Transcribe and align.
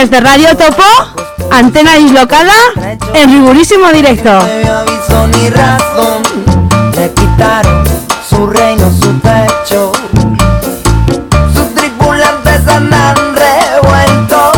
desde 0.00 0.20
Radio 0.20 0.56
Topo, 0.56 0.84
antena 1.50 1.94
dislocada 1.94 2.52
en 3.14 3.32
rigurísimo 3.32 3.88
directo. 3.88 4.30
Le 6.94 7.12
quitaron 7.14 7.84
su 8.28 8.46
reino, 8.46 8.88
su 8.92 9.12
techo. 9.18 9.90
Sus 11.52 11.74
tripulantes 11.74 12.68
andan 12.68 13.16
revueltos, 13.34 14.56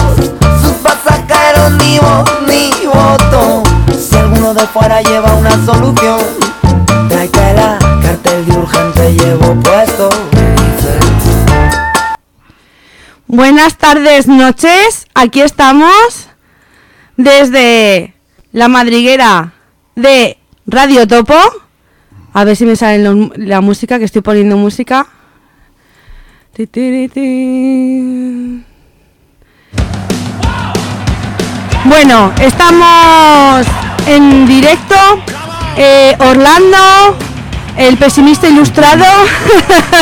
sus 0.61 0.73
pasajeros 0.83 1.73
ni 1.73 1.98
voz 1.98 2.31
ni 2.47 2.70
voto. 2.84 3.62
Si 3.98 4.17
alguno 4.17 4.53
de 4.53 4.67
fuera 4.67 5.01
lleva 5.01 5.33
una 5.33 5.53
solución, 5.64 6.20
tráetela, 7.09 7.79
cartel 8.03 8.45
de 8.45 8.59
urgente 8.59 9.14
llevo 9.14 9.55
puesto. 9.62 10.11
Buenas 13.27 13.77
tardes, 13.77 14.27
noches. 14.27 15.07
Aquí 15.23 15.43
estamos 15.43 16.29
desde 17.19 18.15
la 18.53 18.69
madriguera 18.69 19.53
de 19.95 20.39
Radio 20.67 21.07
Topo. 21.07 21.37
A 22.33 22.45
ver 22.45 22.57
si 22.57 22.65
me 22.65 22.75
sale 22.75 23.31
la 23.37 23.61
música, 23.61 23.98
que 23.98 24.07
estoy 24.07 24.23
poniendo 24.23 24.57
música. 24.57 25.07
Bueno, 31.85 32.33
estamos 32.41 33.67
en 34.07 34.47
directo. 34.47 34.97
eh, 35.77 36.17
Orlando, 36.19 37.15
el 37.77 37.98
pesimista 37.98 38.48
ilustrado. 38.48 39.05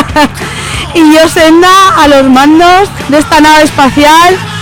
y 0.95 1.13
yo 1.13 1.29
Senda 1.29 2.03
a 2.05 2.07
los 2.07 2.31
mandos 2.31 2.89
de 3.09 3.19
esta 3.19 3.41
nave 3.41 3.65
espacial. 3.65 4.58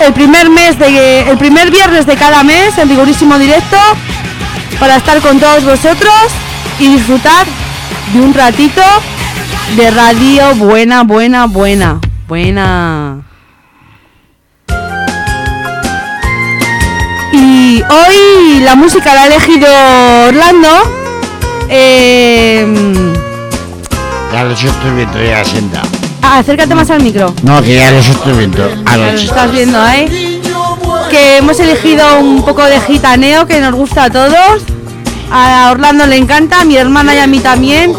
El 0.00 0.12
primer 0.12 0.50
mes 0.50 0.78
de 0.78 1.20
el 1.20 1.38
primer 1.38 1.70
viernes 1.70 2.06
de 2.06 2.16
cada 2.16 2.42
mes 2.42 2.76
en 2.78 2.88
rigurísimo 2.88 3.38
directo 3.38 3.76
para 4.78 4.96
estar 4.96 5.20
con 5.20 5.40
todos 5.40 5.64
vosotros 5.64 6.12
y 6.78 6.88
disfrutar 6.88 7.46
de 8.12 8.20
un 8.20 8.34
ratito 8.34 8.82
de 9.76 9.90
radio 9.90 10.54
buena, 10.56 11.02
buena, 11.02 11.46
buena, 11.46 12.00
buena. 12.28 13.22
Y 17.32 17.82
hoy 17.82 18.60
la 18.60 18.74
música 18.74 19.14
la 19.14 19.22
ha 19.22 19.26
elegido 19.26 19.68
Orlando. 20.28 20.68
Eh, 21.68 22.66
los 24.44 24.62
estoy 24.62 24.90
viendo, 24.94 25.22
ya 25.22 25.44
senta. 25.44 25.82
Ah, 26.34 26.38
acércate 26.38 26.74
más 26.74 26.90
al 26.90 27.02
micro. 27.02 27.32
No, 27.42 27.62
que 27.62 27.76
ya 27.76 27.90
los 27.90 28.08
estoy 28.08 28.32
viendo. 28.34 28.68
A 28.84 28.96
Lo 28.96 29.12
los 29.12 29.22
estás 29.22 29.50
viendo 29.52 29.80
ahí. 29.80 30.40
Que 31.10 31.38
hemos 31.38 31.58
elegido 31.60 32.18
un 32.20 32.42
poco 32.44 32.62
de 32.64 32.80
gitaneo 32.80 33.46
que 33.46 33.60
nos 33.60 33.72
gusta 33.74 34.04
a 34.04 34.10
todos. 34.10 34.62
A 35.30 35.70
Orlando 35.72 36.06
le 36.06 36.16
encanta, 36.16 36.60
a 36.60 36.64
mi 36.64 36.76
hermana 36.76 37.14
y 37.14 37.18
a 37.18 37.26
mí 37.26 37.38
también. 37.40 37.92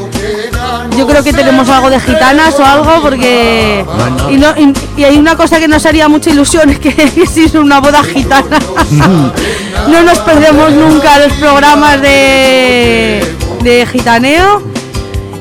Yo 0.97 1.05
creo 1.05 1.23
que 1.23 1.31
tenemos 1.33 1.69
algo 1.69 1.89
de 1.89 1.99
gitanas 1.99 2.59
o 2.59 2.65
algo 2.65 3.01
porque... 3.01 3.85
Y, 4.31 4.37
no- 4.37 4.53
y- 4.57 4.73
y 4.99 5.03
hay 5.03 5.17
una 5.17 5.35
cosa 5.35 5.59
que 5.59 5.67
nos 5.67 5.85
haría 5.85 6.07
mucha 6.07 6.29
ilusión, 6.31 6.69
es 6.71 6.79
que 6.79 6.89
existe 7.15 7.59
una 7.59 7.79
boda 7.79 8.01
gitana. 8.03 8.57
no 9.87 10.03
nos 10.03 10.19
perdemos 10.19 10.71
nunca 10.71 11.19
los 11.19 11.33
programas 11.33 12.01
de, 12.01 13.35
de 13.61 13.85
gitaneo. 13.91 14.63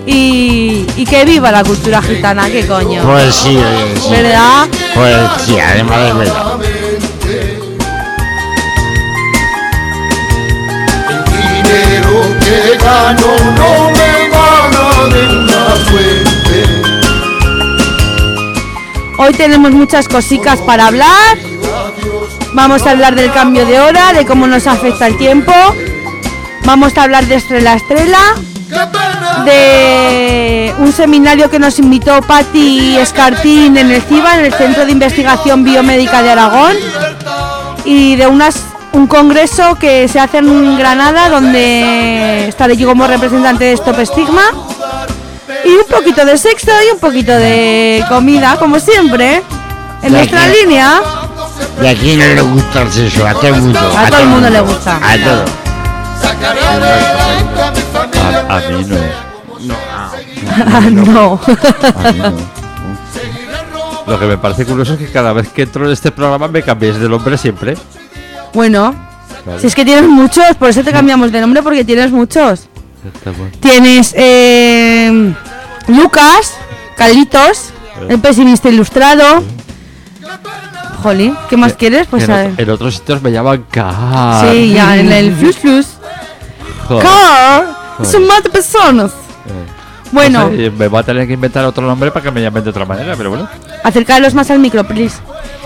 Y, 0.06 0.86
y 0.96 1.04
que 1.04 1.24
viva 1.24 1.50
la 1.50 1.64
cultura 1.64 2.00
gitana, 2.00 2.48
qué 2.48 2.64
coño. 2.66 3.02
Pues 3.02 3.34
sí, 3.34 3.56
oye, 3.56 4.00
sí. 4.00 4.10
¿Verdad? 4.10 4.68
Pues 4.94 5.42
sí, 5.44 5.58
además 5.58 5.98
es 6.08 6.16
verdad. 6.16 6.58
dinero 11.66 12.22
que 12.40 12.76
gano 12.78 13.36
no 13.56 13.90
me 13.90 14.28
gana 14.28 14.86
de 15.12 15.22
una 15.38 15.64
fuente. 15.86 16.58
Hoy 19.18 19.32
tenemos 19.34 19.72
muchas 19.72 20.08
cositas 20.08 20.60
para 20.60 20.86
hablar. 20.88 21.38
Vamos 22.52 22.86
a 22.86 22.90
hablar 22.90 23.14
del 23.14 23.32
cambio 23.32 23.66
de 23.66 23.80
hora, 23.80 24.12
de 24.12 24.24
cómo 24.24 24.46
nos 24.46 24.66
afecta 24.66 25.06
el 25.06 25.16
tiempo. 25.18 25.52
Vamos 26.64 26.96
a 26.96 27.02
hablar 27.04 27.26
de 27.26 27.36
Estrella 27.36 27.72
a 27.72 27.76
Estrella, 27.76 28.20
de 29.44 30.74
un 30.78 30.92
seminario 30.92 31.50
que 31.50 31.58
nos 31.58 31.78
invitó 31.78 32.20
Patti 32.22 32.96
Escartín 32.98 33.76
en 33.76 33.90
el 33.90 34.02
CIBA, 34.02 34.38
en 34.38 34.44
el 34.46 34.54
Centro 34.54 34.84
de 34.84 34.92
Investigación 34.92 35.64
Biomédica 35.64 36.22
de 36.22 36.30
Aragón, 36.30 36.76
y 37.84 38.16
de 38.16 38.26
unas, 38.26 38.62
un 38.92 39.06
congreso 39.06 39.76
que 39.76 40.08
se 40.08 40.18
hace 40.18 40.38
en 40.38 40.78
Granada, 40.78 41.28
donde 41.28 42.48
estaré 42.48 42.76
yo 42.76 42.88
como 42.88 43.06
representante 43.06 43.64
de 43.64 43.72
Stop 43.74 44.00
Estigma. 44.00 44.42
Y 45.64 45.70
un 45.70 45.86
poquito 45.88 46.24
de 46.24 46.36
sexo 46.38 46.70
y 46.86 46.92
un 46.92 46.98
poquito 46.98 47.32
de 47.32 48.04
comida, 48.08 48.56
como 48.58 48.78
siempre, 48.78 49.42
en 50.02 50.12
nuestra 50.12 50.46
línea. 50.48 51.00
Y 51.82 51.86
aquí 51.86 52.16
no 52.16 52.24
le 52.24 52.40
gusta 52.40 52.82
el 52.82 52.92
sexo, 52.92 53.26
a 53.26 53.34
todo 53.34 53.46
el 53.48 53.62
mundo. 53.62 53.78
A 53.96 54.06
todo 54.08 54.20
el 54.20 54.28
mundo 54.28 54.50
le 54.50 54.60
gusta. 54.60 54.96
A 54.96 55.16
todo. 55.18 55.44
A 58.48 58.60
mí 58.70 58.84
no. 58.86 58.96
Ah, 59.70 60.80
no. 60.90 61.40
A 62.06 62.12
mí 62.12 62.18
no. 62.20 62.56
Lo 64.06 64.18
que 64.20 64.26
me 64.26 64.38
parece 64.38 64.64
curioso 64.64 64.92
es 64.94 64.98
que 65.00 65.06
cada 65.10 65.32
vez 65.32 65.48
que 65.48 65.62
entro 65.62 65.84
en 65.86 65.92
este 65.92 66.12
programa 66.12 66.46
me 66.48 66.62
cambiéis 66.62 66.96
de 66.98 67.08
nombre 67.08 67.36
siempre. 67.38 67.76
bueno, 68.54 68.94
Claro. 69.44 69.60
si 69.60 69.66
es 69.68 69.74
que 69.76 69.84
tienes 69.84 70.08
muchos, 70.08 70.44
por 70.58 70.68
eso 70.68 70.82
te 70.82 70.90
cambiamos 70.92 71.30
de 71.30 71.40
nombre, 71.40 71.62
porque 71.62 71.84
tienes 71.84 72.10
muchos. 72.10 72.68
Tienes 73.60 74.12
eh, 74.16 75.32
Lucas, 75.86 76.54
Carlitos, 76.96 77.70
el 78.08 78.18
pesimista 78.18 78.68
ilustrado. 78.68 79.42
Jolín, 81.02 81.36
¿qué 81.48 81.56
más 81.56 81.74
quieres? 81.74 82.08
Pues 82.10 82.24
en, 82.24 82.30
a 82.32 82.34
otro- 82.34 82.50
ver. 82.56 82.60
en 82.60 82.70
otros 82.70 82.94
sitios 82.94 83.22
me 83.22 83.30
llaman 83.30 83.64
Car. 83.70 84.50
Sí, 84.50 84.72
ya, 84.72 84.96
en 84.96 85.12
el 85.12 85.32
Flus 85.36 85.56
Flus. 85.56 85.86
Car, 87.00 87.75
son 88.04 88.26
más 88.26 88.42
de 88.42 88.50
personas. 88.50 89.12
Bueno, 90.12 90.48
No 90.50 90.56
sé, 90.56 90.70
me 90.70 90.88
voy 90.88 91.00
a 91.00 91.02
tener 91.02 91.26
que 91.26 91.32
inventar 91.32 91.64
otro 91.64 91.84
nombre 91.86 92.10
para 92.12 92.22
que 92.22 92.30
me 92.30 92.40
llamen 92.40 92.62
de 92.62 92.70
otra 92.70 92.84
manera, 92.84 93.14
pero 93.16 93.30
bueno. 93.30 93.48
acercaros 93.82 94.34
más 94.34 94.50
al 94.50 94.58
micro, 94.60 94.84
please. 94.86 95.16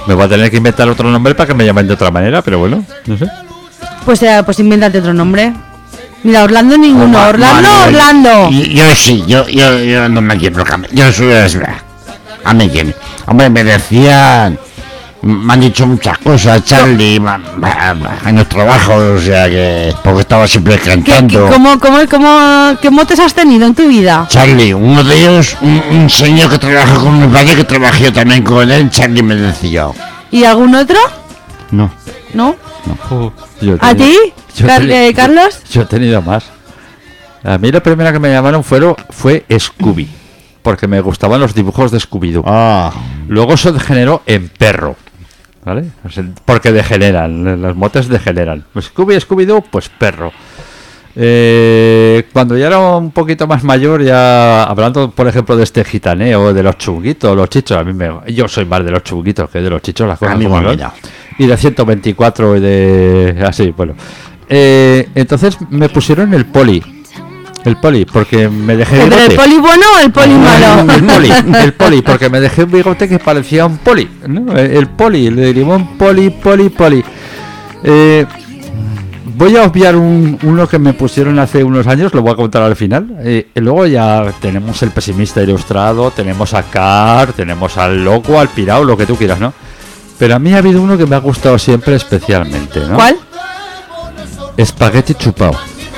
Me 0.06 0.14
voy 0.14 0.24
a 0.24 0.28
tener 0.28 0.50
que 0.50 0.56
inventar 0.56 0.88
otro 0.88 1.10
nombre 1.10 1.34
para 1.34 1.46
que 1.48 1.54
me 1.54 1.64
llamen 1.66 1.86
de 1.86 1.92
otra 1.94 2.10
manera, 2.10 2.40
pero 2.42 2.58
bueno, 2.58 2.82
no 3.06 3.16
sé. 3.18 3.26
Pues, 4.04 4.22
eh, 4.22 4.40
pues 4.44 4.58
invéntate 4.58 4.98
otro 4.98 5.12
nombre. 5.12 5.52
Mira, 6.22 6.44
Orlando 6.44 6.76
ninguno. 6.78 7.04
Oma- 7.18 7.28
Orlando, 7.28 7.68
Manuel. 7.68 7.94
Orlando. 7.94 8.50
Yo 8.50 8.94
sí, 8.94 9.24
yo, 9.26 9.46
yo, 9.48 9.78
yo 9.78 10.08
no 10.08 10.20
me 10.22 10.36
quiero 10.38 10.64
cambiar. 10.64 10.92
Yo 10.94 11.12
soy 11.12 11.26
verdad. 11.28 11.74
A 12.44 12.54
mí 12.54 12.68
quién. 12.70 12.94
Hombre, 13.26 13.50
me 13.50 13.62
decían. 13.64 14.58
Me 15.22 15.52
han 15.52 15.60
dicho 15.60 15.86
muchas 15.86 16.16
cosas, 16.18 16.64
Charlie, 16.64 17.16
en 17.16 18.36
los 18.36 18.48
trabajos, 18.48 18.96
o 18.96 19.20
sea 19.20 19.50
que. 19.50 19.94
Porque 20.02 20.20
estaba 20.20 20.48
siempre 20.48 20.78
¿Qué, 20.78 20.82
qué, 20.82 21.02
cantando. 21.12 21.48
cómo, 21.48 21.78
cómo, 21.78 21.98
cómo, 22.10 22.76
¿Qué 22.80 22.88
motes 22.90 23.20
has 23.20 23.34
tenido 23.34 23.66
en 23.66 23.74
tu 23.74 23.86
vida? 23.86 24.26
Charlie, 24.30 24.72
uno 24.72 25.04
de 25.04 25.18
ellos, 25.20 25.58
un, 25.60 25.82
un 25.90 26.08
señor 26.08 26.50
que 26.50 26.58
trabaja 26.58 26.94
con 26.94 27.20
mi 27.20 27.26
padre, 27.28 27.54
que 27.54 27.64
trabajé 27.64 28.04
yo 28.04 28.12
también 28.14 28.42
con 28.42 28.70
él, 28.70 28.88
Charlie 28.90 29.22
me 29.22 29.34
decía. 29.34 29.88
¿Y 30.30 30.44
algún 30.44 30.74
otro? 30.74 30.96
No. 31.70 31.90
¿No? 32.32 32.56
Uh, 33.10 33.30
yo 33.60 33.74
he 33.74 33.78
¿A 33.80 33.94
ti? 33.94 34.16
Car- 34.64 34.82
eh, 34.90 35.12
¿Carlos? 35.14 35.58
Yo 35.70 35.82
he 35.82 35.86
tenido 35.86 36.22
más. 36.22 36.44
A 37.44 37.58
mí 37.58 37.70
la 37.70 37.82
primera 37.82 38.10
que 38.12 38.18
me 38.18 38.30
llamaron 38.30 38.64
fue, 38.64 38.80
fue 39.10 39.44
Scooby, 39.58 40.08
porque 40.62 40.86
me 40.88 41.00
gustaban 41.02 41.40
los 41.40 41.54
dibujos 41.54 41.90
de 41.90 41.98
Scooby-Doo. 41.98 42.42
Ah. 42.46 42.90
Luego 43.28 43.52
eso 43.54 43.70
degeneró 43.72 44.22
en 44.24 44.48
perro. 44.48 44.96
¿Vale? 45.64 45.90
Porque 46.44 46.72
degeneran, 46.72 47.60
los 47.60 47.76
motes 47.76 48.08
degeneran. 48.08 48.64
Scooby, 48.80 49.16
Scooby-Doo, 49.16 49.64
pues 49.70 49.88
perro. 49.90 50.32
Eh, 51.16 52.28
cuando 52.32 52.56
ya 52.56 52.68
era 52.68 52.78
un 52.78 53.10
poquito 53.10 53.46
más 53.46 53.62
mayor, 53.62 54.02
ya 54.02 54.62
hablando, 54.62 55.10
por 55.10 55.26
ejemplo, 55.26 55.56
de 55.56 55.64
este 55.64 55.84
gitaneo, 55.84 56.54
de 56.54 56.62
los 56.62 56.78
chunguitos, 56.78 57.36
los 57.36 57.48
chichos, 57.50 57.76
a 57.76 57.84
mí 57.84 57.92
me, 57.92 58.10
yo 58.32 58.48
soy 58.48 58.64
más 58.64 58.84
de 58.84 58.92
los 58.92 59.02
chunguitos 59.02 59.50
que 59.50 59.60
de 59.60 59.68
los 59.68 59.82
chichos, 59.82 60.08
las 60.08 60.18
cosas 60.18 60.34
A 60.34 60.38
mí 60.38 60.44
como 60.44 60.62
son. 60.62 60.80
Y 61.38 61.46
de 61.46 61.56
124 61.56 62.56
y 62.56 62.60
de... 62.60 63.44
así, 63.46 63.72
bueno. 63.76 63.94
Eh, 64.48 65.08
entonces 65.14 65.58
me 65.70 65.88
pusieron 65.88 66.32
el 66.34 66.46
poli. 66.46 66.99
El 67.64 67.76
poli, 67.76 68.04
porque 68.06 68.48
me 68.48 68.74
dejé 68.76 68.96
¿Pero 69.02 69.04
el 69.16 69.28
bigote. 69.28 69.36
poli 69.36 69.58
bueno 69.58 69.84
o 69.96 69.98
el 69.98 70.10
poli 70.12 70.34
malo? 70.34 70.92
El 70.94 71.04
poli, 71.04 71.30
el 71.62 71.72
poli, 71.74 72.02
porque 72.02 72.30
me 72.30 72.40
dejé 72.40 72.64
un 72.64 72.70
bigote 72.72 73.08
que 73.08 73.18
parecía 73.18 73.66
un 73.66 73.78
poli. 73.78 74.08
¿no? 74.26 74.56
El 74.56 74.86
poli, 74.88 75.30
le 75.30 75.42
derivó 75.42 75.76
un 75.76 75.98
poli, 75.98 76.30
poli, 76.30 76.70
poli. 76.70 77.04
Eh, 77.84 78.24
voy 79.36 79.56
a 79.56 79.64
obviar 79.64 79.94
un- 79.96 80.38
uno 80.42 80.66
que 80.66 80.78
me 80.78 80.94
pusieron 80.94 81.38
hace 81.38 81.62
unos 81.62 81.86
años, 81.86 82.14
lo 82.14 82.22
voy 82.22 82.32
a 82.32 82.36
contar 82.36 82.62
al 82.62 82.76
final. 82.76 83.14
Eh, 83.20 83.48
y 83.54 83.60
luego 83.60 83.84
ya 83.86 84.32
tenemos 84.40 84.82
el 84.82 84.90
pesimista 84.90 85.42
ilustrado, 85.42 86.10
tenemos 86.12 86.54
a 86.54 86.62
Car, 86.62 87.34
tenemos 87.34 87.76
al 87.76 88.02
loco, 88.02 88.40
al 88.40 88.48
pirao, 88.48 88.84
lo 88.84 88.96
que 88.96 89.04
tú 89.04 89.16
quieras, 89.16 89.38
¿no? 89.38 89.52
Pero 90.18 90.34
a 90.34 90.38
mí 90.38 90.54
ha 90.54 90.58
habido 90.58 90.80
uno 90.82 90.96
que 90.96 91.04
me 91.06 91.14
ha 91.16 91.20
gustado 91.20 91.58
siempre 91.58 91.94
especialmente, 91.96 92.80
¿no? 92.80 92.94
¿Cuál? 92.94 93.16
Espagueti 94.56 95.14
chupao. 95.14 95.52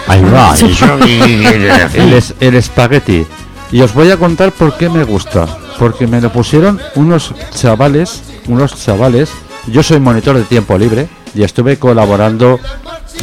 Ahí 0.08 0.22
va, 0.24 0.54
¿eso 0.54 0.66
qué 0.98 1.18
quiere 1.20 1.70
El, 1.70 1.78
decir? 1.78 2.14
es- 2.14 2.34
el 2.40 2.54
espagueti. 2.54 3.26
Y 3.70 3.80
os 3.80 3.94
voy 3.94 4.10
a 4.10 4.16
contar 4.16 4.52
por 4.52 4.76
qué 4.76 4.88
me 4.88 5.04
gusta. 5.04 5.46
Porque 5.78 6.06
me 6.06 6.20
lo 6.20 6.30
pusieron 6.30 6.80
unos 6.96 7.34
chavales, 7.54 8.22
unos 8.46 8.74
chavales. 8.84 9.30
Yo 9.66 9.82
soy 9.82 9.98
monitor 10.00 10.36
de 10.36 10.42
tiempo 10.44 10.76
libre 10.76 11.08
y 11.34 11.42
estuve 11.42 11.78
colaborando 11.78 12.60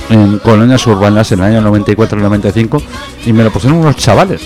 en 0.09 0.39
colonias 0.39 0.85
urbanas 0.87 1.31
en 1.31 1.39
el 1.39 1.57
año 1.57 1.71
94-95 1.71 2.81
y 3.25 3.33
me 3.33 3.43
lo 3.43 3.51
pusieron 3.51 3.79
unos 3.79 3.95
chavales. 3.97 4.41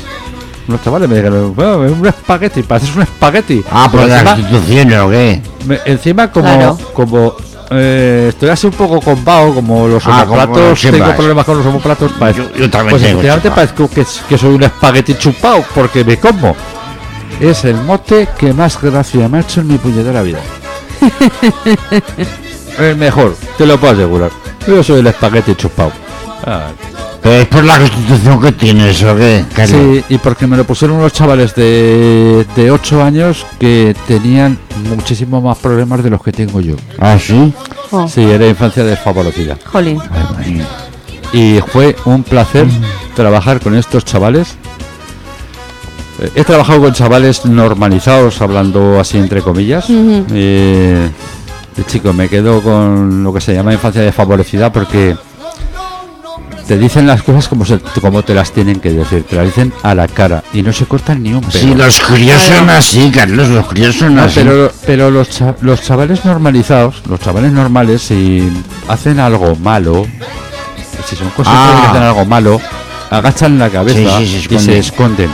Unos 0.68 0.82
chavales 0.84 1.10
me 1.10 1.16
dijeron, 1.18 1.54
"Bueno, 1.56 1.86
es 1.86 1.92
un 1.92 2.06
espagueti, 2.08 2.64
pareces 2.64 2.96
un 2.96 3.04
espagueti. 3.04 3.64
Ah, 3.72 3.88
por 3.92 4.02
Pero 4.02 4.14
las 4.14 4.22
encima, 4.22 4.40
instituciones 4.50 5.00
o 5.00 5.10
qué? 5.10 5.42
me- 5.66 5.80
encima 5.86 6.32
como, 6.32 6.46
Claro. 6.48 6.78
como 6.94 7.36
eh, 7.72 8.28
estoy 8.30 8.50
así 8.50 8.68
un 8.68 8.74
poco 8.74 9.00
compao, 9.02 9.54
como 9.56 9.88
los 9.88 10.06
Ah, 10.06 10.24
homoplatos, 10.24 10.82
tengo 10.82 11.16
problemas 11.16 11.46
con 11.46 11.58
los 11.58 11.66
homoplatos, 11.66 12.12
Yo- 12.36 12.52
yo 12.56 12.70
también 12.70 12.92
pues 12.92 13.04
efectivamente 13.04 13.52
parezco 13.52 13.90
que, 13.90 14.06
que 14.30 14.38
soy 14.38 14.54
un 14.56 14.64
espagueti 14.64 15.16
chupao, 15.16 15.64
porque 15.74 16.04
me 16.04 16.18
como. 16.20 16.56
Es 17.40 17.66
el 17.66 17.76
mote 17.76 18.30
que 18.38 18.54
más 18.54 18.80
gracia 18.82 19.28
me 19.28 19.38
ha 19.40 19.42
hecho 19.42 19.62
en 19.62 19.68
mi 19.68 19.78
puñetera 19.78 20.22
vida. 20.22 20.40
el 22.80 22.96
mejor, 22.96 23.36
te 23.58 23.66
lo 23.66 23.78
puedo 23.80 23.94
asegurar. 23.94 24.32
Yo 24.68 24.84
soy 24.84 25.00
el 25.00 25.08
espagueti 25.08 25.56
chupao. 25.56 25.92
Ah, 26.46 26.68
es 27.24 27.48
por 27.48 27.64
la 27.64 27.78
constitución 27.80 28.42
que 28.42 28.52
tienes 28.52 29.02
o 29.04 29.16
qué, 29.16 29.46
Carlos? 29.56 29.80
Sí, 29.82 30.04
y 30.10 30.18
porque 30.18 30.46
me 30.48 30.58
lo 30.58 30.66
pusieron 30.66 30.98
unos 30.98 31.14
chavales 31.14 31.56
de, 31.56 32.46
de 32.56 32.72
8 32.72 33.02
años 33.04 33.46
que 33.60 33.96
tenían 34.08 34.58
muchísimos 34.90 35.42
más 35.42 35.58
problemas 35.58 36.04
de 36.04 36.10
los 36.10 36.22
que 36.22 36.32
tengo 36.32 36.60
yo. 36.62 36.76
¿Ah, 37.00 37.18
sí? 37.20 37.54
Oh, 37.92 38.08
Sí, 38.08 38.22
era 38.24 38.46
infancia 38.48 38.84
desfavorecida. 38.84 39.58
Jolín. 39.66 40.00
Y 41.32 41.60
fue 41.72 41.96
un 42.06 42.24
placer 42.24 42.68
trabajar 43.16 43.60
con 43.60 43.76
estos 43.76 44.04
chavales. 44.06 44.56
Eh, 46.20 46.30
He 46.36 46.44
trabajado 46.44 46.82
con 46.82 46.94
chavales 46.94 47.46
normalizados, 47.46 48.42
hablando 48.42 49.00
así 49.00 49.18
entre 49.18 49.42
comillas. 49.42 49.90
Ujú. 49.90 50.26
Eh, 50.32 51.10
y 51.78 51.84
chico, 51.84 52.14
me 52.14 52.30
quedo 52.30 52.62
con 52.62 53.24
lo 53.24 53.34
que 53.34 53.42
se 53.42 53.54
llama 53.54 53.74
infancia 53.74 54.02
desfavorecida 54.02 54.72
porque 54.72 55.16
te 56.68 56.78
dicen 56.78 57.06
las 57.08 57.24
cosas 57.24 57.48
como, 57.48 57.66
se- 57.66 57.80
como 58.02 58.24
te 58.24 58.34
las 58.34 58.52
tienen 58.52 58.80
que 58.80 58.92
decir, 58.92 59.24
te 59.24 59.36
las 59.36 59.46
dicen 59.46 59.74
a 59.84 59.94
la 59.96 60.08
cara 60.08 60.44
y 60.54 60.62
no 60.62 60.72
se 60.74 60.86
cortan 60.86 61.22
ni 61.24 61.34
un 61.34 61.42
pelo. 61.42 61.52
Sí, 61.52 61.76
los 61.76 62.00
críos 62.00 62.42
son 62.42 62.70
así, 62.70 63.12
Carlos, 63.12 63.50
los 63.50 63.66
críos 63.68 63.96
son 63.96 64.16
No, 64.16 64.24
así. 64.24 64.36
pero 64.42 64.72
pero 64.86 65.12
los, 65.12 65.30
cha- 65.30 65.56
los 65.62 65.82
chavales 65.82 66.24
normalizados, 66.26 67.02
los 67.08 67.20
chavales 67.20 67.52
normales, 67.52 68.02
si 68.02 68.48
hacen 68.88 69.20
algo 69.20 69.56
malo, 69.58 70.06
si 71.10 71.16
son 71.16 71.30
conscientes 71.32 71.66
de 71.76 71.82
que 71.82 71.88
Ah. 71.88 71.90
hacen 71.92 72.04
algo 72.04 72.26
malo, 72.26 72.62
agachan 73.10 73.60
la 73.60 73.70
cabeza 73.70 74.18
Sí, 74.20 74.28
sí, 74.28 74.48
se 74.48 74.56
y 74.56 74.60
se 74.60 74.78
esconden. 74.80 75.30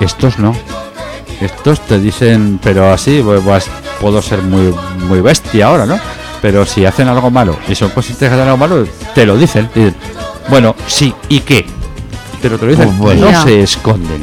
Estos 0.00 0.38
no. 0.38 0.54
Estos 1.40 1.80
te 1.80 1.98
dicen, 1.98 2.58
pero 2.62 2.92
así, 2.92 3.20
pues, 3.22 3.40
pues, 3.44 3.66
puedo 4.00 4.22
ser 4.22 4.40
muy, 4.42 4.74
muy 5.08 5.20
bestia 5.20 5.66
ahora, 5.66 5.84
¿no? 5.86 5.98
Pero 6.40 6.64
si 6.64 6.84
hacen 6.86 7.08
algo 7.08 7.30
malo 7.30 7.58
y 7.68 7.74
son 7.74 7.90
de 7.90 7.94
que 7.94 8.34
hacen 8.34 8.40
algo 8.40 8.56
malo, 8.56 8.86
te 9.14 9.26
lo 9.26 9.36
dicen. 9.36 9.68
Dicen, 9.74 9.94
bueno, 10.48 10.74
sí, 10.86 11.14
¿y 11.28 11.40
qué? 11.40 11.66
Pero 12.42 12.58
te 12.58 12.66
lo 12.66 12.70
dicen, 12.72 12.86
Pues 12.98 13.18
bueno. 13.18 13.30
no 13.32 13.42
se 13.44 13.62
esconden. 13.62 14.22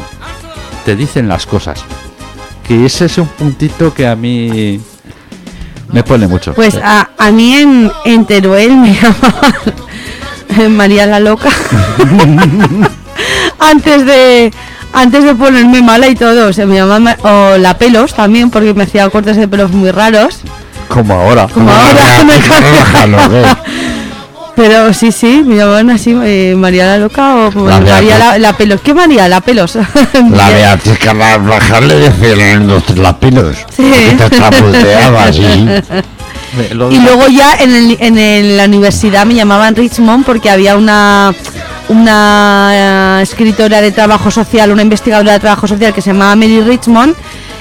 Te 0.86 0.96
dicen 0.96 1.28
las 1.28 1.46
cosas. 1.46 1.84
Que 2.68 2.86
ese 2.86 3.06
es 3.06 3.18
un 3.18 3.28
puntito 3.28 3.94
que 3.94 4.08
a 4.08 4.16
mí 4.16 4.80
me 5.92 6.04
pone 6.04 6.28
mucho. 6.28 6.54
Pues 6.54 6.76
a, 6.82 7.10
a 7.18 7.32
mí 7.32 7.56
en, 7.56 7.92
en 8.06 8.26
Teruel 8.26 8.76
me 8.78 8.94
llamaban 9.02 10.76
María 10.78 11.06
la 11.06 11.20
Loca. 11.20 11.50
antes 13.60 14.06
de 14.06 14.52
antes 14.94 15.24
de 15.24 15.34
ponerme 15.36 15.82
mala 15.82 16.08
y 16.08 16.16
todo. 16.16 16.48
O 16.50 16.54
sea, 16.54 16.66
Ma- 16.68 17.18
o 17.24 17.58
la 17.58 17.78
pelos 17.78 18.14
también, 18.14 18.50
porque 18.50 18.74
me 18.74 18.84
hacía 18.84 19.10
cortes 19.10 19.38
de 19.38 19.48
pelos 19.48 19.72
muy 19.72 19.92
raros. 19.92 20.40
como 20.88 21.14
ahora. 21.16 21.48
Como 21.48 21.70
ahora. 21.72 23.58
Pero 24.56 24.94
sí, 24.94 25.12
sí, 25.12 25.44
me 25.46 25.56
llamaban 25.56 25.90
así 25.90 26.16
eh, 26.24 26.54
María 26.56 26.86
la 26.86 26.98
Loca 27.00 27.36
o 27.36 27.68
La 27.68 27.80
María 27.80 28.18
la, 28.20 28.38
la 28.38 28.54
Pelos. 28.56 28.82
¿Qué 28.82 28.94
María? 28.94 29.28
La 29.28 29.42
Pelos. 29.42 29.76
La 30.32 30.50
Beatriz 30.50 31.00
Carvajal 31.00 31.88
le 31.88 31.96
decía 31.96 32.34
en 32.34 32.40
el 32.42 32.62
industria 32.62 33.02
las 33.02 33.14
pilos. 33.16 33.58
Sí. 33.76 33.84
Que 33.92 34.16
te 34.16 34.30
traputeaba, 34.30 35.30
Y 36.92 37.00
luego 37.00 37.28
ya 37.30 37.56
en, 37.56 37.74
el- 37.76 37.98
en 38.00 38.18
el- 38.20 38.58
la 38.58 38.66
universidad 38.66 39.26
me 39.26 39.34
llamaban 39.34 39.76
Richmond 39.76 40.24
porque 40.24 40.50
había 40.52 40.76
una 40.78 41.34
una 41.90 43.20
eh, 43.20 43.24
escritora 43.24 43.82
de 43.82 43.92
trabajo 43.92 44.30
social, 44.30 44.72
una 44.72 44.84
investigadora 44.84 45.34
de 45.34 45.40
trabajo 45.40 45.68
social 45.68 45.94
que 45.94 46.02
se 46.02 46.12
llamaba 46.14 46.36
Mary 46.36 46.62
Richmond, 46.62 47.16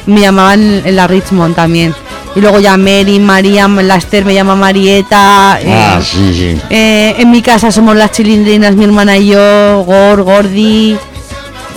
me 0.07 0.21
llamaban 0.21 0.83
la 0.95 1.07
Richmond 1.07 1.55
también. 1.57 1.95
Y 2.35 2.41
luego 2.41 2.61
ya 2.61 2.77
Mary, 2.77 3.19
María, 3.21 3.69
la 3.69 3.97
Esther 3.97 4.25
me 4.25 4.33
llama 4.35 4.55
Marieta. 4.57 5.59
eh, 5.61 5.73
Ah, 5.75 6.01
sí, 6.03 6.33
sí. 6.35 6.61
eh, 6.71 7.15
en 7.19 7.31
mi 7.31 7.43
casa 7.43 7.71
somos 7.71 7.95
las 7.95 8.13
chilindrinas, 8.13 8.75
mi 8.75 8.85
hermana 8.85 9.19
y 9.19 9.29
yo, 9.29 9.85
Gor, 9.85 10.23
Gordi. 10.23 10.97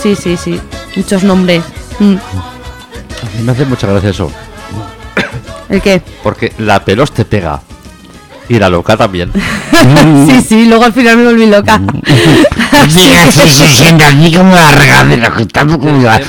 Sí, 0.01 0.15
sí, 0.15 0.38
sí. 0.38 0.59
Muchos 0.95 1.24
nombres. 1.24 1.63
Mm. 2.00 2.15
me 3.43 3.51
hace 3.51 3.65
mucha 3.65 3.88
gracia 3.88 4.09
eso. 4.12 4.31
¿El 5.69 5.81
qué? 5.81 6.01
Porque 6.24 6.53
la 6.59 6.83
pelos 6.85 7.12
te 7.12 7.25
pega. 7.25 7.62
Y 8.47 8.59
la 8.59 8.69
loca 8.69 8.95
también. 8.95 9.31
sí, 10.29 10.41
sí, 10.41 10.65
luego 10.67 10.83
al 10.85 10.93
final 10.93 11.17
me 11.17 11.25
volví 11.25 11.47
loca. 11.47 11.81
Digas 12.93 13.35
eso 13.38 13.67
siendo 13.67 14.05
aquí 14.05 14.31
como 14.33 14.53
la 14.55 14.71
regadera, 14.71 15.33
que 15.35 15.41
estamos 15.43 15.77
como 15.79 16.01
la... 16.03 16.19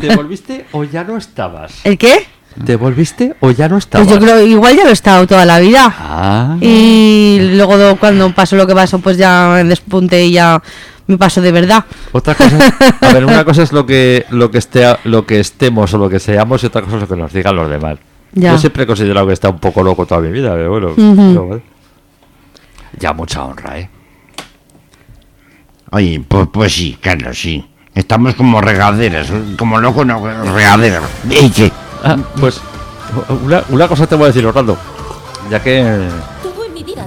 ¿Te 0.00 0.14
volviste 0.14 0.66
o 0.72 0.84
ya 0.84 1.02
no 1.02 1.16
estabas? 1.16 1.72
¿El 1.82 1.98
qué? 1.98 2.26
¿Te 2.64 2.76
volviste 2.76 3.34
o 3.40 3.50
ya 3.50 3.68
no 3.68 3.78
estabas? 3.78 4.06
Pues 4.06 4.18
yo 4.20 4.24
creo, 4.24 4.46
igual 4.46 4.76
ya 4.76 4.84
lo 4.84 4.90
he 4.90 4.92
estado 4.92 5.26
toda 5.26 5.44
la 5.46 5.58
vida. 5.58 5.94
Ah. 5.98 6.56
Y 6.60 7.38
luego 7.54 7.76
do- 7.78 7.96
cuando 7.96 8.32
pasó 8.34 8.56
lo 8.56 8.66
que 8.66 8.74
pasó, 8.74 8.98
pues 8.98 9.16
ya 9.16 9.52
me 9.54 9.64
despunté 9.64 10.24
y 10.26 10.32
ya 10.32 10.62
me 11.06 11.16
pasó 11.18 11.40
de 11.40 11.50
verdad. 11.50 11.84
Otra 12.12 12.34
cosa, 12.34 12.58
a 13.00 13.12
ver, 13.12 13.24
una 13.24 13.44
cosa 13.46 13.62
es 13.62 13.72
lo 13.72 13.86
que 13.86 14.26
lo 14.30 14.50
que 14.50 14.58
esté, 14.58 14.84
lo 15.04 15.24
que 15.26 15.40
estemos 15.40 15.92
o 15.94 15.98
lo 15.98 16.08
que 16.10 16.20
seamos 16.20 16.62
y 16.62 16.66
otra 16.66 16.82
cosa 16.82 16.96
es 16.96 17.00
lo 17.02 17.08
que 17.08 17.16
nos 17.16 17.32
digan 17.32 17.56
los 17.56 17.68
demás. 17.70 17.98
Ya. 18.34 18.52
Yo 18.52 18.58
siempre 18.58 18.84
he 18.84 18.86
considerado 18.86 19.26
que 19.26 19.32
está 19.32 19.48
un 19.48 19.58
poco 19.58 19.82
loco 19.82 20.06
toda 20.06 20.20
mi 20.20 20.30
vida, 20.30 20.52
pero 20.52 20.70
bueno. 20.70 20.92
Pero 20.96 21.44
bueno. 21.46 21.62
Ya 22.98 23.12
mucha 23.12 23.44
honra, 23.44 23.78
¿eh? 23.78 23.90
Oye, 25.90 26.22
pues, 26.26 26.48
pues 26.52 26.72
sí, 26.74 26.96
Carlos, 27.00 27.38
sí. 27.38 27.64
Estamos 27.94 28.34
como 28.34 28.60
regaderas, 28.62 29.30
como 29.58 29.78
locos, 29.78 30.06
no, 30.06 30.22
regaderas. 30.54 31.02
¿Y 31.28 31.50
qué? 31.50 31.70
Ah, 32.02 32.16
pues 32.40 32.60
una, 33.44 33.62
una 33.68 33.88
cosa 33.88 34.06
te 34.06 34.14
voy 34.14 34.24
a 34.24 34.26
decir, 34.28 34.46
Orlando. 34.46 34.76
Ya 35.50 35.62
que 35.62 36.08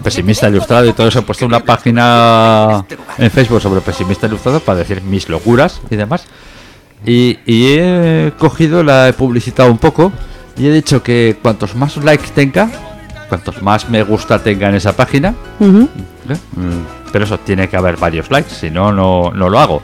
pesimista 0.03 0.47
ilustrado 0.49 0.85
y 0.85 0.93
todo 0.93 1.07
eso, 1.07 1.19
he 1.19 1.21
puesto 1.23 1.45
una 1.45 1.61
página 1.61 2.85
en 3.17 3.31
Facebook 3.31 3.61
sobre 3.61 3.81
pesimista 3.81 4.27
ilustrado 4.27 4.59
para 4.59 4.79
decir 4.79 5.01
mis 5.01 5.29
locuras 5.29 5.81
y 5.89 5.95
demás. 5.95 6.25
Y, 7.05 7.39
y 7.45 7.77
he 7.77 8.33
cogido, 8.37 8.83
la 8.83 9.07
he 9.09 9.13
publicitado 9.13 9.71
un 9.71 9.77
poco 9.77 10.11
y 10.57 10.67
he 10.67 10.71
dicho 10.71 11.01
que 11.01 11.37
cuantos 11.41 11.75
más 11.75 11.97
likes 11.97 12.27
tenga, 12.35 12.69
cuantos 13.29 13.61
más 13.61 13.89
me 13.89 14.03
gusta 14.03 14.39
tenga 14.39 14.69
en 14.69 14.75
esa 14.75 14.95
página. 14.95 15.33
¿eh? 16.29 16.37
Pero 17.11 17.25
eso 17.25 17.39
tiene 17.39 17.67
que 17.69 17.77
haber 17.77 17.97
varios 17.97 18.29
likes, 18.29 18.53
si 18.53 18.69
no, 18.69 18.91
no 18.91 19.31
no 19.33 19.49
lo 19.49 19.59
hago. 19.59 19.81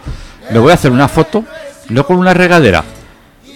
Me 0.52 0.60
voy 0.60 0.72
a 0.72 0.76
hacer 0.76 0.92
una 0.92 1.08
foto, 1.08 1.44
no 1.90 2.06
con 2.06 2.18
una 2.18 2.34
regadera, 2.34 2.84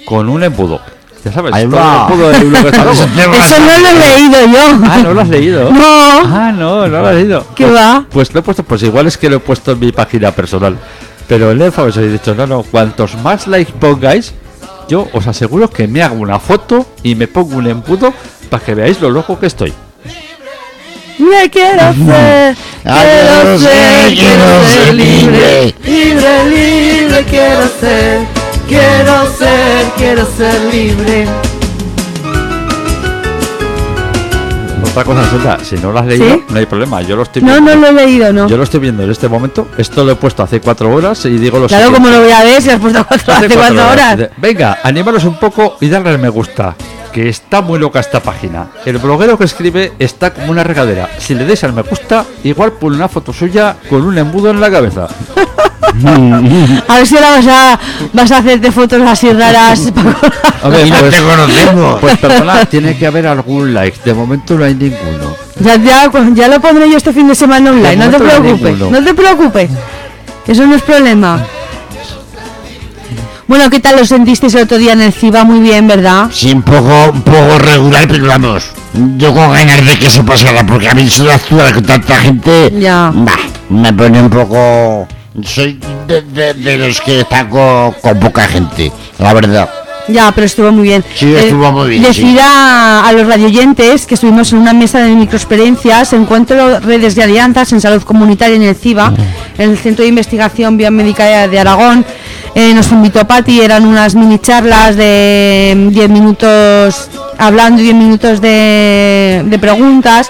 con 0.05 0.29
un 0.29 0.43
embudo. 0.43 0.81
Ya 1.25 1.32
sabes, 1.32 1.53
Ahí 1.53 1.65
todo 1.65 1.77
va. 1.77 2.08
el 2.08 2.12
embudo 2.13 2.29
de 2.29 2.44
lo 2.46 2.62
que 2.62 2.67
está 2.67 2.86
loco. 2.86 2.94
Eso 3.44 3.60
no 3.60 3.79
lo 3.79 3.89
he 3.89 3.94
leído 3.96 4.46
yo. 4.53 4.79
Ah, 4.86 5.00
¿no 5.03 5.13
lo 5.13 5.22
has 5.22 5.27
leído? 5.29 5.72
No. 5.72 5.82
Ah, 5.82 6.53
no, 6.55 6.88
no 6.88 7.01
lo 7.01 7.08
has 7.08 7.15
leído. 7.15 7.46
¿Qué 7.55 7.65
Pues- 7.65 7.75
va? 7.75 8.05
Pues 8.12 8.34
lo 8.34 8.39
he 8.39 8.44
puesto, 8.44 8.63
pues 8.63 8.84
igual 8.84 9.08
es 9.08 9.17
que 9.17 9.29
lo 9.29 9.38
he 9.38 9.39
puesto 9.39 9.72
en 9.72 9.79
mi 9.79 9.91
página 9.91 10.32
personal. 10.32 10.77
Pero 11.27 11.51
en 11.51 11.60
el 11.62 11.74
os 11.75 11.98
he 11.98 12.08
dicho, 12.08 12.36
no, 12.36 12.46
no, 12.46 12.62
cuantos 12.62 13.15
más 13.24 13.48
likes 13.48 13.74
pongáis, 13.74 14.34
yo 14.88 15.08
os 15.13 15.25
aseguro 15.25 15.67
que 15.70 15.88
me 15.88 16.03
hago 16.03 16.15
una 16.15 16.39
foto 16.39 16.86
y 17.01 17.15
me 17.15 17.27
pongo 17.27 17.58
un 17.58 17.65
embudo 17.67 18.13
para 18.51 18.63
que 18.63 18.75
veáis 18.75 19.01
lo 19.01 19.10
loco 19.10 19.39
que 19.39 19.48
estoy. 19.48 19.74
Me 21.17 21.50
quiero 21.50 21.94
ser, 21.94 22.55
Ah, 22.86 23.01
quiero 23.01 23.58
ser, 23.58 24.13
quiero 24.13 24.65
ser 24.70 24.94
libre, 24.94 25.75
libre, 25.84 26.46
libre, 26.50 27.25
quiero 27.27 27.62
ser, 27.79 28.20
quiero 28.67 29.25
ser, 29.38 29.86
quiero 29.98 30.25
ser 30.25 30.62
libre. 30.74 31.27
otra 34.91 35.03
cosa, 35.03 35.29
Senda, 35.29 35.60
si 35.62 35.75
no 35.75 35.91
lo 35.91 36.00
has 36.00 36.05
leído, 36.05 36.25
¿Sí? 36.36 36.43
no 36.48 36.57
hay 36.57 36.65
problema. 36.65 37.01
Yo 37.01 37.17
lo 37.17 37.24
estoy 37.24 37.41
No, 37.41 37.51
viendo. 37.51 37.75
no 37.75 37.81
lo 37.81 37.88
he 37.88 37.91
leído, 38.05 38.31
no. 38.31 38.48
Yo 38.48 38.55
lo 38.55 38.63
estoy 38.63 38.79
viendo 38.79 39.03
en 39.03 39.12
este 39.12 39.27
momento. 39.27 39.67
Esto 39.77 40.05
lo 40.05 40.12
he 40.13 40.15
puesto 40.15 40.41
hace 40.41 40.62
cuatro 40.62 40.89
horas 40.93 41.25
y 41.25 41.31
digo 41.38 41.60
lo 41.60 41.67
Claro, 41.67 41.88
siguiente. 41.88 42.07
como 42.07 42.15
lo 42.17 42.24
voy 42.24 42.31
a 42.31 42.43
ver 42.45 42.62
si 42.62 42.69
has 42.69 42.79
puesto 42.79 43.05
cuatro, 43.05 43.34
hace 43.34 43.50
cuatro 43.50 43.89
horas. 43.89 44.17
De- 44.17 44.29
Venga, 44.38 44.79
animaros 44.84 45.25
un 45.25 45.38
poco 45.38 45.75
y 45.81 45.89
darle 45.89 46.12
al 46.12 46.19
me 46.19 46.29
gusta. 46.29 46.75
Que 47.15 47.29
está 47.29 47.62
muy 47.62 47.79
loca 47.79 48.01
esta 48.01 48.19
página. 48.19 48.67
El 48.86 48.98
bloguero 48.98 49.38
que 49.38 49.45
escribe 49.45 49.93
está 50.00 50.34
como 50.34 50.51
una 50.51 50.65
regadera. 50.65 51.10
Si 51.17 51.34
le 51.34 51.45
deis 51.45 51.63
al 51.63 51.72
me 51.72 51.81
gusta, 51.81 52.25
igual 52.43 52.74
pone 52.74 52.98
una 52.98 53.07
foto 53.07 53.31
suya 53.31 53.77
con 53.89 54.01
un 54.03 54.17
embudo 54.17 54.50
en 54.50 54.60
la 54.60 54.69
cabeza. 54.69 55.07
A 56.89 56.98
ver 56.98 57.07
si 57.07 57.15
ahora 57.15 57.29
vas 57.29 57.48
a, 57.48 57.79
vas 58.12 58.31
a 58.34 58.39
hacerte 58.39 58.69
fotos 58.69 59.01
así 59.03 59.31
raras. 59.31 59.93
A 60.62 60.67
ver, 60.67 60.89
pues, 60.89 61.15
te 61.15 61.22
conocemos. 61.22 62.00
pues 62.01 62.17
perdona, 62.17 62.65
tiene 62.65 62.98
que 62.98 63.07
haber 63.07 63.27
algún 63.27 63.74
like. 63.74 63.98
De 64.03 64.13
momento 64.13 64.57
no 64.57 64.65
hay 64.65 64.75
ninguno. 64.75 65.38
ya, 65.62 65.77
ya, 65.77 66.12
ya 66.34 66.48
lo 66.50 66.60
pondré 66.60 66.89
yo 66.89 66.98
este 66.98 67.13
fin 67.13 67.29
de 67.29 67.36
semana 67.36 67.72
online, 67.72 67.91
De 67.91 67.95
no 67.95 68.12
te 68.12 68.19
no 68.19 68.25
preocupes, 68.25 68.77
no 68.77 69.03
te 69.05 69.13
preocupes. 69.13 69.69
Eso 70.45 70.67
no 70.67 70.75
es 70.75 70.81
problema. 70.81 71.39
Bueno, 73.48 73.70
¿qué 73.70 73.80
tal 73.80 73.98
lo 73.98 74.06
sentisteis 74.06 74.56
el 74.56 74.64
otro 74.64 74.78
día 74.78 74.94
en 74.94 75.02
el 75.02 75.14
CIBA? 75.14 75.44
Muy 75.44 75.60
bien, 75.60 75.88
¿verdad? 75.88 76.30
Sí, 76.32 76.52
un 76.52 76.64
poco, 76.64 77.12
un 77.14 77.22
poco 77.22 77.60
regular, 77.60 78.08
pero 78.08 78.25
vamos. 78.28 78.66
Yo 79.18 79.34
con 79.34 79.52
ganas 79.54 79.86
de 79.86 80.00
que 80.00 80.10
se 80.10 80.24
pasara, 80.24 80.66
porque 80.66 80.90
a 80.90 80.94
mí 80.96 81.08
solo 81.10 81.32
actuar 81.32 81.74
con 81.74 81.84
tanta 81.84 82.16
gente. 82.16 82.74
Ya. 82.80 83.12
bah, 83.14 83.32
me 83.70 83.94
pone 83.94 84.20
un 84.22 84.30
poco. 84.30 85.08
Soy 85.44 85.80
de, 86.08 86.22
de- 86.24 86.54
de 86.56 86.78
los 86.78 87.00
que 87.02 87.22
están 87.22 87.50
con, 87.50 87.92
con 88.02 88.20
poca 88.20 88.48
gente, 88.48 88.92
la 89.20 89.34
verdad. 89.34 89.70
Ya, 90.08 90.32
pero 90.32 90.46
estuvo 90.46 90.72
muy 90.72 90.84
bien. 90.84 91.04
Sí, 91.16 91.34
estuvo 91.36 91.72
muy 91.72 91.90
bien, 91.90 92.04
Decir 92.04 92.28
sí. 92.28 92.38
a, 92.40 93.08
a 93.08 93.12
los 93.12 93.28
radioyentes 93.28 94.06
que 94.06 94.14
estuvimos 94.14 94.54
en 94.54 94.60
una 94.60 94.72
mesa 94.72 95.00
de 95.00 95.10
microexperiencias, 95.16 96.14
encuentro 96.14 96.80
redes 96.80 97.16
de 97.16 97.24
alianzas 97.24 97.74
en 97.74 97.82
salud 97.82 98.02
comunitaria 98.04 98.56
en 98.56 98.62
el 98.64 98.75
CIBA, 98.75 99.14
en 99.58 99.72
el 99.72 99.78
Centro 99.78 100.04
de 100.04 100.10
Investigación 100.10 100.78
Biomédica 100.78 101.48
de 101.48 101.60
Aragón. 101.60 102.06
Eh, 102.57 102.74
nos 102.74 102.89
invitó 102.91 103.27
Patti, 103.27 103.59
eran 103.59 103.85
unas 103.85 104.15
mini 104.15 104.39
charlas 104.39 104.95
de 104.95 105.89
10 105.91 106.09
minutos 106.09 107.09
hablando 107.38 107.81
y 107.81 107.85
10 107.85 107.95
minutos 107.95 108.41
de, 108.41 109.57
preguntas. 109.59 110.29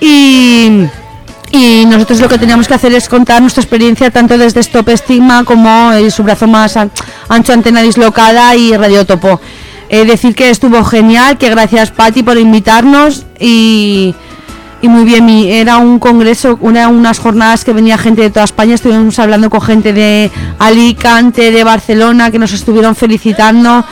Y. 0.00 0.86
Nosotros 1.86 2.20
lo 2.20 2.28
que 2.28 2.36
teníamos 2.36 2.66
que 2.66 2.74
hacer 2.74 2.92
es 2.94 3.08
contar 3.08 3.40
nuestra 3.40 3.62
experiencia 3.62 4.10
tanto 4.10 4.36
desde 4.36 4.58
Stop 4.60 4.88
Estigma 4.88 5.44
como 5.44 5.92
su 6.10 6.24
brazo 6.24 6.48
más 6.48 6.76
an- 6.76 6.90
ancho, 7.28 7.52
antena 7.52 7.80
dislocada 7.80 8.56
y 8.56 8.76
radiotopo. 8.76 9.40
Eh, 9.88 10.04
decir 10.04 10.34
que 10.34 10.50
estuvo 10.50 10.82
genial, 10.84 11.38
que 11.38 11.50
gracias 11.50 11.92
Patti 11.92 12.24
por 12.24 12.38
invitarnos 12.38 13.24
y, 13.38 14.16
y 14.84 14.88
muy 14.88 15.04
bien, 15.04 15.24
mi- 15.24 15.50
era 15.50 15.78
un 15.78 15.98
congreso, 15.98 16.58
una, 16.60 16.88
unas 16.88 17.18
jornadas 17.18 17.64
que 17.64 17.72
venía 17.72 17.96
gente 17.96 18.20
de 18.22 18.30
toda 18.30 18.44
España, 18.44 18.74
estuvimos 18.74 19.18
hablando 19.18 19.48
con 19.48 19.62
gente 19.62 19.92
de 19.94 20.30
Alicante, 20.58 21.50
de 21.50 21.64
Barcelona, 21.64 22.30
que 22.30 22.38
nos 22.38 22.52
estuvieron 22.52 22.94
felicitando 22.94 23.84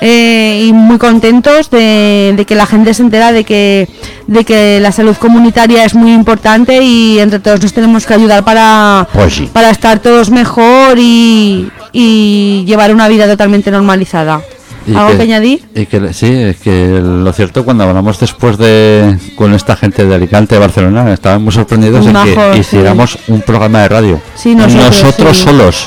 eh, 0.00 0.64
y 0.68 0.72
muy 0.72 0.96
contentos 0.98 1.68
de, 1.70 2.32
de 2.36 2.44
que 2.46 2.54
la 2.54 2.66
gente 2.66 2.94
se 2.94 3.02
entera 3.02 3.32
de 3.32 3.44
que, 3.44 3.88
de 4.26 4.44
que 4.44 4.78
la 4.80 4.92
salud 4.92 5.16
comunitaria 5.16 5.84
es 5.84 5.94
muy 5.94 6.12
importante 6.14 6.82
y 6.82 7.18
entre 7.18 7.40
todos 7.40 7.60
nos 7.62 7.72
tenemos 7.72 8.06
que 8.06 8.14
ayudar 8.14 8.44
para, 8.44 9.06
Pues 9.12 9.34
sí. 9.34 9.50
para 9.52 9.70
estar 9.70 9.98
todos 9.98 10.30
mejor 10.30 10.96
y, 10.98 11.68
y 11.92 12.64
llevar 12.66 12.94
una 12.94 13.08
vida 13.08 13.26
totalmente 13.26 13.70
normalizada. 13.70 14.40
Y 14.88 14.96
¿Algo 14.96 15.16
que, 15.16 15.22
añadir? 15.22 15.62
Y 15.74 15.86
que 15.86 16.00
le- 16.00 16.12
sí, 16.14 16.26
es 16.32 16.56
que 16.56 17.00
lo 17.02 17.32
cierto 17.32 17.64
cuando 17.64 17.84
hablamos 17.84 18.18
después 18.18 18.56
de 18.56 19.16
con 19.36 19.52
esta 19.54 19.76
gente 19.76 20.04
de 20.06 20.14
Alicante, 20.14 20.54
de 20.54 20.60
Barcelona, 20.60 21.12
estaban 21.12 21.42
muy 21.42 21.52
sorprendidos 21.52 22.06
Muy 22.06 22.14
en 22.16 22.34
que 22.34 22.54
sí. 22.54 22.60
hiciéramos 22.60 23.18
un 23.28 23.42
programa 23.42 23.82
de 23.82 23.88
radio. 23.88 24.20
Sí, 24.34 24.54
nosotros, 24.54 25.36
sí. 25.36 25.44
solos, 25.44 25.86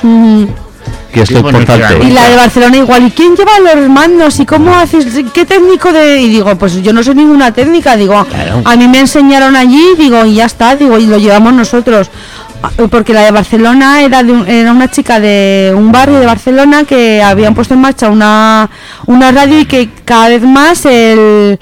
que 1.13 1.21
es 1.21 1.31
lo 1.31 1.39
importante. 1.39 2.05
Y 2.05 2.11
la 2.11 2.29
de 2.29 2.35
Barcelona 2.35 2.77
igual, 2.77 3.07
¿y 3.07 3.11
quién 3.11 3.35
lleva 3.35 3.51
los 3.59 3.89
mandos? 3.89 4.39
¿Y 4.39 4.45
cómo 4.45 4.73
haces? 4.75 5.05
¿Qué 5.33 5.45
técnico 5.45 5.91
de...? 5.91 6.21
Y 6.21 6.29
digo, 6.29 6.55
pues 6.57 6.81
yo 6.81 6.93
no 6.93 7.03
soy 7.03 7.15
ninguna 7.15 7.51
técnica, 7.53 7.97
digo, 7.97 8.23
Claro. 8.25 8.61
a 8.63 8.75
mí 8.77 8.87
me 8.87 8.99
enseñaron 8.99 9.55
allí, 9.55 9.83
digo, 9.97 10.25
y 10.25 10.35
ya 10.35 10.45
está, 10.45 10.75
digo, 10.75 10.97
y 10.99 11.07
lo 11.07 11.17
llevamos 11.17 11.53
nosotros. 11.53 12.09
Ah, 12.63 12.69
Porque 12.89 13.13
la 13.13 13.21
de 13.23 13.31
Barcelona 13.31 14.01
era, 14.03 14.21
de 14.23 14.31
un- 14.31 14.47
era 14.47 14.71
una 14.71 14.89
chica 14.89 15.19
de 15.19 15.73
un 15.75 15.91
barrio 15.91 16.19
de 16.19 16.25
Barcelona 16.27 16.83
que 16.83 17.21
habían 17.21 17.55
puesto 17.55 17.73
en 17.73 17.81
marcha 17.81 18.09
una, 18.09 18.69
una 19.07 19.31
radio 19.31 19.59
y 19.59 19.65
que 19.65 19.89
cada 20.05 20.29
vez 20.29 20.43
más 20.43 20.85
el... 20.85 21.57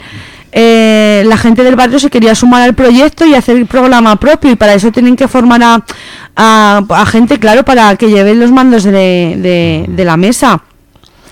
eh, 0.52 1.24
la 1.26 1.38
gente 1.38 1.64
del 1.64 1.76
barrio 1.76 2.00
se 2.00 2.10
quería 2.10 2.36
sumar 2.36 2.64
al 2.64 2.74
proyecto 2.74 3.26
y 3.26 3.34
hacer 3.36 3.56
el 3.56 3.66
programa 3.66 4.16
propio 4.18 4.52
y 4.52 4.56
para 4.56 4.74
eso 4.74 4.92
tienen 4.92 5.16
que 5.16 5.28
formar 5.28 5.62
a, 5.64 5.84
a- 6.36 7.06
gente, 7.06 7.40
claro, 7.40 7.64
para 7.64 7.96
que 7.96 8.10
lleven 8.10 8.40
los 8.40 8.52
mandos 8.52 8.84
de, 8.84 9.86
de- 9.88 10.06
la 10.06 10.18
mesa. 10.18 10.62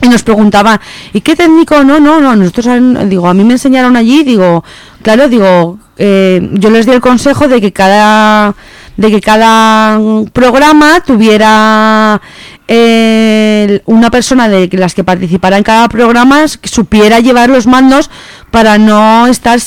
Y 0.01 0.07
nos 0.09 0.21
preguntaban, 0.21 0.79
¿y 1.11 1.21
qué 1.21 1.35
técnico? 1.35 1.83
No, 1.83 1.99
no, 1.99 2.21
no, 2.21 2.35
nosotros, 2.35 2.67
digo, 3.09 3.27
a 3.27 3.33
mí 3.33 3.43
me 3.43 3.53
enseñaron 3.53 3.97
allí, 3.97 4.23
digo, 4.23 4.63
claro, 5.01 5.27
digo, 5.27 5.79
eh, 5.97 6.47
yo 6.53 6.69
les 6.69 6.85
di 6.85 6.91
el 6.91 7.01
consejo 7.01 7.47
de 7.47 7.59
que 7.59 7.73
cada, 7.73 8.53
de 8.97 9.11
que 9.11 9.21
cada 9.21 9.99
programa 10.33 11.01
tuviera 11.01 12.19
eh, 12.67 13.81
una 13.85 14.09
persona 14.09 14.49
de 14.49 14.67
las 14.73 14.93
que 14.93 15.03
participara 15.03 15.57
en 15.57 15.63
cada 15.63 15.87
programa 15.87 16.45
que 16.59 16.67
supiera 16.67 17.19
llevar 17.19 17.49
los 17.49 17.67
mandos 17.67 18.09
para 18.51 18.77
no 18.77 19.27
estar 19.27 19.59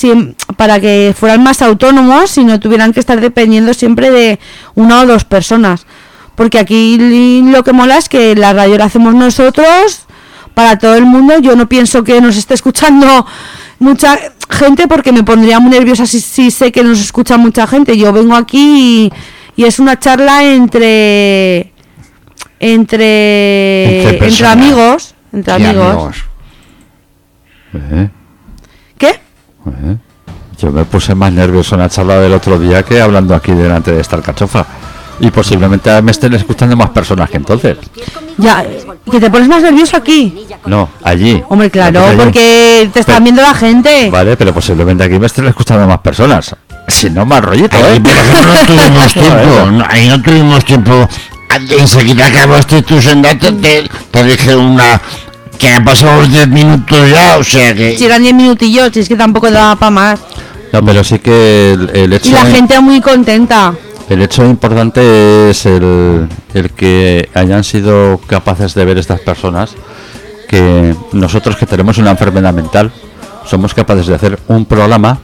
para 0.57 0.81
que 0.81 1.15
fueran 1.17 1.43
más 1.43 1.63
autónomos 1.63 2.37
y 2.39 2.45
no 2.45 2.61
tuvieran 2.61 2.93
que 2.93 3.01
estar 3.01 3.21
dependiendo 3.21 3.73
siempre 3.73 4.11
de 4.11 4.39
una 4.75 5.01
o 5.01 5.07
dos 5.07 5.25
personas. 5.25 5.87
Porque 6.35 6.59
aquí 6.59 7.43
lo 7.43 7.63
que 7.63 7.73
mola 7.73 7.99
es 7.99 8.09
que 8.09 8.35
la 8.35 8.53
radio 8.53 8.79
la 8.79 8.87
hacemos 8.87 9.15
nosotros 9.15 10.07
para 10.55 10.79
todo 10.79 10.95
el 10.95 11.05
mundo. 11.05 11.39
Yo 11.39 11.55
no 11.55 11.69
pienso 11.69 12.03
que 12.03 12.21
nos 12.21 12.37
esté 12.37 12.55
escuchando 12.55 13.27
mucha 13.79 14.19
gente 14.51 14.87
porque 14.89 15.13
me 15.13 15.23
pondría 15.23 15.61
muy 15.61 15.71
nerviosa 15.71 16.07
si, 16.07 16.21
si 16.21 16.51
sé 16.51 16.71
que 16.73 16.83
nos 16.83 17.01
escucha 17.01 17.37
mucha 17.37 17.67
gente. 17.67 17.97
Yo 17.97 18.13
vengo 18.13 18.35
aquí 18.35 19.11
y, 19.57 19.63
y 19.63 19.65
es 19.65 19.79
una 19.79 19.99
charla 19.99 20.45
entre 20.45 21.73
entre 22.59 24.19
Entre 24.19 24.47
amigos, 24.47 25.15
entre 25.33 25.53
amigos. 25.55 26.17
Eh, 27.75 28.09
¿Qué? 28.99 29.09
eh. 29.09 29.97
Yo 30.59 30.71
me 30.71 30.85
puse 30.85 31.15
más 31.15 31.33
nervioso 31.33 31.75
en 31.75 31.81
la 31.81 31.89
charla 31.89 32.21
del 32.21 32.33
otro 32.35 32.59
día 32.59 32.83
que 32.83 33.01
hablando 33.01 33.35
aquí 33.35 33.53
delante 33.53 33.93
de 33.93 34.01
esta 34.01 34.17
alcachofa. 34.17 34.67
Y 35.21 35.31
posiblemente 35.31 36.01
me 36.03 36.13
estén 36.13 36.33
escuchando 36.35 36.77
más 36.77 36.91
personas 36.91 37.29
que 37.29 37.37
entonces. 37.37 37.77
Ya, 38.39 38.65
que 39.11 39.21
te 39.21 39.31
pones 39.31 39.49
más 39.49 39.63
nervioso 39.63 39.97
aquí. 39.99 40.47
No, 40.65 40.89
allí. 41.03 41.43
Hombre, 41.49 41.71
claro, 41.71 42.05
Allí. 42.07 42.17
porque 42.17 42.89
te 42.93 43.01
están 43.01 43.17
Pero- 43.17 43.25
viendo 43.25 43.43
la 43.43 43.55
gente. 43.55 44.09
Vale, 44.11 44.37
pero 44.37 44.55
posiblemente 44.55 45.05
aquí 45.05 45.19
me 45.19 45.27
estén 45.27 45.47
escuchando 45.47 45.87
más 45.87 45.99
personas. 46.01 46.55
Si 46.89 47.11
no, 47.11 47.27
más 47.27 47.43
rollito, 47.45 47.77
Ahí, 47.77 47.83
¿eh? 47.99 48.03
ejemplo, 48.03 48.53
no 48.55 48.67
tuvimos 48.67 49.13
tiempo. 49.13 49.71
no, 49.73 49.85
ahí 49.89 50.09
no 50.09 50.23
tuvimos 50.23 50.65
tiempo. 50.65 51.09
Enseguida 51.79 52.27
acabaste 52.27 52.83
tu 52.83 53.01
senda, 53.03 53.37
te, 53.39 53.53
te, 53.53 54.25
dije 54.25 54.57
una. 54.57 55.01
que 55.59 55.69
han 55.69 55.85
pasado 55.85 56.21
los 56.23 56.31
10 56.33 56.49
minutos 56.49 57.11
ya, 57.11 57.37
o 57.39 57.45
sea 57.45 57.75
que. 57.75 57.99
Si 57.99 58.05
eran 58.07 58.23
10 58.23 58.35
minutillos, 58.35 58.91
si 58.95 59.01
es 59.01 59.09
que 59.09 59.17
tampoco 59.17 59.51
daba 59.51 59.77
para 59.77 59.91
más. 59.91 60.21
No, 60.73 60.83
pero 60.85 61.03
sí 61.05 61.19
que 61.19 61.73
el, 61.73 61.91
el 61.95 62.13
hecho... 62.13 62.29
Y 62.29 62.33
la 62.33 62.45
gente 62.47 62.79
muy 62.81 63.01
contenta. 63.01 63.75
El 64.11 64.23
hecho 64.23 64.45
importante 64.45 65.51
es 65.51 65.67
el, 65.67 66.29
el 66.53 66.71
que 66.71 67.29
hayan 67.33 67.63
sido 67.63 68.21
capaces 68.27 68.75
de 68.75 68.85
ver 68.85 68.99
estas 68.99 69.21
personas 69.21 69.71
que 70.49 70.97
nosotros 71.13 71.57
que 71.57 71.65
tenemos 71.65 71.97
una 71.99 72.11
enfermedad 72.11 72.53
mental 72.53 72.91
somos 73.47 73.73
capaces 73.73 74.09
de 74.09 74.17
hacer 74.17 74.39
un 74.49 74.67
programa 74.67 75.21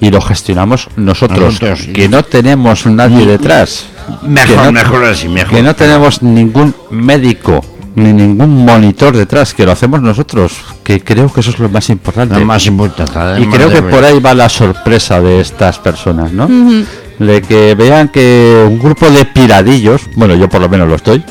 y 0.00 0.10
lo 0.10 0.22
gestionamos 0.22 0.88
nosotros, 0.96 1.38
Nosotros, 1.60 1.80
sí. 1.80 1.92
que 1.92 2.08
no 2.08 2.22
tenemos 2.24 2.86
nadie 2.86 3.26
detrás, 3.26 3.84
Mejor, 4.22 4.56
que 4.56 4.62
no, 4.64 4.72
mejor 4.72 5.04
así, 5.04 5.28
mejor. 5.28 5.54
que 5.54 5.62
no 5.62 5.76
tenemos 5.76 6.22
ningún 6.22 6.74
médico 6.90 7.62
ni 7.94 8.12
ningún 8.12 8.64
monitor 8.64 9.14
detrás, 9.14 9.52
que 9.52 9.66
lo 9.66 9.72
hacemos 9.72 10.00
nosotros, 10.00 10.54
que 10.82 11.02
creo 11.04 11.30
que 11.30 11.40
eso 11.40 11.50
es 11.50 11.58
lo 11.58 11.68
más 11.68 11.90
importante. 11.90 12.38
Lo 12.38 12.46
más 12.46 12.64
importante. 12.64 13.42
Y 13.42 13.46
creo 13.46 13.68
que 13.68 13.82
por 13.82 14.02
ahí 14.02 14.18
va 14.18 14.32
la 14.34 14.48
sorpresa 14.48 15.20
de 15.20 15.40
estas 15.40 15.78
personas, 15.78 16.32
¿no? 16.32 16.48
De 17.26 17.40
que 17.40 17.74
vean 17.74 18.08
que 18.08 18.66
un 18.68 18.78
grupo 18.78 19.08
de 19.08 19.24
piradillos, 19.24 20.02
bueno, 20.16 20.34
yo 20.34 20.48
por 20.48 20.60
lo 20.60 20.68
menos 20.68 20.88
lo 20.88 20.96
estoy, 20.96 21.24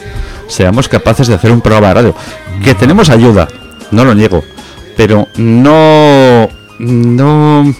seamos 0.48 0.88
capaces 0.88 1.27
de 1.27 1.36
hacer 1.36 1.51
un 1.51 1.62
programa 1.62 1.89
de 1.89 1.93
radio. 1.93 2.15
Que 2.63 2.75
tenemos 2.75 3.10
ayuda, 3.10 3.48
no 3.91 4.05
lo 4.05 4.15
niego, 4.15 4.43
pero 4.95 5.27
no, 5.36 6.48
no 6.79 7.74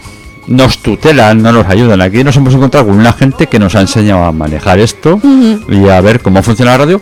nos 0.48 0.78
tutelan, 0.80 1.42
no 1.42 1.52
nos 1.52 1.68
ayudan. 1.68 2.02
Aquí 2.02 2.24
nos 2.24 2.36
hemos 2.36 2.54
encontrado 2.54 2.88
con 2.88 2.98
una 2.98 3.14
gente 3.14 3.48
que 3.48 3.60
nos 3.60 3.76
ha 3.76 3.82
enseñado 3.82 4.24
a 4.26 4.32
manejar 4.32 4.80
esto 4.80 5.20
y 5.70 5.88
a 5.88 6.02
ver 6.02 6.22
cómo 6.22 6.44
funciona 6.44 6.72
la 6.72 6.78
radio. 6.80 7.02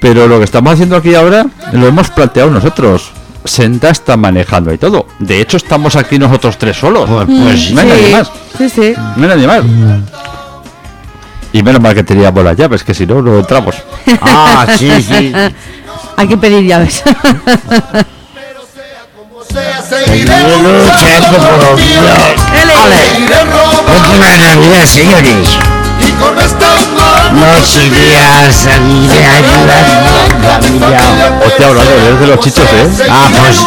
Pero 0.00 0.28
lo 0.28 0.38
que 0.38 0.44
estamos 0.44 0.74
haciendo 0.74 0.96
aquí 0.96 1.14
ahora 1.14 1.46
lo 1.72 1.86
hemos 1.86 2.10
planteado 2.10 2.50
nosotros. 2.50 3.12
Senda 3.44 3.90
está 3.90 4.16
manejando 4.16 4.72
y 4.72 4.78
todo. 4.78 5.06
De 5.18 5.40
hecho, 5.40 5.56
estamos 5.56 5.96
aquí 5.96 6.18
nosotros 6.18 6.58
tres 6.58 6.76
solos. 6.76 7.08
Pues, 7.08 7.26
pues 7.26 7.60
sí. 7.60 7.74
no 7.74 7.80
hay 7.80 7.88
nadie 7.88 8.12
más. 8.12 8.30
sí, 8.58 8.68
sí. 8.68 8.94
No 9.16 9.22
hay 9.22 9.28
nadie 9.28 9.46
más. 9.46 9.62
Y 11.56 11.62
menos 11.62 11.80
mal 11.80 11.94
que 11.94 12.04
teníamos 12.04 12.44
las 12.44 12.54
llaves, 12.54 12.84
que 12.84 12.92
si 12.92 13.06
no, 13.06 13.22
no 13.22 13.38
entramos. 13.38 13.74
Ah, 14.20 14.66
sí, 14.78 14.90
sí. 15.00 15.32
Hay 16.18 16.28
que 16.28 16.36
pedir 16.36 16.66
llaves. 16.66 17.02
seguiremos 19.88 20.60
luchando 20.60 21.38
por 21.38 21.78
Última 23.96 24.36
Navidad, 24.36 24.84
señores. 24.84 25.48
y 25.98 26.10
con 26.20 26.38
esta 26.38 26.74
mano 26.94 27.52
Noche 27.54 27.88
día 27.88 28.52
seguiré 28.52 29.26
ayudando 29.26 30.52
a 30.52 30.58
mi 30.58 30.78
familia. 30.78 31.40
Hostia, 31.46 31.66
hablando 31.68 31.92
eres 31.92 32.20
de 32.20 32.26
los 32.26 32.40
chichos, 32.40 32.64
¿eh? 32.64 33.06
Ah, 33.08 33.30
pues 33.30 33.60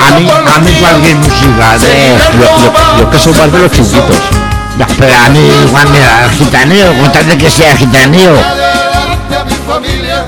a 0.00 0.18
mí, 0.18 0.26
a 0.30 0.58
mí 0.60 0.72
cualquier 0.80 1.16
música 1.16 1.76
de... 1.80 2.16
Yo, 2.32 2.46
yo, 2.64 2.98
yo 2.98 3.10
que 3.10 3.18
soy 3.18 3.34
más 3.34 3.52
de 3.52 3.58
los 3.58 3.70
chunguitos. 3.72 4.55
No, 4.78 4.86
pero 4.98 5.12
a 5.24 5.28
mí 5.30 5.38
igual 5.66 5.88
me 5.88 6.00
da 6.00 6.24
el 6.24 6.30
gitaneo, 6.32 6.92
con 7.00 7.12
tal 7.12 7.26
de 7.26 7.38
que 7.38 7.50
sea 7.50 7.76
gitaneo. 7.76 8.34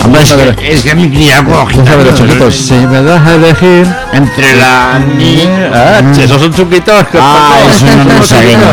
Hombre, 0.05 0.23
es 0.23 0.33
que, 0.33 0.73
es 0.73 0.83
que 0.83 0.95
mi 0.95 1.11
cría 1.11 1.45
con 1.45 1.67
¿Quién 1.67 1.87
sabe 1.87 2.05
los 2.05 2.15
chunguitos? 2.15 2.55
Si 2.55 2.75
me 2.75 3.03
das 3.03 3.27
a 3.27 3.35
elegir... 3.35 3.87
Entre 4.13 4.57
la... 4.57 4.99
ni- 5.17 5.47
Ah, 5.73 6.01
che, 6.15 6.25
esos 6.25 6.41
son 6.41 6.53
chunguitos. 6.55 7.07
que- 7.09 7.19
Ah, 7.21 7.57
eso 7.71 7.85
no 7.87 8.15
lo 8.19 8.23
sabemos. 8.25 8.67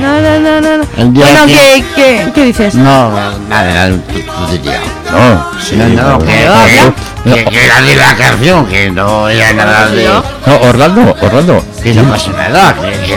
No, 0.00 0.20
no, 0.20 0.40
no, 0.40 0.60
no. 0.60 0.76
no. 0.78 0.84
El 0.96 1.12
día 1.12 1.24
Bueno, 1.26 1.46
que- 1.46 1.52
¿qué, 1.54 1.84
qué, 1.96 2.32
qué 2.34 2.44
dices? 2.44 2.74
No, 2.74 3.10
nada, 3.10 3.32
nada, 3.48 3.88
tú, 3.90 4.20
tú 4.20 4.52
dirías. 4.52 4.80
No, 5.10 5.60
sí, 5.60 5.76
No, 5.76 5.88
no, 6.18 6.18
que, 6.24 6.46
habla. 6.46 6.92
Que, 7.34 7.44
que 7.44 7.64
era 7.64 7.80
de 7.80 7.96
la 7.96 8.16
canción, 8.16 8.66
que 8.66 8.90
no 8.90 9.28
era 9.28 9.52
nada 9.52 9.88
de... 9.88 10.04
No, 10.04 10.56
Orlando, 10.62 11.16
Orlando. 11.20 11.64
Que 11.82 11.94
no 11.94 12.04
pasa 12.10 12.30
nada, 12.32 12.74
que, 12.74 12.90
que 13.06 13.16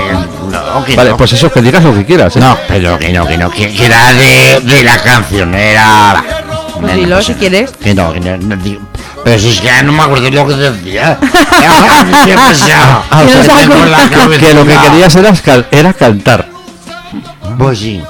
no, 0.52 0.86
que 0.86 0.96
Vale, 0.96 1.10
no. 1.12 1.18
pues 1.18 1.34
eso, 1.34 1.52
que 1.52 1.62
digas 1.62 1.84
lo 1.84 1.94
que 1.94 2.06
quieras. 2.06 2.36
¿eh? 2.36 2.40
No, 2.40 2.58
pero 2.68 2.98
que 3.00 3.12
no, 3.14 3.26
que 3.28 3.38
no, 3.38 3.50
que, 3.50 3.72
que 3.74 3.86
era 3.86 4.14
de, 4.14 4.60
de 4.64 4.84
la 4.84 4.98
canción, 5.00 5.54
era... 5.56 6.24
Pues 6.80 6.96
dilo, 6.96 7.16
no 7.18 7.22
si 7.22 7.34
quieres. 7.36 7.72
Que 7.72 7.94
no, 7.94 8.12
que 8.14 8.20
no, 8.20 8.38
no 8.38 8.56
digo- 8.56 8.82
Pero 9.24 9.40
si 9.40 9.50
es 9.52 9.60
que 9.60 9.68
ya 9.68 9.84
no 9.84 9.92
me 9.92 10.02
acuerdo 10.02 10.32
lo 10.32 10.48
que 10.48 10.56
decía. 10.56 11.18
¿Qué 11.20 12.34
ha 12.34 12.36
pasado? 12.38 13.04
Ah, 13.12 13.22
o 13.22 13.28
Que 13.28 14.40
sea, 14.40 14.54
lo 14.56 14.66
que 14.66 14.76
querías 14.90 15.16
era, 15.16 15.32
cal- 15.34 15.68
era 15.70 15.94
cantar. 15.94 16.48
Pues 17.58 17.78
sí. 17.80 18.02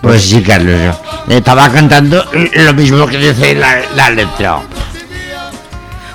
Pues 0.00 0.22
sí, 0.22 0.40
Carlos. 0.42 0.94
Estaba 1.28 1.68
cantando 1.70 2.24
lo 2.32 2.74
mismo 2.74 3.04
que 3.08 3.18
dice 3.18 3.54
la, 3.56 3.78
la 3.96 4.10
letra. 4.10 4.60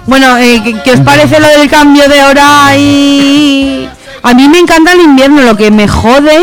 Bueno, 0.05 0.37
eh, 0.37 0.61
¿qué, 0.63 0.75
qué 0.83 0.91
os 0.91 0.99
parece 0.99 1.39
lo 1.39 1.47
del 1.47 1.69
cambio 1.69 2.07
de 2.09 2.23
hora 2.23 2.75
y...? 2.77 3.87
A 4.21 4.33
mí 4.33 4.47
me 4.49 4.59
encanta 4.59 4.93
el 4.93 5.01
invierno, 5.01 5.41
lo 5.41 5.55
que 5.57 5.71
me 5.71 5.87
jode... 5.87 6.39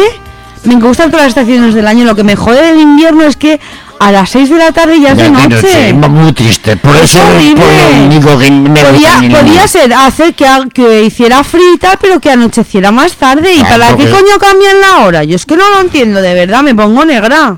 Me 0.64 0.74
gustan 0.74 1.10
todas 1.10 1.24
las 1.24 1.30
estaciones 1.30 1.74
del 1.74 1.86
año, 1.86 2.04
lo 2.04 2.14
que 2.14 2.22
me 2.24 2.36
jode 2.36 2.60
del 2.62 2.80
invierno 2.80 3.22
es 3.24 3.34
que 3.36 3.58
a 3.98 4.12
las 4.12 4.28
6 4.30 4.50
de 4.50 4.56
la 4.58 4.72
tarde 4.72 5.00
ya 5.00 5.12
es 5.12 5.16
de 5.16 5.30
noche. 5.30 5.92
Muy 5.94 6.32
triste. 6.34 6.76
Por 6.76 6.94
Es 6.96 7.04
eso 7.14 7.18
es 7.18 7.34
horrible. 7.34 7.62
por 7.62 7.72
lo 7.72 8.04
único 8.04 8.38
que 8.38 8.50
me 8.50 8.80
Podía, 8.82 9.40
podía 9.40 9.66
ser 9.68 9.92
hacer 9.94 10.34
que, 10.34 10.46
que 10.74 11.02
hiciera 11.04 11.42
frita, 11.44 11.98
pero 11.98 12.20
que 12.20 12.30
anocheciera 12.30 12.90
más 12.92 13.12
tarde. 13.14 13.54
¿Y 13.54 13.60
Ah, 13.60 13.68
para 13.70 13.96
qué 13.96 14.10
coño 14.10 14.38
cambian 14.38 14.80
la 14.80 14.98
hora? 15.06 15.24
Yo 15.24 15.36
es 15.36 15.46
que 15.46 15.56
no 15.56 15.68
lo 15.70 15.80
entiendo, 15.80 16.20
de 16.20 16.34
verdad, 16.34 16.62
me 16.62 16.74
pongo 16.74 17.06
negra. 17.06 17.56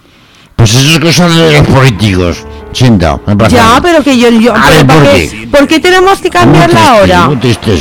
Pues 0.54 0.72
eso 0.74 0.90
es 0.92 0.98
cosa 1.00 1.28
de 1.28 1.58
los 1.58 1.66
políticos. 1.66 2.44
Siento, 2.72 3.20
me 3.26 3.36
pasa. 3.36 3.50
Ya, 3.56 3.80
pero 3.82 4.02
que 4.02 4.18
yo... 4.18 4.28
yo 4.30 4.54
A 4.54 4.70
ver, 4.70 4.86
¿para 4.86 5.00
¿por 5.00 5.10
qué, 5.12 5.28
qué? 5.28 5.46
por 5.48 5.66
qué 5.68 5.80
tenemos 5.80 6.20
que 6.20 6.30
cambiar 6.30 6.72
la 6.72 6.94
hora? 6.94 7.28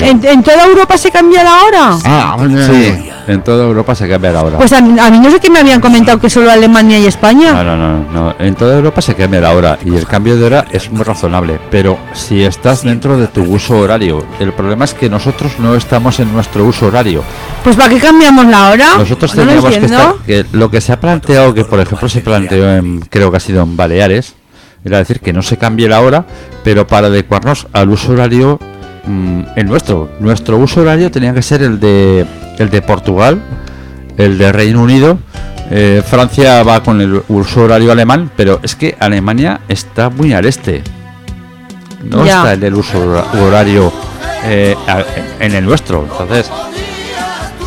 ¿En, 0.01 0.25
en 0.25 0.43
toda 0.43 0.65
Europa 0.65 0.97
se 0.97 1.11
cambia 1.11 1.43
la 1.43 1.63
hora? 1.63 1.97
Ah, 2.05 2.37
Sí, 2.39 3.09
en 3.27 3.41
toda 3.43 3.63
Europa 3.65 3.95
se 3.95 4.09
cambia 4.09 4.31
la 4.31 4.43
hora. 4.43 4.57
Pues 4.57 4.73
a 4.73 4.81
mí, 4.81 4.99
a 4.99 5.09
mí 5.09 5.19
no 5.19 5.29
sé 5.31 5.39
qué 5.39 5.49
me 5.49 5.59
habían 5.59 5.79
comentado 5.79 6.19
que 6.19 6.29
solo 6.29 6.51
Alemania 6.51 6.97
y 6.99 7.03
No, 7.03 7.07
España. 7.07 7.63
no, 7.63 7.77
no, 7.77 8.03
no. 8.11 8.35
En 8.39 8.55
toda 8.55 8.75
Europa 8.75 9.01
se 9.01 9.15
cambia 9.15 9.39
la 9.41 9.51
hora 9.51 9.77
y 9.85 9.95
el 9.95 10.05
cambio 10.05 10.35
de 10.37 10.43
hora 10.45 10.65
es 10.71 10.91
muy 10.91 11.03
razonable. 11.03 11.59
Pero 11.69 11.97
si 12.13 12.43
estás 12.43 12.83
dentro 12.83 13.17
de 13.17 13.27
tu 13.27 13.43
uso 13.43 13.77
horario, 13.79 14.25
el 14.39 14.51
problema 14.53 14.85
es 14.85 14.93
que 14.93 15.09
nosotros 15.09 15.53
no 15.59 15.75
estamos 15.75 16.19
en 16.19 16.33
nuestro 16.33 16.65
uso 16.65 16.87
horario. 16.87 17.23
Pues 17.63 17.75
¿para 17.75 17.89
qué 17.89 17.99
cambiamos 17.99 18.45
la 18.47 18.69
hora? 18.71 18.87
Nosotros 18.97 19.35
no 19.35 19.43
tendríamos 19.45 19.77
que 19.77 19.85
estar. 19.85 20.13
Que 20.25 20.45
lo 20.51 20.69
que 20.69 20.81
se 20.81 20.91
ha 20.91 20.99
planteado, 20.99 21.53
que 21.53 21.63
por 21.63 21.79
ejemplo 21.79 22.09
se 22.09 22.21
planteó 22.21 22.75
en, 22.75 22.99
creo 23.01 23.31
que 23.31 23.37
ha 23.37 23.41
sido 23.41 23.61
en 23.63 23.77
Baleares, 23.77 24.35
era 24.83 24.97
decir 24.99 25.19
que 25.19 25.33
no 25.33 25.41
se 25.41 25.57
cambie 25.57 25.87
la 25.87 26.01
hora, 26.01 26.25
pero 26.63 26.87
para 26.87 27.07
adecuarnos 27.07 27.67
al 27.73 27.89
uso 27.89 28.13
horario 28.13 28.59
mm, 29.05 29.41
el 29.55 29.65
nuestro. 29.67 30.09
Nuestro 30.19 30.57
uso 30.57 30.81
horario 30.81 31.11
tenía 31.11 31.33
que 31.33 31.41
ser 31.41 31.61
el 31.61 31.79
de 31.79 32.25
el 32.57 32.69
de 32.69 32.81
Portugal, 32.81 33.41
el 34.17 34.37
de 34.37 34.51
Reino 34.51 34.81
Unido. 34.81 35.17
eh, 35.69 36.03
Francia 36.05 36.63
va 36.63 36.83
con 36.83 36.99
el 37.01 37.21
uso 37.29 37.61
horario 37.63 37.91
alemán, 37.91 38.29
pero 38.35 38.59
es 38.63 38.75
que 38.75 38.95
Alemania 38.99 39.61
está 39.69 40.09
muy 40.09 40.33
al 40.33 40.45
este. 40.45 40.83
No 42.03 42.23
está 42.39 42.53
en 42.53 42.63
el 42.63 42.73
uso 42.75 42.99
hora- 42.99 43.25
horario 43.41 43.93
eh, 44.45 44.75
en 45.39 45.53
el 45.53 45.63
nuestro. 45.65 46.03
Entonces, 46.11 46.49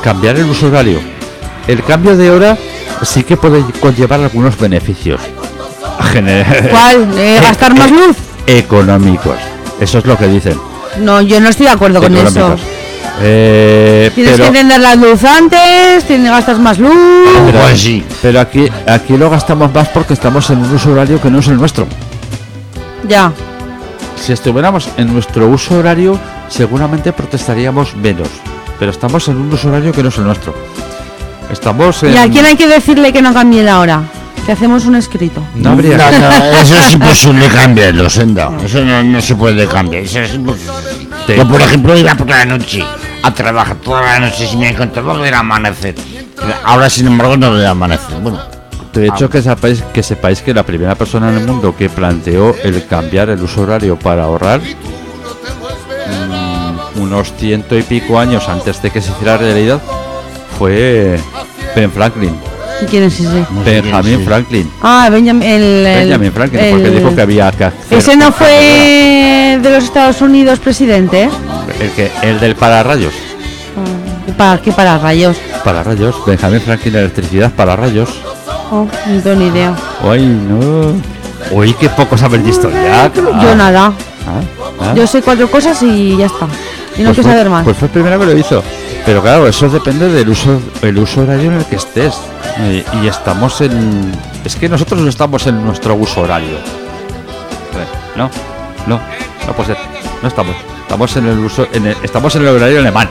cambiar 0.02 0.36
el 0.36 0.44
uso 0.44 0.66
horario. 0.66 0.98
El 1.66 1.82
cambio 1.82 2.16
de 2.16 2.30
hora 2.30 2.58
sí 3.02 3.22
que 3.24 3.36
puede 3.36 3.62
conllevar 3.80 4.20
algunos 4.20 4.58
beneficios. 4.58 5.20
¿Eh, 6.14 7.38
¿Gastar 7.42 7.76
más 7.76 7.90
luz? 7.90 8.16
Económicos. 8.46 9.36
Eso 9.80 9.98
es 9.98 10.06
lo 10.06 10.16
que 10.16 10.26
dicen. 10.28 10.58
No, 11.00 11.20
yo 11.20 11.40
no 11.40 11.48
estoy 11.48 11.66
de 11.66 11.72
acuerdo 11.72 12.00
con 12.00 12.16
eso. 12.16 12.56
Eh, 13.20 14.10
Tienes 14.14 14.34
pero, 14.34 14.46
que 14.52 14.58
tener 14.58 14.80
la 14.80 14.94
luz 14.96 15.22
antes, 15.24 16.04
tienes, 16.04 16.30
gastas 16.30 16.58
más 16.58 16.78
luz. 16.78 16.92
pero- 17.52 17.76
sí. 17.76 18.04
pero 18.20 18.40
aquí, 18.40 18.68
aquí 18.86 19.16
lo 19.16 19.30
gastamos 19.30 19.72
más 19.72 19.88
porque 19.88 20.14
estamos 20.14 20.50
en 20.50 20.58
un 20.58 20.74
uso 20.74 20.90
horario 20.92 21.20
que 21.20 21.30
no 21.30 21.38
es 21.38 21.46
el 21.48 21.56
nuestro. 21.56 21.86
Ya. 23.08 23.32
Si 24.20 24.32
estuviéramos 24.32 24.88
en 24.96 25.12
nuestro 25.12 25.46
uso 25.48 25.78
horario, 25.78 26.18
seguramente 26.48 27.12
protestaríamos 27.12 27.94
menos. 27.96 28.28
Pero 28.78 28.90
estamos 28.90 29.28
en 29.28 29.36
un 29.36 29.52
uso 29.52 29.68
horario 29.68 29.92
que 29.92 30.02
no 30.02 30.08
es 30.08 30.18
el 30.18 30.24
nuestro. 30.24 30.54
Estamos 31.52 32.02
en... 32.02 32.14
¿Y 32.14 32.16
a 32.16 32.28
quién 32.28 32.46
hay 32.46 32.56
que 32.56 32.66
decirle 32.66 33.12
que 33.12 33.22
no 33.22 33.32
cambie 33.32 33.62
la 33.62 33.78
hora? 33.80 34.02
Que 34.46 34.52
hacemos 34.52 34.84
un 34.84 34.94
escrito. 34.96 35.42
No 35.54 35.70
habría 35.70 35.96
No, 35.96 36.10
no, 36.10 36.56
eso 36.60 36.76
es 36.76 36.92
imposible 36.92 37.48
cambiarlo, 37.48 38.10
Senda. 38.10 38.50
Eso 38.64 38.84
no, 38.84 39.02
no 39.02 39.20
se 39.20 39.34
puede 39.34 39.66
cambiar. 39.66 40.04
Eso 40.04 40.20
es 40.20 40.34
imposible. 40.34 40.72
Sí. 41.26 41.34
Yo, 41.36 41.48
por 41.48 41.60
ejemplo, 41.62 41.96
iba 41.96 42.14
por 42.14 42.28
la 42.28 42.44
noche 42.44 42.84
a 43.22 43.30
trabajar 43.32 43.76
toda 43.76 44.02
la 44.02 44.20
noche 44.20 44.46
si 44.46 44.56
me 44.56 44.68
encontraba 44.68 45.16
del 45.18 45.32
amanecer. 45.32 45.94
Ahora, 46.64 46.90
sin 46.90 47.06
embargo, 47.06 47.36
no 47.38 47.52
veo 47.52 47.70
amanecer. 47.70 48.18
Bueno, 48.20 48.38
De 48.92 49.06
hecho, 49.06 49.30
que 49.30 49.40
sepáis, 49.40 49.82
que 49.94 50.02
sepáis 50.02 50.42
que 50.42 50.52
la 50.52 50.62
primera 50.62 50.94
persona 50.94 51.30
en 51.30 51.38
el 51.38 51.46
mundo 51.46 51.74
que 51.74 51.88
planteó 51.88 52.54
el 52.62 52.86
cambiar 52.86 53.30
el 53.30 53.40
uso 53.42 53.62
horario 53.62 53.98
para 53.98 54.24
ahorrar, 54.24 54.60
mm, 54.60 57.00
unos 57.00 57.32
ciento 57.38 57.78
y 57.78 57.82
pico 57.82 58.18
años 58.18 58.46
antes 58.48 58.82
de 58.82 58.90
que 58.90 59.00
se 59.00 59.10
hiciera 59.10 59.38
realidad, 59.38 59.80
fue 60.58 61.18
Ben 61.74 61.90
Franklin. 61.90 62.36
¿Y 62.82 62.86
¿Quién 62.86 63.04
es 63.04 63.14
ese? 63.14 63.24
no 63.24 63.34
sé 63.36 63.46
quién 63.64 63.64
Benjamin 63.82 64.20
es. 64.20 64.24
Franklin. 64.26 64.70
Ah, 64.82 65.08
Benjamin, 65.10 65.42
el, 65.42 65.62
el- 65.62 65.84
Benjamin 66.04 66.32
Franklin, 66.32 66.60
el- 66.60 66.70
porque 66.72 66.90
dijo 66.90 67.14
que 67.14 67.22
había 67.22 67.50
que 67.52 67.64
hacer. 67.64 67.98
Ese 67.98 68.16
no 68.16 68.32
fue 68.32 69.58
de 69.62 69.70
los 69.70 69.84
Estados 69.84 70.20
Unidos 70.20 70.58
presidente, 70.58 71.24
¿eh? 71.24 71.30
El, 71.80 71.90
que, 71.92 72.10
el 72.22 72.40
del 72.40 72.56
pararrayos. 72.56 73.12
¿Para 74.36 74.60
qué 74.60 74.72
para 74.72 74.98
rayos? 74.98 75.36
Pararrayos. 75.64 76.16
Benjamin 76.26 76.60
Franklin, 76.60 76.96
electricidad, 76.96 77.52
pararrayos. 77.52 78.08
Oh, 78.70 78.86
no 79.06 79.20
tengo 79.20 79.36
ni 79.36 79.46
idea. 79.48 79.74
Uy, 80.02 80.20
no. 80.26 80.92
Uy, 81.52 81.72
qué 81.74 81.88
poco 81.90 82.16
sabes 82.18 82.42
de 82.42 82.50
historia. 82.50 83.10
Yo 83.14 83.54
nada. 83.54 83.92
Ah, 84.26 84.40
ah. 84.80 84.94
Yo 84.96 85.06
sé 85.06 85.22
cuatro 85.22 85.48
cosas 85.50 85.80
y 85.82 86.16
ya 86.16 86.26
está. 86.26 86.46
Y 86.96 87.02
no 87.02 87.08
Pues 87.08 87.16
quiero 87.18 87.22
saber 87.30 87.50
más. 87.50 87.64
Pues 87.64 87.76
fue 87.76 87.86
el 87.88 87.92
primero 87.92 88.18
que 88.20 88.26
lo 88.26 88.36
hizo. 88.38 88.62
Pero 89.06 89.20
claro, 89.22 89.46
eso 89.48 89.68
depende 89.68 90.08
del 90.08 90.28
uso, 90.28 90.60
el 90.82 90.96
uso 90.98 91.22
horario 91.22 91.50
en 91.50 91.58
el 91.58 91.64
que 91.66 91.76
estés. 91.76 92.14
Eh, 92.58 92.84
y 93.02 93.06
estamos 93.06 93.60
en. 93.60 94.12
Es 94.44 94.56
que 94.56 94.68
nosotros 94.68 95.00
no 95.00 95.08
estamos 95.08 95.46
en 95.46 95.64
nuestro 95.64 95.94
uso 95.94 96.20
horario. 96.22 96.56
Eh, 96.56 97.86
No, 98.16 98.30
no, 98.86 99.00
no 99.46 99.52
puede 99.54 99.74
ser. 99.74 99.78
No 100.22 100.28
estamos. 100.28 100.54
Estamos 100.82 101.16
en 101.16 101.26
el 101.26 101.38
uso. 101.38 101.66
En 101.72 101.86
el- 101.86 101.96
estamos 102.02 102.34
en 102.36 102.42
el 102.42 102.48
horario 102.48 102.78
alemán. 102.78 103.08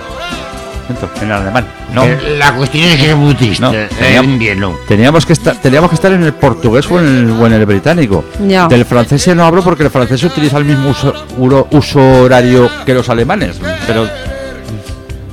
Siento, 0.85 1.09
En 1.21 1.27
el 1.27 1.31
alemán. 1.33 1.65
No. 1.93 2.03
Eh, 2.03 2.35
La 2.37 2.53
cuestión 2.53 2.83
es 2.85 2.97
que 2.99 3.11
es 3.11 3.15
muy 3.15 3.33
triste. 3.35 3.61
No, 3.63 3.71
el 3.71 3.87
teníamos- 3.89 4.31
invierno. 4.31 4.75
Teníamos 4.87 5.25
que 5.25 5.33
estar, 5.33 5.55
teníamos 5.55 5.89
que 5.89 5.95
estar 5.95 6.11
en 6.11 6.23
el 6.23 6.33
portugués 6.33 6.85
o 6.91 6.99
en 6.99 7.05
el, 7.05 7.29
o 7.31 7.47
en 7.47 7.53
el 7.53 7.65
británico. 7.65 8.25
Ya. 8.47 8.67
Del 8.67 8.83
francés 8.85 9.23
ya 9.25 9.33
no 9.35 9.45
hablo 9.45 9.63
porque 9.63 9.83
el 9.83 9.89
francés 9.89 10.21
utiliza 10.23 10.57
el 10.57 10.65
mismo 10.65 10.89
uso, 10.89 11.13
uro- 11.39 11.67
uso 11.71 11.99
horario 12.23 12.69
que 12.85 12.93
los 12.93 13.07
alemanes. 13.09 13.57
Pero 13.87 14.07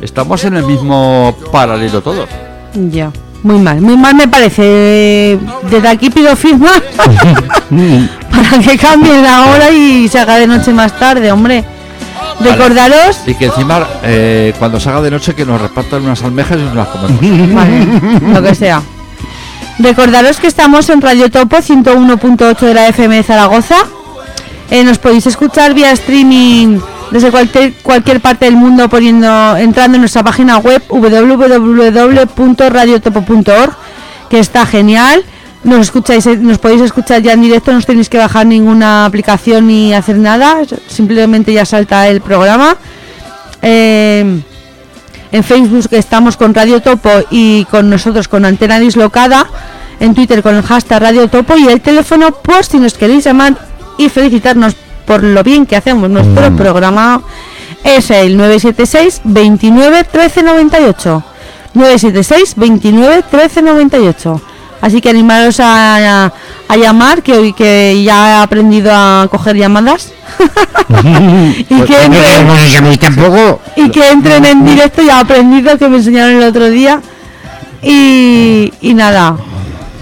estamos 0.00 0.44
en 0.44 0.56
el 0.56 0.64
mismo 0.64 1.36
paralelo 1.52 2.00
todos. 2.00 2.28
Ya. 2.90 3.10
Muy 3.42 3.58
mal, 3.58 3.80
muy 3.80 3.96
mal 3.96 4.14
me 4.14 4.28
parece. 4.28 5.38
Desde 5.70 5.88
aquí 5.88 6.10
pido 6.10 6.36
firma 6.36 6.70
para 8.30 8.58
que 8.62 8.76
cambie 8.78 9.20
la 9.22 9.46
hora 9.46 9.70
y 9.70 10.08
se 10.08 10.18
haga 10.18 10.36
de 10.36 10.46
noche 10.46 10.72
más 10.72 10.92
tarde, 10.98 11.32
hombre. 11.32 11.64
Recordaros, 12.40 13.20
Y 13.26 13.34
que 13.34 13.46
encima, 13.46 13.86
eh, 14.02 14.54
cuando 14.58 14.80
salga 14.80 15.02
de 15.02 15.10
noche, 15.10 15.34
que 15.34 15.44
nos 15.44 15.60
repartan 15.60 16.02
unas 16.02 16.22
almejas 16.22 16.58
y 16.58 16.62
nos 16.62 16.74
las 16.74 16.88
comemos. 16.88 17.20
vale, 17.54 17.86
lo 18.32 18.42
que 18.42 18.54
sea. 18.54 18.82
Recordaros 19.78 20.38
que 20.38 20.46
estamos 20.46 20.88
en 20.90 21.00
Radio 21.00 21.30
Topo 21.30 21.56
101.8 21.56 22.60
de 22.60 22.74
la 22.74 22.88
FM 22.88 23.16
de 23.16 23.22
Zaragoza. 23.22 23.76
Eh, 24.70 24.84
nos 24.84 24.98
podéis 24.98 25.26
escuchar 25.26 25.74
vía 25.74 25.90
streaming 25.92 26.78
desde 27.10 27.30
cualquier, 27.30 27.72
cualquier 27.74 28.20
parte 28.20 28.44
del 28.44 28.56
mundo 28.56 28.88
poniendo 28.88 29.56
entrando 29.56 29.96
en 29.96 30.02
nuestra 30.02 30.22
página 30.22 30.58
web 30.58 30.82
www.radiotopo.org 30.88 33.72
que 34.28 34.38
está 34.38 34.66
genial. 34.66 35.24
Nos 35.62 35.80
escucháis, 35.80 36.26
eh, 36.26 36.36
nos 36.36 36.58
podéis 36.58 36.80
escuchar 36.80 37.20
ya 37.20 37.34
en 37.34 37.42
directo, 37.42 37.70
no 37.70 37.78
os 37.78 37.86
tenéis 37.86 38.08
que 38.08 38.16
bajar 38.16 38.46
ninguna 38.46 39.04
aplicación 39.04 39.66
ni 39.66 39.92
hacer 39.92 40.16
nada, 40.16 40.62
simplemente 40.88 41.52
ya 41.52 41.66
salta 41.66 42.08
el 42.08 42.22
programa. 42.22 42.76
Eh, 43.60 44.40
en 45.32 45.44
Facebook 45.44 45.86
estamos 45.90 46.36
con 46.36 46.54
Radio 46.54 46.80
Topo 46.80 47.10
y 47.30 47.66
con 47.66 47.90
nosotros 47.90 48.26
con 48.26 48.46
Antena 48.46 48.78
Dislocada, 48.78 49.46
en 50.00 50.14
Twitter 50.14 50.42
con 50.42 50.56
el 50.56 50.62
hashtag 50.62 51.02
Radio 51.02 51.28
Topo 51.28 51.56
y 51.56 51.68
el 51.68 51.82
teléfono 51.82 52.32
por 52.32 52.64
si 52.64 52.78
nos 52.78 52.94
queréis 52.94 53.24
llamar 53.24 53.56
y 53.98 54.08
felicitarnos 54.08 54.74
por 55.04 55.22
lo 55.22 55.42
bien 55.42 55.66
que 55.66 55.76
hacemos 55.76 56.08
nuestro 56.08 56.56
programa 56.56 57.20
es 57.84 58.10
el 58.10 58.36
976 58.36 59.20
29 59.24 60.04
13 60.04 60.42
98 60.42 61.22
976 61.74 62.54
29 62.56 63.24
13 63.30 63.62
98 63.62 64.42
así 64.80 65.00
que 65.00 65.10
animaros 65.10 65.60
a, 65.60 66.24
a, 66.26 66.32
a 66.68 66.76
llamar 66.76 67.22
que 67.22 67.32
hoy 67.34 67.52
que 67.52 68.02
ya 68.02 68.28
he 68.30 68.42
aprendido 68.42 68.90
a 68.92 69.26
coger 69.30 69.56
llamadas 69.56 70.12
y 71.58 71.64
que 71.64 71.74
No 72.08 72.14
entren, 72.14 72.98
tampoco. 72.98 73.60
y 73.76 73.90
que 73.90 74.10
entren 74.10 74.44
en 74.44 74.64
directo 74.64 75.02
ya 75.02 75.18
he 75.18 75.20
aprendido 75.20 75.76
que 75.78 75.88
me 75.88 75.96
enseñaron 75.98 76.36
el 76.36 76.48
otro 76.48 76.68
día 76.70 77.00
y, 77.82 78.72
y 78.80 78.94
nada 78.94 79.36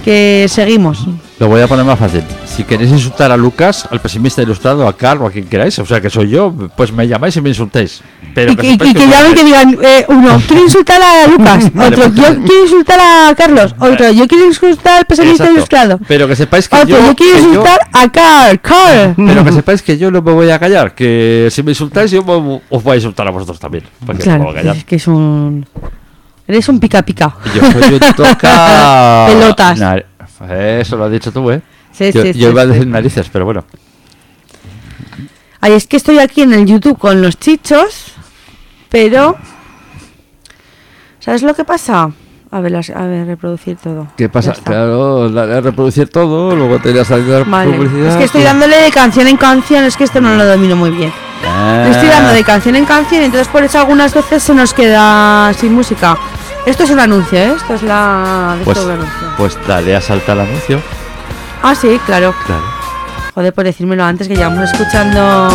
que 0.05 0.47
seguimos 0.49 1.07
Lo 1.39 1.49
voy 1.49 1.61
a 1.61 1.69
poner 1.69 1.85
más 1.85 1.99
fácil. 1.99 2.23
Si 2.59 2.65
queréis 2.65 2.91
insultar 2.91 3.31
a 3.31 3.37
Lucas, 3.37 3.87
al 3.89 4.01
pesimista 4.01 4.43
ilustrado, 4.43 4.89
a 4.89 4.97
Carl 4.97 5.23
o 5.23 5.27
a 5.29 5.31
quien 5.31 5.47
queráis, 5.47 5.79
o 5.79 5.87
sea 5.87 6.01
que 6.01 6.11
soy 6.11 6.31
yo, 6.31 6.53
pues 6.77 6.91
me 6.91 7.07
llamáis 7.07 7.37
y 7.37 7.41
me 7.41 7.51
insultéis. 7.51 8.01
Pero 8.35 8.51
y 8.51 8.57
que, 8.57 8.67
y 8.67 8.71
sepáis 8.73 8.95
que 8.95 9.07
llamen 9.07 9.35
que 9.37 9.45
digan 9.45 9.79
eh, 9.81 10.05
uno 10.09 10.43
quiere 10.49 10.63
insultar 10.65 11.01
a 11.01 11.29
Lucas 11.29 11.73
Vale, 11.73 11.95
otro 11.97 12.13
pues- 12.13 12.17
yo 12.17 12.43
quiero 12.45 12.63
insultar 12.65 12.99
a 13.01 13.35
Carlos 13.37 13.75
otro 13.79 14.11
yo 14.11 14.27
quiero 14.27 14.47
insultar 14.47 14.99
al 14.99 15.05
pesimista 15.05 15.45
Exacto. 15.45 15.53
ilustrado 15.55 16.01
Pero 16.09 16.27
que 16.27 16.35
sepáis 16.35 16.69
que 16.69 16.75
otro 16.77 16.89
yo, 16.89 17.07
yo, 17.07 17.15
quiero 17.15 17.37
que 17.37 17.43
yo- 17.43 17.49
insultar 17.49 17.79
a 17.93 18.09
Carl 18.11 18.61
Carl 18.61 19.15
pero 19.17 19.45
que 19.45 19.53
sepáis 19.61 19.83
que 19.83 19.97
yo 19.97 20.11
no 20.11 20.21
me 20.21 20.33
voy 20.33 20.51
a 20.51 20.59
callar, 20.59 20.97
que 20.97 21.47
si 21.53 21.63
me 21.63 21.71
insultáis 21.71 22.11
yo 22.11 22.25
me- 22.25 22.61
os 22.71 22.83
voy 22.83 22.95
a 22.95 22.97
insultar 22.97 23.29
a 23.29 23.31
vosotros 23.31 23.61
también, 23.61 23.85
porque 24.05 24.13
no 24.15 24.19
me 24.19 24.25
claro 24.25 24.43
voy 24.43 24.53
a 24.53 24.57
callar. 24.57 24.77
es 24.79 24.85
que 24.85 24.97
es 24.97 25.07
un 25.07 25.65
eres 26.49 26.69
un 26.69 26.81
pica 26.81 27.03
pica 27.03 27.37
Yo 27.55 27.71
soy 27.71 27.95
un 27.95 28.15
toca 28.17 29.27
Pelotas. 29.31 29.81
Eso 30.51 30.97
lo 30.97 31.05
has 31.05 31.13
dicho 31.13 31.31
tú, 31.31 31.51
¿eh? 31.53 31.61
Sí, 31.99 32.13
yo 32.13 32.23
sí, 32.23 32.29
yo 32.29 32.47
sí, 32.47 32.53
iba 32.53 32.63
a 32.63 32.67
decir 32.67 32.87
narices, 32.87 33.29
pero 33.33 33.45
bueno. 33.45 33.65
Ay, 35.61 35.73
es 35.73 35.87
que 35.89 35.97
estoy 35.97 36.19
aquí 36.21 36.43
en 36.43 36.53
el 36.55 36.65
YouTube 36.67 36.97
con 36.99 37.21
los 37.21 37.37
chichos, 37.39 38.13
pero 38.89 39.37
¿sabes 41.19 41.43
lo 41.43 41.55
que 41.55 41.65
pasa? 41.65 42.11
A 42.51 42.61
ver, 42.61 42.73
las- 42.73 42.91
a 42.91 43.05
ver, 43.07 43.27
reproducir 43.27 43.77
todo. 43.77 44.07
¿Qué 44.17 44.29
pasa? 44.29 44.53
Claro, 44.53 45.29
dale 45.29 45.57
a 45.57 45.61
reproducir 45.61 46.09
todo, 46.09 46.55
luego 46.57 46.79
te 46.79 46.91
irás 46.91 47.11
a 47.11 47.19
dar 47.19 47.45
Vale. 47.45 47.73
publicidad. 47.77 48.11
Es 48.13 48.17
que 48.17 48.25
estoy 48.25 48.43
dándole 48.43 48.77
de 48.77 48.91
canción 48.91 49.27
en 49.27 49.37
canción, 49.37 49.85
es 49.85 49.97
que 49.97 50.05
esto 50.05 50.21
no 50.21 50.35
lo 50.35 50.45
domino 50.47 50.77
muy 50.77 50.91
bien. 50.91 51.13
Ah. 51.45 51.83
Le 51.85 51.91
estoy 51.91 52.09
dando 52.09 52.33
de 52.33 52.45
canción 52.45 52.77
en 52.77 52.85
canción, 52.87 53.23
entonces 53.23 53.49
por 53.49 53.65
eso 53.65 53.79
algunas 53.81 54.15
veces 54.15 54.43
se 54.43 54.55
nos 54.55 54.73
queda 54.73 55.53
sin 55.55 55.75
música. 55.75 56.17
Esto 56.65 56.85
es 56.85 56.91
un 56.91 57.01
anuncio, 57.01 57.39
¿eh? 57.39 57.53
Esto 57.57 57.75
es 57.75 57.83
la... 57.83 58.57
Pues, 58.65 58.79
pues 59.37 59.59
dale 59.67 59.97
a 59.97 60.01
saltar 60.01 60.37
el 60.39 60.45
anuncio. 60.45 60.81
Ah, 61.63 61.75
sí, 61.75 61.99
claro. 62.07 62.35
Claro. 62.47 62.63
Joder, 63.35 63.53
por 63.53 63.65
decírmelo 63.65 64.05
antes, 64.05 64.29
que 64.29 64.37
llevamos 64.37 64.71
escuchando... 64.71 65.49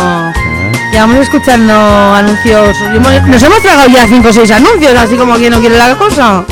Llevamos 0.92 1.16
escuchando 1.18 1.72
anuncios... 2.14 2.76
Nos 3.26 3.42
hemos 3.42 3.60
tragado 3.62 3.88
ya 3.88 4.06
5 4.06 4.28
o 4.28 4.32
6 4.32 4.50
anuncios, 4.52 4.94
así 4.96 5.16
como 5.16 5.34
quien 5.34 5.50
no 5.52 5.60
quiere 5.60 5.76
la 5.76 5.94
cosa. 5.96 6.44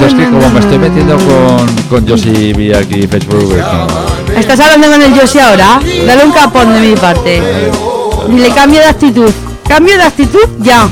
Yo 0.00 0.06
es 0.06 0.14
que 0.14 0.24
como 0.26 0.48
me 0.50 0.60
estoy 0.60 0.78
metiendo 0.78 1.16
con, 1.16 1.66
con 1.88 2.06
Josie 2.08 2.52
vi 2.52 2.72
aquí 2.74 3.06
Facebook, 3.06 3.54
es 3.56 3.64
que- 4.34 4.40
¿Estás 4.40 4.60
hablando 4.60 4.88
con 4.90 5.00
el 5.02 5.14
Yoshi 5.14 5.38
ahora? 5.38 5.80
Dale 6.06 6.24
un 6.24 6.32
capón 6.32 6.74
de 6.74 6.80
mi 6.80 6.96
parte. 6.96 7.70
Dile 8.28 8.50
cambio 8.50 8.80
de 8.80 8.86
actitud. 8.86 9.30
Cambio 9.66 9.96
de 9.96 10.02
actitud 10.02 10.48
ya. 10.60 10.86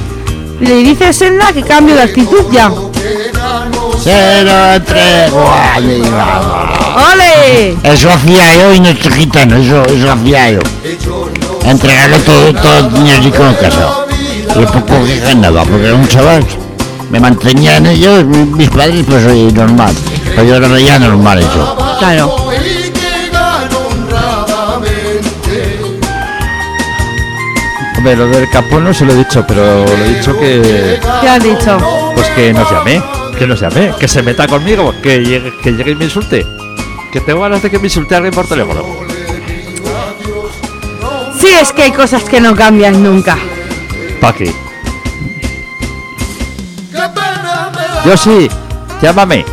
Le 0.60 0.76
dice 0.76 1.12
Senda 1.12 1.52
que 1.52 1.62
cambio 1.62 1.94
de 1.96 2.02
actitud 2.02 2.44
ya. 2.50 2.70
Cero 4.04 4.82
tregua. 4.86 5.80
y 5.80 6.00
vamos. 6.10 7.12
¡Ole! 7.12 7.76
Eso 7.82 8.10
hacía 8.10 8.54
yo 8.54 8.74
y 8.74 8.80
no 8.80 8.88
estoy 8.90 9.12
gitano, 9.12 9.56
eso, 9.56 9.82
eso 9.86 10.12
hacía 10.12 10.50
yo. 10.52 10.60
Entregarle 11.64 12.18
todo, 12.20 12.52
todo 12.54 12.78
el 12.80 12.92
dinero 12.92 13.30
con 13.36 13.54
casa. 13.54 14.04
Lo 14.54 14.66
poco 14.66 15.04
que 15.04 15.18
ganaba, 15.20 15.64
porque 15.64 15.86
era 15.86 15.94
un 15.94 16.06
chaval. 16.06 16.44
Me 17.10 17.18
mantenían 17.18 17.86
ellos, 17.86 18.24
mi- 18.24 18.44
mis 18.44 18.68
padres, 18.68 19.04
pues 19.08 19.24
oye, 19.26 19.50
normal. 19.52 19.94
Pero 20.24 20.44
yo 20.44 20.60
lo 20.60 20.68
veía 20.68 20.98
normal 20.98 21.38
eso. 21.38 21.76
Claro. 21.98 22.36
Y. 22.52 22.84
Hombre, 27.96 28.16
lo 28.16 28.26
del 28.28 28.50
capón 28.50 28.84
no 28.84 28.92
se 28.94 29.04
lo 29.04 29.12
he 29.12 29.16
dicho, 29.16 29.44
pero 29.46 29.84
le 29.86 30.06
he 30.06 30.14
dicho 30.18 30.38
que. 30.38 31.00
¿Qué 31.22 31.28
has 31.28 31.42
dicho? 31.42 31.78
Pues 32.14 32.28
que 32.30 32.52
nos 32.52 32.70
llame, 32.70 33.02
que 33.34 33.46
nos 33.46 33.60
llame, 33.60 33.92
que 33.98 34.08
se 34.08 34.22
meta 34.22 34.46
conmigo, 34.46 34.94
que 35.02 35.24
llegue, 35.24 35.52
que 35.62 35.72
llegue 35.72 35.92
y 35.92 35.94
me 35.94 36.04
insulte. 36.04 36.46
Que 37.12 37.20
tengo 37.20 37.40
ganas 37.40 37.62
de 37.62 37.70
que 37.70 37.78
me 37.78 37.86
insulte 37.86 38.14
alguien 38.14 38.34
por 38.34 38.46
teléfono. 38.46 38.84
Sí, 41.38 41.48
es 41.48 41.72
que 41.72 41.82
hay 41.82 41.92
cosas 41.92 42.24
que 42.24 42.40
no 42.40 42.54
cambian 42.54 43.02
nunca. 43.02 43.36
¿Pa' 44.20 44.32
qué? 44.32 44.46
Qué 44.46 44.52
pena 46.92 47.70
me 47.70 47.82
da 47.82 48.02
Yo 48.04 48.16
sí, 48.16 48.48
llámame, 49.02 49.44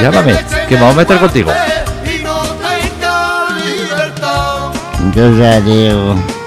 llámame, 0.00 0.38
que 0.68 0.74
me 0.74 0.82
voy 0.82 0.92
a 0.92 0.94
meter 0.94 1.18
contigo. 1.18 1.52
Yo 5.14 5.38
ya 5.38 5.60
digo. 5.60 6.37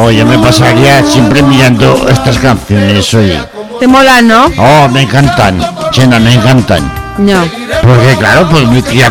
Oye, 0.00 0.24
me 0.24 0.38
pasaría 0.38 1.02
siempre 1.02 1.42
mirando 1.42 2.06
estas 2.08 2.38
canciones, 2.38 3.12
oye. 3.14 3.42
¿Te 3.80 3.88
mola, 3.88 4.22
no? 4.22 4.46
Oh, 4.56 4.88
me 4.88 5.02
encantan. 5.02 5.58
Chena, 5.90 6.20
me 6.20 6.34
encantan. 6.34 6.88
No, 7.18 7.42
Porque 7.82 8.14
claro, 8.16 8.48
pues 8.48 8.64
mi 8.68 8.80
tía, 8.80 9.10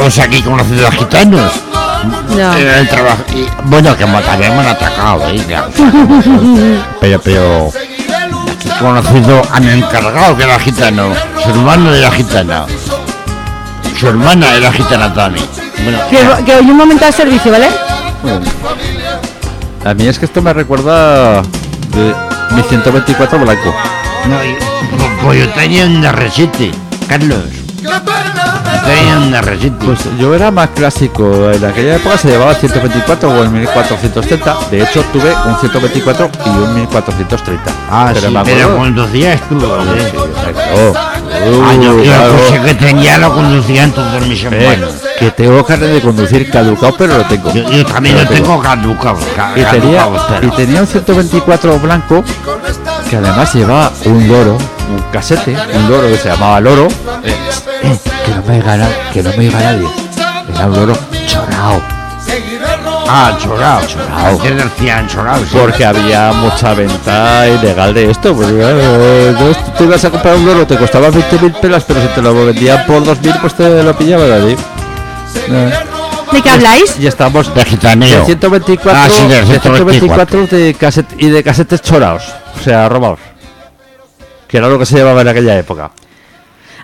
o 0.00 0.10
sea, 0.10 0.24
aquí 0.24 0.42
conocido 0.42 0.88
a 0.88 0.90
gitanos. 0.90 1.52
no. 2.36 2.52
El 2.56 2.88
trabajo. 2.88 3.22
y, 3.32 3.46
bueno, 3.66 3.96
que 3.96 4.04
también 4.04 4.56
me 4.56 4.62
han 4.62 4.66
atacado, 4.66 5.28
¿eh? 5.28 5.44
Ya. 5.48 5.68
Pero, 7.00 7.20
pero. 7.20 7.70
Conocido 8.80 9.42
mi 9.60 9.70
encargado, 9.70 10.36
que 10.36 10.42
era 10.42 10.58
gitano. 10.58 11.12
Su 11.44 11.50
hermano 11.50 11.94
era 11.94 12.10
gitana. 12.10 12.66
Su 14.00 14.08
hermana 14.08 14.52
era 14.52 14.72
gitana 14.72 15.14
también. 15.14 15.46
Bueno, 15.84 15.98
Que, 16.10 16.44
que 16.44 16.56
hoy 16.56 16.70
un 16.70 16.76
momento 16.76 17.04
al 17.06 17.12
servicio, 17.12 17.52
¿vale? 17.52 17.68
A 19.84 19.94
mí 19.94 20.06
es 20.06 20.18
que 20.18 20.24
esto 20.24 20.40
me 20.42 20.52
recuerda 20.52 21.42
de 21.42 22.14
mi 22.52 22.62
124 22.62 23.38
blanco. 23.38 23.74
no, 24.28 24.42
yo, 24.44 24.54
pues 25.22 25.38
yo 25.40 25.48
tenía 25.52 25.84
un 25.86 26.02
R7, 26.02 26.70
Carlos. 27.08 27.38
Qué 27.80 27.88
pena 27.88 28.62
me 28.64 28.70
da 28.72 28.82
Tenía 28.84 29.18
un 29.18 29.32
R7. 29.32 29.72
Pues 29.84 30.00
yo 30.18 30.34
era 30.34 30.50
más 30.50 30.70
clásico, 30.70 31.50
en 31.50 31.62
aquella 31.64 31.96
época 31.96 32.16
se 32.16 32.28
llevaba 32.28 32.52
el 32.52 32.56
124 32.56 33.28
o 33.30 33.42
el 33.42 33.50
1430, 33.50 34.56
de 34.70 34.82
hecho 34.82 35.02
tuve 35.12 35.34
un 35.46 35.58
124 35.60 36.30
y 36.46 36.48
un 36.48 36.74
1430. 36.76 37.62
ah, 37.90 38.10
pero 38.14 38.28
sí, 38.28 38.36
pero 38.44 38.76
conducías 38.76 39.40
tú, 39.48 39.58
¿eh? 39.58 40.12
Oh, 40.74 40.92
Ah, 41.62 41.74
yo, 41.74 41.94
uh, 41.96 42.00
el 42.00 42.10
coche 42.38 42.62
que 42.64 42.74
tenía 42.74 43.18
lo 43.18 43.34
conducían 43.34 43.90
todos 43.92 44.26
mis 44.26 44.44
Eh, 44.44 44.48
hermanos. 44.50 44.94
Que 45.18 45.30
tengo 45.30 45.64
carne 45.64 45.86
de 45.86 46.00
conducir 46.00 46.50
caducado, 46.50 46.94
pero 46.98 47.18
lo 47.18 47.24
tengo. 47.24 47.52
Yo, 47.52 47.70
yo 47.70 47.86
también 47.86 48.16
lo 48.16 48.26
tengo 48.28 48.60
caducado. 48.60 49.18
ca- 49.36 49.52
Y 49.56 49.62
tenía, 49.64 50.06
y 50.42 50.78
un 50.78 50.86
124 50.86 51.78
blanco 51.78 52.24
que 53.08 53.16
además 53.16 53.54
llevaba 53.54 53.92
un 54.06 54.28
loro, 54.28 54.52
un 54.90 55.02
casete, 55.12 55.56
un 55.74 55.88
loro 55.90 56.08
que 56.08 56.16
se 56.18 56.28
llamaba 56.28 56.60
loro. 56.60 56.88
eh, 57.22 57.34
eh, 57.82 57.98
que 58.26 58.32
no 58.34 58.42
me 58.42 58.54
diga 58.56 58.76
na- 58.76 58.88
que 59.12 59.22
no 59.22 59.30
me 59.30 59.38
diga 59.44 59.60
nadie. 59.60 59.88
Era 60.54 60.66
un 60.66 60.74
loro 60.74 60.98
chorao. 61.26 61.82
Ah, 63.06 63.36
chorao. 63.38 63.80
Chorao. 63.86 64.38
Decían 64.38 65.06
chorao, 65.06 65.38
sí. 65.40 65.56
Porque 65.60 65.84
había 65.84 66.32
mucha 66.32 66.72
venta 66.74 67.46
ilegal 67.46 67.92
de 67.94 68.10
esto. 68.10 68.34
Porque 68.34 68.54
claro, 68.54 68.80
entonces 69.28 69.62
tú 69.76 69.84
ibas 69.84 70.04
a 70.04 70.10
comprar 70.10 70.36
un 70.36 70.46
loro, 70.46 70.66
te 70.66 70.76
costaba 70.76 71.10
20.000 71.10 71.52
pelas, 71.60 71.84
pero 71.84 72.00
si 72.00 72.08
te 72.08 72.22
lo 72.22 72.34
vendían 72.46 72.84
por 72.86 73.04
2.000, 73.04 73.38
pues 73.40 73.54
te 73.54 73.82
lo 73.82 73.94
pillaba 73.96 74.24
nadie. 74.26 74.56
¿De 76.32 76.42
qué 76.42 76.50
habláis? 76.50 76.96
Y 76.98 77.06
estamos 77.06 77.54
De 77.54 77.64
gitaneo. 77.64 78.20
de 78.20 78.24
124, 78.26 79.00
Ah, 79.02 79.08
sí, 79.08 79.22
de 79.28 79.40
de 79.44 79.60
124 79.60 80.46
de 80.46 80.74
caset- 80.76 81.06
y 81.18 81.28
de 81.28 81.42
casetes 81.42 81.80
chorados, 81.82 82.24
o 82.58 82.62
sea, 82.62 82.88
robados. 82.88 83.20
Que 84.48 84.58
era 84.58 84.68
lo 84.68 84.78
que 84.78 84.86
se 84.86 84.96
llevaba 84.96 85.20
en 85.22 85.28
aquella 85.28 85.58
época. 85.58 85.90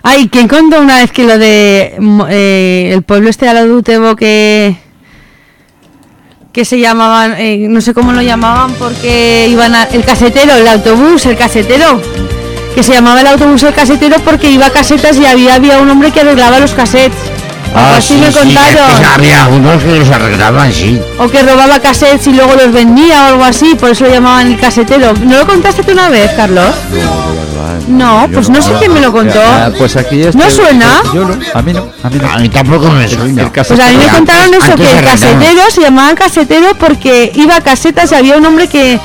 Ay, 0.03 0.29
¿quién 0.31 0.47
contó 0.47 0.79
una 0.79 0.97
vez 0.99 1.11
que 1.11 1.23
lo 1.25 1.37
de 1.37 1.95
eh, 2.29 2.91
el 2.93 3.03
pueblo 3.03 3.29
este 3.29 3.45
de 3.45 3.53
la 3.53 3.63
Dutebo 3.65 4.15
que 4.15 4.75
que 6.53 6.65
se 6.65 6.79
llamaban, 6.79 7.35
eh, 7.37 7.67
no 7.69 7.79
sé 7.79 7.93
cómo 7.93 8.11
lo 8.11 8.21
llamaban 8.21 8.73
porque 8.73 9.47
iban 9.49 9.73
a, 9.73 9.83
el 9.85 10.03
casetero, 10.03 10.53
el 10.55 10.67
autobús, 10.67 11.25
el 11.25 11.37
casetero, 11.37 12.01
que 12.75 12.83
se 12.83 12.91
llamaba 12.91 13.21
el 13.21 13.27
autobús 13.27 13.63
el 13.63 13.73
casetero 13.73 14.17
porque 14.19 14.49
iba 14.51 14.65
a 14.65 14.69
casetas 14.69 15.15
y 15.17 15.25
había 15.25 15.55
había 15.55 15.77
un 15.77 15.89
hombre 15.89 16.11
que 16.11 16.19
arreglaba 16.19 16.59
los 16.59 16.71
cassettes. 16.73 17.15
Algo 17.73 17.95
así 17.95 18.15
me 18.15 18.31
sí, 18.31 18.37
contaron. 18.37 18.91
es 18.91 18.99
que 18.99 19.05
había 19.05 19.47
unos 19.47 19.81
que 19.83 19.99
los 19.99 20.09
arreglaban, 20.09 20.73
sí. 20.73 20.99
O 21.19 21.27
que 21.29 21.41
robaba 21.41 21.79
cassettes 21.79 22.27
y 22.27 22.33
luego 22.33 22.53
los 22.55 22.71
vendía 22.73 23.23
o 23.23 23.27
algo 23.27 23.43
así, 23.45 23.75
por 23.75 23.91
eso 23.91 24.05
lo 24.05 24.11
llamaban 24.11 24.47
el 24.51 24.59
casetero. 24.59 25.13
¿No 25.23 25.37
lo 25.37 25.47
contaste 25.47 25.83
tú 25.83 25.91
una 25.91 26.09
vez, 26.09 26.31
Carlos? 26.35 26.75
No, 27.87 28.27
pues 28.31 28.49
no 28.49 28.61
sé 28.61 28.71
quién 28.79 28.93
me 28.93 29.01
lo 29.01 29.11
contó. 29.11 29.39
Ah, 29.41 29.69
pues 29.77 29.95
aquí 29.95 30.21
es 30.21 30.35
¿No 30.35 30.45
que- 30.45 30.51
suena? 30.51 31.01
Yo 31.13 31.25
no, 31.25 31.33
a 31.53 31.61
mí 31.61 31.73
no, 31.73 31.87
a 32.03 32.09
mí 32.09 32.19
no. 32.21 32.31
A 32.31 32.37
mí 32.39 32.49
tampoco 32.49 32.89
me 32.89 33.07
suena. 33.07 33.43
el 33.43 33.51
Pues 33.51 33.71
a 33.71 33.73
mí 33.73 33.79
me 33.97 34.03
Antes- 34.03 34.11
contaron 34.11 34.53
eso, 34.53 34.71
antes 34.71 34.87
que 34.87 34.97
el 34.99 35.05
casetero 35.05 35.61
se 35.71 35.81
llamaba 35.81 36.15
casetero 36.15 36.75
porque 36.75 37.31
iba 37.35 37.55
a 37.57 37.61
casetas 37.61 38.11
y 38.11 38.15
había 38.15 38.37
un 38.37 38.45
hombre 38.45 38.67
que, 38.67 38.99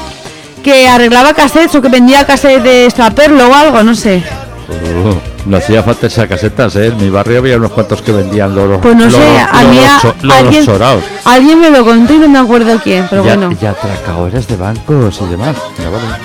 que 0.63 0.89
arreglaba 0.89 1.33
cassettes 1.35 1.75
o 1.75 1.83
que 1.83 1.89
vendía 1.89 2.27
cassettes 2.27 2.63
de 2.63 2.85
extraperlo 2.87 3.49
o 3.49 3.55
algo, 3.55 3.83
no 3.83 3.95
sé. 3.95 4.23
Oh, 4.69 5.36
no 5.47 5.57
hacía 5.57 5.83
falta 5.83 6.07
esas 6.09 6.27
casetas, 6.29 6.75
¿eh? 6.77 6.87
En 6.87 6.97
mi 6.99 7.09
barrio 7.11 7.39
había 7.39 7.57
unos 7.57 7.73
cuantos 7.73 8.03
que 8.03 8.13
vendían 8.13 8.55
loros. 8.55 8.81
Pues 8.83 8.97
no 8.97 9.11
sé, 9.11 9.17
loros- 9.19 9.49
a 9.53 9.63
mí 9.65 9.77
loros 9.77 9.91
a- 9.91 10.01
cho- 10.03 10.15
loros 10.23 10.39
alguien, 10.45 10.65
chorados. 10.67 11.05
alguien 11.25 11.61
me 11.61 11.71
lo 11.71 11.85
contó 11.85 12.13
y 12.15 12.19
no 12.19 12.29
me 12.29 12.39
acuerdo 12.39 12.81
quién, 12.83 13.07
pero 13.09 13.25
ya, 13.25 13.37
bueno. 13.37 13.57
ya 13.61 13.71
atracadores 13.71 14.47
de 14.49 14.57
bancos 14.57 15.21
y 15.23 15.27
demás. 15.31 15.57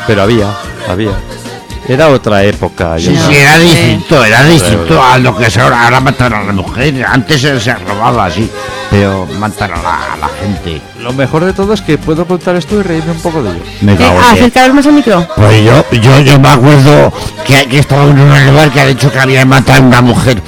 Pero 0.07 0.21
había, 0.23 0.47
había. 0.89 1.11
Era 1.91 2.07
otra 2.09 2.43
época. 2.43 2.97
Sí, 2.97 3.15
sí, 3.27 3.35
era 3.35 3.57
distinto, 3.59 4.23
era 4.23 4.43
distinto 4.45 5.01
a 5.03 5.17
lo 5.17 5.35
que 5.37 5.47
es 5.47 5.57
ahora. 5.57 5.83
Ahora 5.83 5.99
matan 5.99 6.33
a 6.33 6.43
la 6.43 6.53
mujer. 6.53 7.05
Antes 7.05 7.41
se, 7.41 7.59
se 7.59 7.73
robaba 7.75 8.25
así, 8.25 8.49
pero 8.89 9.27
matan 9.39 9.71
a 9.73 9.81
la, 9.81 10.13
a 10.13 10.17
la 10.17 10.29
gente. 10.41 10.81
Lo 10.99 11.11
mejor 11.11 11.43
de 11.45 11.53
todo 11.53 11.73
es 11.73 11.81
que 11.81 11.97
puedo 11.97 12.25
contar 12.25 12.55
esto 12.55 12.79
y 12.79 12.83
reírme 12.83 13.11
un 13.11 13.19
poco 13.21 13.43
de 13.43 13.51
ello. 13.51 13.63
Me 13.81 13.93
Eh, 13.93 13.97
cago 13.97 14.13
en 14.13 14.21
diez. 14.21 14.31
acercaros 14.33 14.75
más 14.75 14.85
al 14.85 14.93
micro. 14.93 15.27
Pues 15.35 15.65
yo, 15.65 15.85
yo, 15.91 16.19
yo 16.21 16.39
me 16.39 16.49
acuerdo 16.49 17.11
que, 17.45 17.65
que 17.67 17.79
estaba 17.79 18.03
en 18.03 18.19
un 18.19 18.45
lugar 18.47 18.71
que 18.71 18.79
ha 18.81 18.85
dicho 18.87 19.11
que 19.11 19.19
había 19.19 19.45
matado 19.45 19.83
a 19.83 19.85
una 19.85 20.01
mujer, 20.01 20.41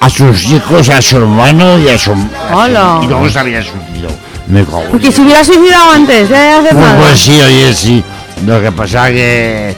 a 0.00 0.08
sus 0.10 0.44
hijos, 0.46 0.88
a 0.88 1.00
su 1.00 1.16
hermano 1.18 1.78
y 1.78 1.88
a 1.90 1.98
su. 1.98 2.12
Hola. 2.52 3.00
y 3.02 3.06
luego 3.06 3.28
se 3.28 3.38
había 3.38 3.62
suicido. 3.62 4.08
Me 4.48 4.64
cago 4.64 4.82
en 4.82 4.90
Porque 4.90 5.02
diez. 5.04 5.14
si 5.14 5.20
hubiera 5.22 5.44
suicidado 5.44 5.90
antes 5.92 6.28
de 6.28 6.36
hacer 6.36 6.70
Pues, 6.72 6.84
nada. 6.84 6.98
pues 7.00 7.20
sí, 7.20 7.40
oye, 7.40 7.72
sí. 7.74 8.02
Lo 8.46 8.60
que 8.62 8.72
pasa 8.72 9.08
que 9.10 9.76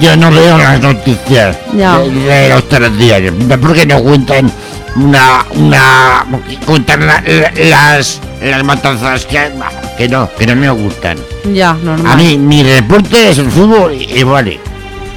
yo 0.00 0.16
no 0.16 0.30
veo 0.30 0.58
las 0.58 0.80
noticias 0.80 1.56
Ya. 1.74 1.98
de, 1.98 2.10
de 2.10 2.48
los 2.50 2.68
tres 2.68 2.96
días. 2.98 3.20
porque 3.60 3.86
no 3.86 4.00
cuentan 4.02 4.50
una, 4.96 5.44
una, 5.54 6.24
cuentan 6.64 7.06
la- 7.06 7.22
la- 7.26 7.52
las, 7.68 8.20
las 8.42 8.64
matanzas 8.64 9.24
que, 9.26 9.50
que 9.98 10.08
no, 10.08 10.30
que 10.38 10.46
no 10.46 10.56
me 10.56 10.70
gustan. 10.70 11.18
Ya, 11.52 11.74
normal. 11.74 12.12
A 12.12 12.16
mí 12.16 12.38
mi 12.38 12.62
deporte 12.62 13.30
es 13.30 13.38
el 13.38 13.50
fútbol 13.50 13.92
y, 13.94 14.04
y 14.20 14.22
vale. 14.22 14.58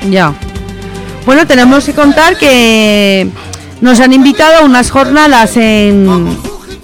Ya. 0.09 0.33
Bueno, 1.25 1.45
tenemos 1.47 1.85
que 1.85 1.93
contar 1.93 2.37
que 2.37 3.29
nos 3.81 3.99
han 3.99 4.11
invitado 4.13 4.57
a 4.59 4.65
unas 4.65 4.89
jornadas 4.91 5.55
en, 5.57 6.37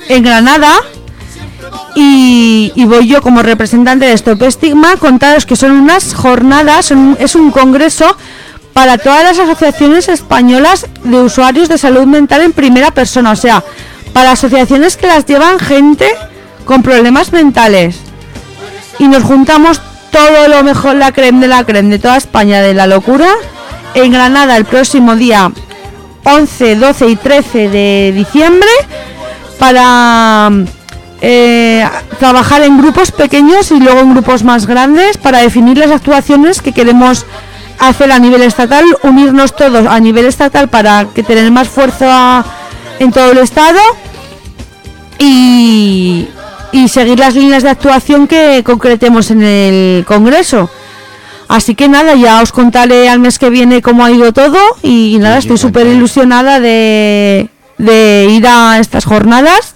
en 0.08 0.24
Granada 0.24 0.74
y, 1.96 2.86
voy 2.86 3.08
yo 3.08 3.22
como 3.22 3.42
representante 3.42 4.06
de 4.06 4.14
Stop 4.14 4.44
Estigma 4.44 4.98
contaros 4.98 5.46
que 5.46 5.56
son 5.56 5.72
unas 5.72 6.14
jornadas, 6.14 6.94
es 7.20 7.36
un 7.36 7.52
congreso 7.52 8.16
para 8.74 8.98
todas 8.98 9.24
las 9.24 9.40
asociaciones 9.40 10.10
españolas 10.10 10.88
de 11.04 11.22
usuarios 11.22 11.70
de 11.70 11.78
salud 11.78 12.06
mental 12.06 12.42
en 12.42 12.52
primera 12.52 12.92
persona, 12.92 13.32
o 13.32 13.36
sea, 13.36 13.64
para 14.14 14.32
asociaciones 14.32 14.98
que 14.98 15.08
las 15.08 15.26
llevan 15.26 15.60
gente 15.60 16.08
con 16.66 16.84
problemas 16.84 17.32
mentales. 17.32 17.98
Y 19.00 19.08
nos 19.08 19.24
juntamos 19.24 19.82
todo 20.12 20.48
lo 20.48 20.64
mejor, 20.64 20.96
la 20.96 21.12
creme 21.12 21.42
de 21.42 21.48
la 21.48 21.64
creme 21.66 21.90
de 21.90 22.00
toda 22.00 22.18
España 22.18 22.62
de 22.62 22.74
la 22.74 22.88
locura. 22.88 23.30
En 23.94 24.12
Granada 24.12 24.58
el 24.58 24.66
próximo 24.66 25.16
día 25.16 25.52
11, 26.26 26.76
12 26.76 27.08
y 27.08 27.16
13 27.16 27.70
de 27.70 28.14
diciembre 28.14 28.70
para 29.58 30.52
eh, 31.22 31.88
trabajar 32.20 32.62
en 32.64 32.78
grupos 32.78 33.12
pequeños 33.12 33.72
y 33.72 33.80
luego 33.80 34.02
en 34.02 34.12
grupos 34.12 34.44
más 34.44 34.68
grandes 34.68 35.18
para 35.18 35.40
definir 35.40 35.78
las 35.78 35.92
actuaciones 35.92 36.62
que 36.62 36.72
queremos 36.72 37.26
hacer 37.80 38.12
a 38.12 38.20
nivel 38.20 38.42
estatal, 38.44 38.86
unirnos 39.04 39.56
todos 39.56 39.88
a 39.88 40.00
nivel 40.00 40.26
estatal 40.26 40.70
para 40.70 41.06
que 41.14 41.24
tener 41.24 41.52
más 41.52 41.68
fuerza 41.68 42.46
en 43.00 43.12
todo 43.12 43.32
el 43.32 43.38
estado 43.40 43.80
y, 45.20 46.28
y 46.72 46.88
seguir 46.90 47.20
las 47.20 47.36
líneas 47.36 47.64
de 47.64 47.70
actuación 47.70 48.28
que 48.28 48.64
concretemos 48.66 49.32
en 49.32 49.44
el 49.44 50.06
Congreso. 50.06 50.70
Así 51.48 51.76
que 51.76 51.88
nada, 51.88 52.16
ya 52.16 52.42
os 52.42 52.52
contaré 52.52 53.08
al 53.08 53.20
mes 53.20 53.38
que 53.38 53.50
viene 53.50 53.82
cómo 53.82 54.04
ha 54.04 54.12
ido 54.12 54.34
todo 54.34 54.58
y 54.82 55.18
nada, 55.20 55.38
estoy 55.38 55.58
súper 55.58 55.86
ilusionada 55.86 56.60
de, 56.60 57.50
de 57.78 58.28
ir 58.32 58.48
a 58.48 58.80
estas 58.80 59.06
jornadas 59.06 59.75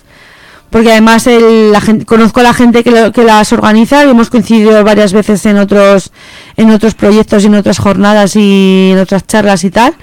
porque 0.70 0.92
además 0.92 1.28
el- 1.28 1.72
la 1.72 1.82
gente, 1.82 2.06
conozco 2.06 2.40
a 2.40 2.44
la 2.44 2.54
gente 2.54 2.84
que, 2.84 2.92
lo- 2.92 3.12
que 3.12 3.24
las 3.24 3.52
organiza 3.54 4.06
y 4.06 4.10
hemos 4.10 4.30
coincidido 4.30 4.84
varias 4.84 5.14
veces 5.14 5.46
en 5.46 5.58
otros 5.58 6.12
en 6.58 6.72
otros 6.72 6.94
proyectos 6.96 7.44
y 7.44 7.48
en 7.48 7.56
otras 7.56 7.80
jornadas 7.80 8.36
y 8.36 8.90
en 8.94 9.00
otras 9.00 9.26
charlas 9.28 9.64
y 9.64 9.72
tal 9.72 9.94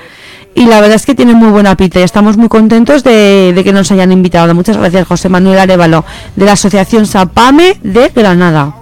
y 0.55 0.65
la 0.67 0.81
verdad 0.81 0.97
es 0.97 1.05
que 1.05 1.15
tiene 1.15 1.35
muy 1.35 1.51
buena 1.51 1.77
pinta 1.77 2.01
y 2.01 2.03
estamos 2.03 2.37
muy 2.39 2.49
contentos 2.49 3.05
de, 3.05 3.53
de 3.55 3.63
que 3.63 3.75
nos 3.75 3.91
hayan 3.93 4.11
invitado. 4.11 4.55
Muchas 4.55 4.79
gracias 4.79 5.07
José 5.07 5.29
Manuel 5.29 5.59
Arevalo 5.59 6.03
de 6.35 6.47
la 6.47 6.53
Asociación 6.53 7.07
Sapame 7.07 7.79
de 7.83 8.09
Granada. 8.15 8.75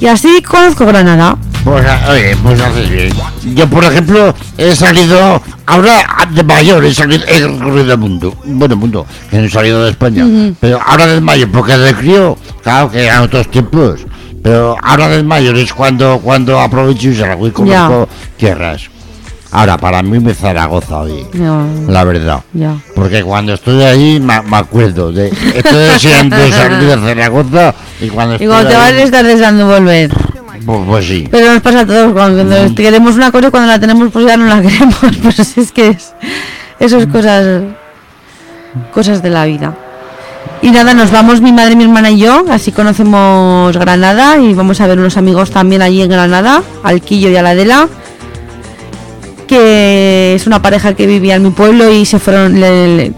Y 0.00 0.06
así 0.06 0.40
conozco 0.42 0.86
Granada. 0.86 1.36
Pues, 1.64 1.86
oye, 2.08 2.36
pues 2.42 2.90
bien. 2.90 3.12
Yo, 3.54 3.68
por 3.68 3.84
ejemplo, 3.84 4.34
he 4.56 4.74
salido, 4.74 5.42
ahora 5.66 6.06
de 6.30 6.42
mayor, 6.42 6.84
he 6.84 6.94
salido, 6.94 7.24
he 7.26 7.40
recorrido 7.40 7.92
el 7.92 7.98
mundo. 7.98 8.34
Bueno, 8.44 8.76
mundo, 8.76 9.06
que 9.30 9.38
no 9.38 9.44
he 9.44 9.50
salido 9.50 9.84
de 9.84 9.90
España. 9.90 10.26
Pero 10.60 10.80
ahora 10.84 11.06
de 11.06 11.20
mayor, 11.20 11.50
porque 11.50 11.76
de 11.76 11.94
crío, 11.94 12.36
claro 12.62 12.90
que 12.90 13.04
eran 13.04 13.22
otros 13.22 13.50
tiempos. 13.50 14.00
Pero 14.42 14.76
ahora 14.82 15.08
de 15.08 15.22
mayor 15.22 15.56
es 15.56 15.72
cuando, 15.72 16.20
cuando 16.22 16.58
aprovecho 16.60 17.10
y 17.10 17.16
salgo 17.16 17.46
y 17.46 17.50
conozco 17.50 18.08
tierras. 18.36 18.88
Ahora, 19.50 19.78
para 19.78 20.02
mí 20.02 20.18
me 20.20 20.34
Zaragoza 20.34 20.98
hoy, 20.98 21.26
la 21.88 22.04
verdad. 22.04 22.40
Porque 22.94 23.22
cuando 23.22 23.54
estoy 23.54 23.82
ahí 23.82 24.20
me, 24.20 24.42
me 24.42 24.56
acuerdo 24.58 25.10
de. 25.10 25.28
Estoy 25.28 25.84
deseando 25.92 26.36
salir 26.50 26.88
de 26.88 26.96
Zaragoza 26.96 27.74
y 28.00 28.08
cuando 28.08 28.34
Y 28.34 28.36
estoy 28.36 28.48
cuando 28.48 28.68
te 28.68 28.76
vas 28.76 28.92
a 28.92 29.02
estar 29.02 29.24
deseando 29.24 29.66
volver. 29.66 30.10
Pues, 30.64 30.80
pues 30.86 31.06
sí. 31.06 31.28
Pero 31.30 31.52
nos 31.52 31.62
pasa 31.62 31.80
a 31.80 31.86
todos, 31.86 32.12
cuando 32.12 32.44
Mm. 32.44 32.74
queremos 32.74 33.14
una 33.16 33.30
cosa 33.32 33.48
y 33.48 33.50
cuando 33.50 33.68
la 33.68 33.78
tenemos 33.80 34.10
pues 34.12 34.26
ya 34.26 34.36
no 34.36 34.46
la 34.46 34.60
queremos. 34.62 34.96
Pues 35.22 35.56
es 35.58 35.72
que 35.72 35.88
es, 35.88 36.12
eso 36.80 36.98
es 36.98 37.06
cosas, 37.06 37.62
cosas 38.92 39.22
de 39.22 39.30
la 39.30 39.44
vida. 39.44 39.74
Y 40.60 40.70
nada, 40.72 40.92
nos 40.92 41.10
vamos 41.12 41.40
mi 41.40 41.52
madre, 41.52 41.76
mi 41.76 41.84
hermana 41.84 42.10
y 42.10 42.18
yo, 42.18 42.44
así 42.50 42.72
conocemos 42.72 43.76
Granada 43.76 44.38
y 44.38 44.54
vamos 44.54 44.80
a 44.80 44.86
ver 44.88 44.98
unos 44.98 45.16
amigos 45.16 45.50
también 45.52 45.82
allí 45.82 46.02
en 46.02 46.10
Granada, 46.10 46.62
al 46.82 47.00
Quillo 47.00 47.28
y 47.30 47.36
a 47.36 47.42
la 47.42 47.50
Adela, 47.50 47.88
que 49.46 50.34
es 50.34 50.46
una 50.46 50.60
pareja 50.60 50.94
que 50.94 51.06
vivía 51.06 51.36
en 51.36 51.42
mi 51.44 51.50
pueblo 51.50 51.90
y 51.92 52.04
se 52.04 52.18
fueron, 52.18 52.60
le- 52.60 52.96
le- 52.96 53.12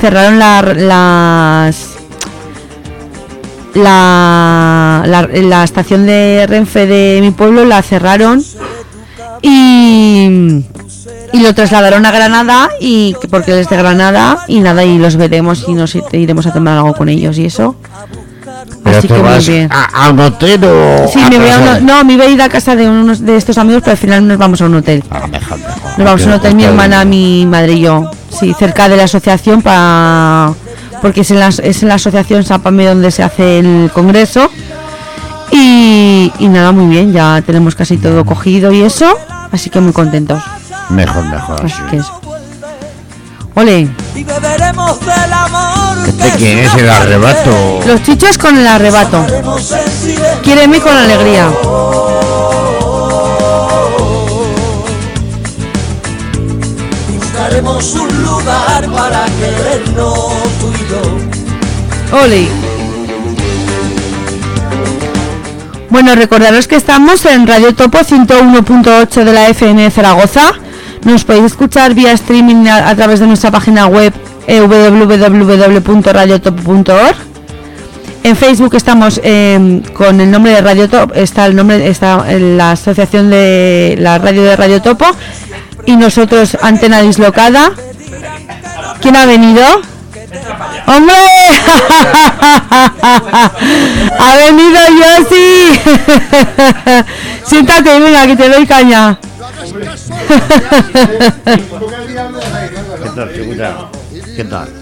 cerraron 0.00 0.38
la- 0.38 0.62
las 0.76 1.95
la, 3.76 5.02
la, 5.06 5.22
la 5.32 5.64
estación 5.64 6.06
de 6.06 6.46
Renfe 6.48 6.86
de 6.86 7.18
mi 7.20 7.30
pueblo 7.30 7.64
la 7.64 7.82
cerraron 7.82 8.42
y, 9.42 10.64
y 11.32 11.40
lo 11.40 11.54
trasladaron 11.54 12.04
a 12.06 12.10
Granada 12.10 12.70
y 12.80 13.14
que- 13.20 13.28
porque 13.28 13.52
él 13.52 13.58
es 13.58 13.68
de 13.68 13.76
Granada 13.76 14.38
y 14.48 14.60
nada 14.60 14.84
y 14.84 14.98
los 14.98 15.16
veremos 15.16 15.64
y 15.68 15.74
nos 15.74 15.94
iremos 16.12 16.46
a 16.46 16.52
tomar 16.52 16.76
algo 16.78 16.94
con 16.94 17.08
ellos 17.08 17.38
y 17.38 17.46
eso. 17.46 17.76
Pero 18.82 18.98
así 18.98 19.08
que 19.08 19.14
muy 19.14 19.38
bien. 19.44 19.68
a, 19.72 20.06
a 20.06 20.10
un 20.10 20.20
hotel 20.20 20.64
o. 20.64 21.08
sí 21.12 21.18
me 21.30 21.38
voy 21.38 21.48
a 21.48 21.80
no 21.80 22.04
me 22.04 22.14
iba 22.14 22.24
a 22.24 22.28
ir 22.28 22.40
a 22.40 22.48
casa 22.48 22.74
de 22.76 22.88
unos 22.88 23.24
de 23.24 23.36
estos 23.36 23.58
amigos 23.58 23.82
pero 23.84 23.92
al 23.92 23.98
final 23.98 24.26
nos 24.26 24.38
vamos 24.38 24.60
a 24.60 24.66
un 24.66 24.74
hotel. 24.76 25.02
Ah, 25.10 25.26
mejor, 25.26 25.58
mejor. 25.58 25.82
nos 25.98 26.04
vamos 26.04 26.22
a 26.22 26.26
un 26.26 26.32
hotel 26.32 26.54
mi 26.54 26.64
hermana 26.64 27.04
mi 27.04 27.44
madre 27.46 27.72
y 27.74 27.80
yo. 27.80 28.10
Sí 28.30 28.54
cerca 28.58 28.88
de 28.88 28.96
la 28.96 29.04
asociación 29.04 29.60
para 29.62 30.52
porque 31.02 31.22
es 31.22 31.30
en 31.30 31.40
la, 31.40 31.48
es 31.48 31.82
en 31.82 31.88
la 31.88 31.94
asociación 31.94 32.44
Sapame 32.44 32.86
donde 32.86 33.10
se 33.10 33.22
hace 33.22 33.58
el 33.58 33.90
congreso 33.92 34.50
y, 35.50 36.32
y 36.38 36.48
nada 36.48 36.72
muy 36.72 36.86
bien 36.86 37.12
ya 37.12 37.42
tenemos 37.44 37.74
casi 37.74 37.96
todo 37.96 38.24
cogido 38.24 38.72
y 38.72 38.82
eso 38.82 39.16
así 39.52 39.70
que 39.70 39.80
muy 39.80 39.92
contentos 39.92 40.42
Mejor, 40.90 41.24
mejor. 41.24 41.64
Así 41.64 41.82
que 41.90 41.96
eso. 41.96 42.20
Ole. 43.54 43.88
y 44.14 44.22
beberemos 44.22 45.00
del 45.00 45.32
amor 45.32 46.06
¿Este 46.06 46.30
quién 46.36 46.58
es 46.58 46.74
el 46.74 46.90
arrebato? 46.90 47.80
Los 47.86 48.02
chichos 48.02 48.36
con 48.36 48.56
el 48.56 48.66
arrebato. 48.66 49.24
Quiéreme 50.42 50.80
con 50.80 50.96
alegría. 50.96 51.48
Buscaremos 57.08 57.94
un 57.94 58.22
lugar 58.22 58.90
para 58.92 59.24
querernos 59.24 60.55
Ole. 62.12 62.46
Bueno, 65.90 66.14
recordaros 66.14 66.66
que 66.66 66.76
estamos 66.76 67.24
en 67.24 67.46
Radio 67.46 67.74
Topo 67.74 67.98
101.8 67.98 69.24
de 69.24 69.32
la 69.32 69.48
FM 69.48 69.90
Zaragoza. 69.90 70.52
Nos 71.04 71.24
podéis 71.24 71.46
escuchar 71.46 71.94
vía 71.94 72.12
streaming 72.12 72.66
a, 72.68 72.94
través 72.94 73.20
de 73.20 73.26
nuestra 73.26 73.50
página 73.50 73.86
web 73.86 74.12
eh, 74.46 74.60
www.radiotopo.org. 74.60 77.16
En 78.22 78.36
Facebook 78.36 78.74
estamos 78.74 79.20
eh, 79.22 79.82
con 79.94 80.20
el 80.20 80.30
nombre 80.30 80.52
de 80.52 80.60
Radio 80.60 80.88
Top, 80.88 81.12
está 81.14 81.46
el 81.46 81.54
nombre, 81.54 81.88
está 81.88 82.24
en 82.28 82.58
la 82.58 82.72
asociación 82.72 83.30
de 83.30 83.96
la 83.98 84.18
radio 84.18 84.42
de 84.42 84.56
Radio 84.56 84.82
Topo 84.82 85.06
y 85.84 85.96
nosotros 85.96 86.56
antena 86.60 87.02
dislocada. 87.02 87.72
¿Quién 89.00 89.16
ha 89.16 89.26
venido? 89.26 89.62
¡Hombre! 90.86 91.14
¡Ha 94.18 94.36
venido 94.36 94.80
Yossi! 94.98 95.80
Siéntate, 97.46 98.00
venga, 98.00 98.26
que 98.26 98.36
te 98.36 98.48
doy 98.48 98.66
caña. 98.66 99.18
¿Qué 103.02 103.10
tal, 103.14 103.30
figura? 103.30 103.76
¿Qué 104.36 104.44
tal? 104.44 104.68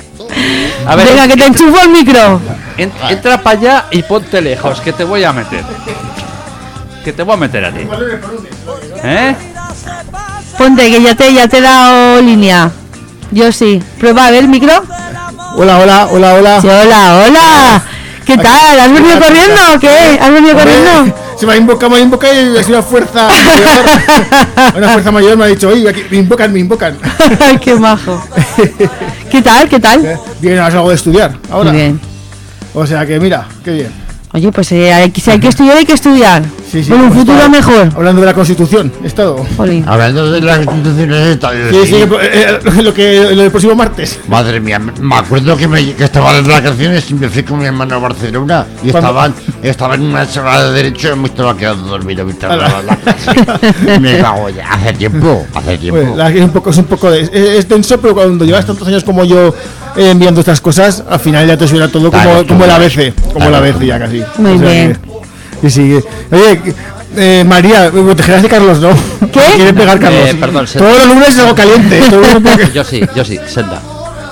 A 0.87 0.97
ver, 0.97 1.07
Venga, 1.09 1.29
que 1.29 1.37
te 1.37 1.47
enchufo 1.47 1.81
el 1.83 1.91
micro. 1.91 2.41
en- 2.77 2.93
entra 3.09 3.43
para 3.43 3.59
allá 3.59 3.85
y 3.91 4.03
ponte 4.03 4.41
lejos, 4.41 4.81
que 4.81 4.93
te 4.93 5.05
voy 5.05 5.25
a 5.25 5.33
meter. 5.33 5.63
Que 7.05 7.13
te 7.13 7.23
voy 7.23 7.35
a 7.35 7.37
meter 7.37 7.65
a 7.67 7.71
ti. 7.73 7.87
¿Eh? 9.05 9.37
Ponte, 10.57 10.91
que 10.91 11.03
ya 11.03 11.15
te, 11.15 11.33
ya 11.33 11.47
te 11.49 11.59
he 11.59 11.61
dado 11.61 12.21
línea. 12.23 12.71
Yo 13.31 13.53
sí. 13.53 13.83
Prueba 13.99 14.27
a 14.27 14.31
ver 14.31 14.45
el 14.45 14.49
micro. 14.49 14.83
Hola, 15.57 15.79
hola, 15.79 16.09
hola, 16.11 16.35
hola. 16.35 16.61
Sí, 16.61 16.67
hola, 16.67 17.25
hola. 17.25 17.83
¿Qué 18.27 18.37
tal? 18.37 18.81
¿Has 18.81 18.93
venido 18.93 19.21
corriendo 19.21 19.61
o 19.75 19.79
qué? 19.79 20.19
¿Has 20.21 20.33
venido 20.33 20.55
corriendo? 20.55 21.15
Se 21.39 21.47
me 21.47 21.53
ha 21.53 21.57
invocado, 21.57 21.91
me 21.91 21.99
ha 21.99 22.01
invocado 22.01 22.35
y 22.35 22.57
es 22.57 22.69
una 22.69 22.83
fuerza 22.83 23.29
mayor. 23.29 24.77
Una 24.77 24.89
fuerza 24.89 25.11
mayor 25.13 25.37
me 25.37 25.45
ha 25.45 25.47
dicho, 25.49 25.69
oye, 25.69 25.93
me 26.11 26.17
invocan, 26.19 26.53
me 26.53 26.59
invocan. 26.59 26.99
Ay, 27.41 27.59
qué 27.59 27.75
majo. 27.77 28.21
¿Qué 29.31 29.43
tal? 29.43 29.69
¿Qué 29.69 29.79
tal? 29.79 30.19
Bien, 30.41 30.59
ahora 30.59 30.73
salgo 30.73 30.89
de 30.89 30.95
estudiar. 30.97 31.37
Ahora. 31.51 31.71
Muy 31.71 31.81
bien. 31.81 32.01
O 32.73 32.85
sea 32.87 33.07
que 33.07 33.21
mira, 33.21 33.47
qué 33.65 33.71
bien. 33.73 33.93
Oye, 34.33 34.51
pues 34.51 34.73
eh, 34.73 35.13
si 35.15 35.31
hay 35.31 35.39
que 35.39 35.49
estudiar, 35.49 35.77
hay 35.77 35.87
que 35.87 35.95
estudiar. 35.95 36.43
Sí, 36.75 36.83
sí, 36.83 36.91
Por 36.91 36.99
un 37.03 37.07
pues 37.11 37.21
futuro 37.21 37.39
estaba 37.39 37.49
mejor. 37.57 37.89
Hablando 37.95 38.21
de 38.23 38.27
la 38.27 38.35
Constitución, 38.35 38.93
he 39.05 39.07
estado. 39.07 39.47
Jolín. 39.57 39.85
Hablando 39.87 40.33
de 40.33 40.41
las 40.41 40.59
instituciones 40.59 41.29
estas, 41.29 41.53
Sí, 41.71 41.87
sí, 41.87 41.95
eh, 41.95 42.59
eh, 42.65 42.83
lo 42.83 42.93
que 42.93 43.31
lo 43.33 43.43
del 43.43 43.51
próximo 43.53 43.77
martes. 43.77 44.19
Madre 44.27 44.59
mía, 44.59 44.81
me 44.81 45.15
acuerdo 45.15 45.57
que, 45.57 45.69
me, 45.69 45.93
que 45.95 46.03
estaban 46.03 46.35
las 46.37 46.49
vacaciones 46.49 47.09
y 47.13 47.15
me 47.15 47.29
fui 47.29 47.45
con 47.45 47.61
mi 47.61 47.67
hermano 47.67 47.95
a 47.95 47.99
Barcelona 48.01 48.67
y 48.83 48.91
¿Cuándo? 48.91 49.09
estaban, 49.11 49.35
estaban 49.63 50.03
en 50.03 50.09
una 50.09 50.27
sala 50.27 50.65
de 50.65 50.73
derecho 50.73 51.13
y 51.13 51.17
me 51.17 51.29
estaba 51.29 51.57
quedando 51.57 51.87
dormido 51.87 52.25
mientras 52.25 52.59
daba 52.59 52.83
la 52.83 52.97
clase. 52.97 54.01
Me 54.01 54.19
cago 54.19 54.49
ya. 54.49 54.69
Hace 54.73 54.93
tiempo, 54.95 55.47
hace 55.55 55.79
tiempo. 55.79 56.01
Pues, 56.03 56.17
la- 56.17 56.31
es 56.31 56.41
un 56.43 56.51
poco, 56.51 56.71
es 56.71 56.77
un 56.79 56.85
poco 56.87 57.09
de, 57.09 57.21
es, 57.21 57.31
es 57.33 57.69
denso, 57.69 58.01
pero 58.01 58.15
cuando 58.15 58.45
llevas 58.45 58.67
tantos 58.67 58.89
años 58.89 59.05
como 59.05 59.23
yo 59.25 59.55
eh, 59.97 60.11
enviando 60.11 60.41
estas 60.41 60.61
cosas, 60.61 61.05
al 61.09 61.21
final 61.21 61.47
ya 61.47 61.57
te 61.57 61.69
suena 61.69 61.87
todo 61.87 62.11
como, 62.11 62.21
Claro, 62.21 62.47
como 62.49 62.65
el 62.65 62.71
tú. 62.71 62.77
ABC, 62.77 63.15
como 63.33 63.47
Claro, 63.49 63.57
ABC 63.59 63.79
tú. 63.79 63.85
ya 63.85 63.99
casi. 64.01 64.23
Muy 64.39 64.59
bien. 64.59 64.93
que- 65.01 65.15
sí, 65.71 66.01
sí. 66.01 66.07
Oye, 66.33 66.61
eh, 67.17 67.45
María, 67.47 67.91
te 67.91 68.23
quedas 68.23 68.43
de 68.43 68.49
Carlos, 68.49 68.79
¿no? 68.81 68.91
¿Qué? 69.33 69.41
Quiere 69.57 69.73
pegar 69.73 69.99
Carlos. 70.01 70.29
Eh, 70.29 70.35
perdón, 70.39 70.67
Todos 70.77 70.99
los 70.99 71.07
lunes 71.09 71.29
es 71.29 71.39
algo 71.39 71.55
caliente. 71.55 72.01
Yo 72.75 72.85
sí, 72.85 73.01
yo 73.15 73.25
sí, 73.25 73.39
senda. 73.47 73.81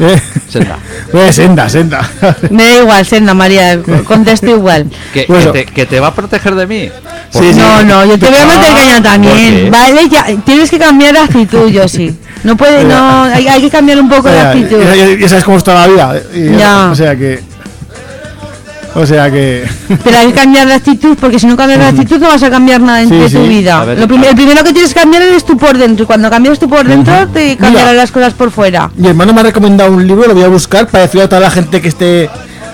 eh, 0.01 0.21
Senda. 0.49 0.79
eh, 1.12 1.33
senda, 1.33 1.68
senda. 1.68 2.11
Me 2.51 2.64
da 2.64 2.79
igual, 2.81 3.07
Senda 3.07 3.35
María, 3.35 3.81
contesto 4.05 4.49
igual. 4.51 4.87
¿Que, 5.14 5.27
que 5.27 5.47
te, 5.53 5.64
que 5.66 5.87
te 5.87 6.01
va 6.01 6.09
a 6.09 6.14
proteger 6.14 6.55
de 6.55 6.66
mí? 6.66 6.90
Sí, 7.31 7.53
sí. 7.53 7.59
No, 7.59 7.83
no, 7.85 8.05
yo 8.05 8.18
te 8.18 8.27
voy 8.27 8.38
a 8.38 8.47
meter 8.47 8.75
caña 8.75 8.95
¿por 8.95 9.03
también. 9.03 9.71
Vale, 9.71 10.09
ya, 10.11 10.27
tienes 10.45 10.71
que 10.71 10.79
cambiar 10.79 11.12
de 11.14 11.21
actitud, 11.21 11.68
yo 11.71 11.87
sí. 11.88 12.14
No 12.45 12.57
puede, 12.57 12.85
no, 12.85 13.23
hay, 13.23 13.47
hay 13.47 13.61
que 13.62 13.71
cambiar 13.71 14.01
un 14.01 14.09
poco 14.09 14.29
de 14.29 14.40
actitud. 14.40 14.83
ya- 14.83 14.97
ya- 14.97 15.14
ya 15.18 15.29
sabes 15.29 15.45
cómo 15.45 15.57
está 15.59 15.75
la 15.75 15.87
vida. 15.87 16.21
y- 16.35 16.57
Ya. 16.59 16.90
O 16.90 16.95
sea 16.95 17.14
que. 17.16 17.40
O 18.94 19.07
sea 19.07 19.31
que. 19.31 19.64
Pero 20.05 20.18
hay 20.18 20.26
que 20.26 20.33
cambiar 20.35 20.66
de 20.66 20.74
actitud, 20.74 21.16
porque 21.18 21.38
si 21.38 21.46
no 21.46 21.57
cambias 21.57 21.78
de 21.81 21.87
actitud 21.87 22.18
no 22.18 22.28
vas 22.28 22.42
a 22.42 22.50
cambiar 22.50 22.81
nada 22.81 23.00
en 23.02 23.09
Sí, 23.09 23.18
tu 23.20 23.28
sí. 23.42 23.48
vida. 23.48 23.85
Ver, 23.85 23.98
Lo 23.98 24.07
prim- 24.07 24.22
el 24.24 24.35
primero 24.35 24.62
que 24.62 24.72
tienes 24.72 24.92
que 24.92 25.00
cambiar 25.00 25.22
eres 25.22 25.44
tú 25.44 25.57
por 25.57 25.78
dentro, 25.78 26.05
y 26.05 26.07
cuando 26.07 26.28
cambias 26.28 26.59
tú 26.59 26.68
por 26.68 26.87
dentro 26.87 27.26
te 27.28 27.57
cambiarán 27.57 27.96
las 27.96 28.11
cosas 28.12 28.35
por 28.35 28.50
fuera. 28.50 28.90
Mi 28.96 29.09
hermano 29.09 29.33
me 29.33 29.40
ha 29.40 29.44
recomendado 29.44 29.90
un 29.92 30.07
libro, 30.07 30.26
lo 30.28 30.35
voy 30.35 30.44
a 30.44 30.48
buscar 30.48 30.87
para 30.88 31.02
decirle 31.05 31.24
a 31.24 31.28
toda 31.28 31.40
la 31.40 31.50
gente 31.50 31.81
que 31.81 31.88
esté. 31.88 32.28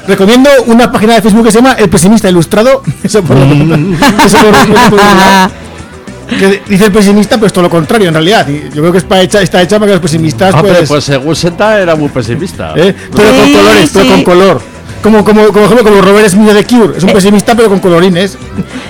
Recomiendo 0.09 0.49
una 0.67 0.91
página 0.91 1.15
de 1.15 1.23
Facebook 1.23 1.45
que 1.45 1.53
se 1.53 1.59
llama 1.59 1.75
El 1.75 1.89
Pesimista 1.91 2.29
Ilustrado. 2.29 2.83
Eso 3.05 3.23
por, 3.23 3.37
eso 3.37 4.39
por- 4.39 4.55
eso 4.55 4.91
por 4.91 5.01
que 6.39 6.63
dice 6.69 6.87
el 6.87 6.93
pesimista, 6.93 7.37
pero 7.37 7.47
es 7.47 7.53
todo 7.55 7.63
lo 7.65 7.71
contrario 7.71 8.09
en 8.09 8.15
realidad. 8.15 8.47
Yo 8.49 8.83
creo 8.83 8.93
que 8.93 8.99
es 8.99 9.05
para 9.05 9.23
hecha, 9.23 9.41
está 9.41 9.63
hecha 9.63 9.77
para 9.79 9.87
que 9.87 9.93
los 9.95 10.03
pesimistas, 10.03 10.55
pues. 10.61 10.87
pues 10.89 11.05
según 11.05 11.35
Senda 11.37 11.79
era 11.81 11.95
muy 11.97 12.09
pesimista. 12.11 12.73
¿eh? 12.77 12.95
Pero 13.15 13.31
con 13.31 13.45
Sí, 13.47 13.53
colores, 13.55 13.91
pero 13.95 14.07
con 14.09 14.25
color. 14.25 14.63
Como, 15.03 15.25
como, 15.25 15.47
como, 15.49 15.65
ejemplo, 15.67 15.85
como 15.91 16.01
Robert 16.03 16.29
Smith 16.29 16.51
de 16.51 16.65
Cure. 16.65 16.95
Eh. 16.95 16.99
Es 16.99 17.05
un 17.05 17.13
pesimista, 17.13 17.55
pero 17.55 17.69
con 17.69 17.79
colorines. 17.81 18.37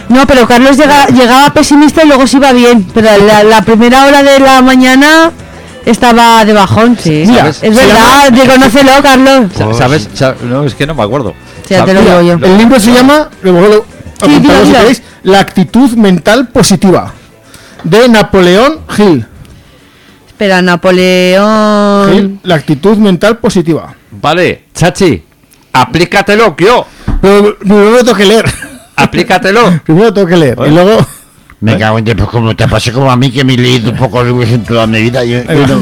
No, 0.09 0.27
pero 0.27 0.49
Carlos 0.49 0.79
llega- 0.79 1.09
llegaba 1.09 1.53
pesimista 1.53 2.03
y 2.03 2.09
luego 2.09 2.27
se 2.27 2.38
iba 2.38 2.51
bien. 2.55 2.87
Pero 2.94 3.09
la, 3.27 3.42
la 3.44 3.61
primera 3.61 4.07
hora 4.07 4.23
de 4.23 4.40
la 4.40 4.62
mañana 4.62 5.31
estaba 5.85 6.47
de 6.47 6.55
bajón, 6.55 6.97
sí. 6.99 7.25
Mira, 7.27 7.49
es 7.49 7.61
verdad, 7.61 8.31
reconócelo, 8.31 8.90
Carlos. 9.03 9.51
Sa- 9.55 9.75
¿Sabes? 9.75 10.09
Sa- 10.14 10.35
No, 10.44 10.64
es 10.64 10.75
que 10.75 10.87
no 10.87 10.94
me 10.94 11.03
acuerdo. 11.03 11.35
Sí, 11.66 11.75
ya 11.75 11.85
te 11.85 11.92
lo 11.92 12.03
Sa- 12.03 12.21
digo 12.21 12.38
yo. 12.38 12.47
El 12.47 12.57
libro 12.57 12.81
se 12.81 12.90
llama, 12.94 13.29
luego 13.42 13.61
lo 13.61 13.85
apuntamos 14.16 14.42
dilo, 14.42 14.55
si 14.61 14.66
dilo. 14.68 14.79
queréis, 14.79 15.03
La 15.25 15.40
actitud 15.40 15.90
mental 15.90 16.49
positiva. 16.49 17.12
De 17.85 18.09
Napoleón 18.09 18.79
Hill. 18.97 19.27
Espera, 20.27 20.62
Napoleón. 20.62 22.14
Hill, 22.14 22.38
La 22.44 22.55
actitud 22.55 22.97
mental 22.97 23.37
positiva. 23.38 23.92
Vale, 24.11 24.64
Chachi, 24.75 25.23
aplícatelo, 25.72 26.57
yo. 26.57 26.87
Pero 27.20 27.59
primero 27.59 27.98
tengo 28.04 28.14
que 28.14 28.25
leer. 28.25 28.44
Aplícatelo. 28.96 29.81
Primero 29.85 30.12
tengo 30.12 30.27
que 30.27 30.37
leer. 30.37 30.58
Y 30.66 30.71
luego. 30.71 31.06
Me 31.61 31.77
cago 31.77 31.98
en 31.98 32.04
pues 32.04 32.29
como 32.29 32.54
te 32.54 32.69
pasé 32.69 32.92
como 32.92 33.11
a 33.11 33.17
mí 33.17 33.33
que 33.33 33.42
me 33.42 33.54
he 33.54 33.56
leído 33.59 33.92
pocos 33.94 34.25
libros 34.25 34.48
en 34.48 34.63
toda 34.63 34.87
mi 34.87 35.00
vida, 35.02 35.25
yo, 35.25 35.42
yo 35.42 35.67
no, 35.67 35.81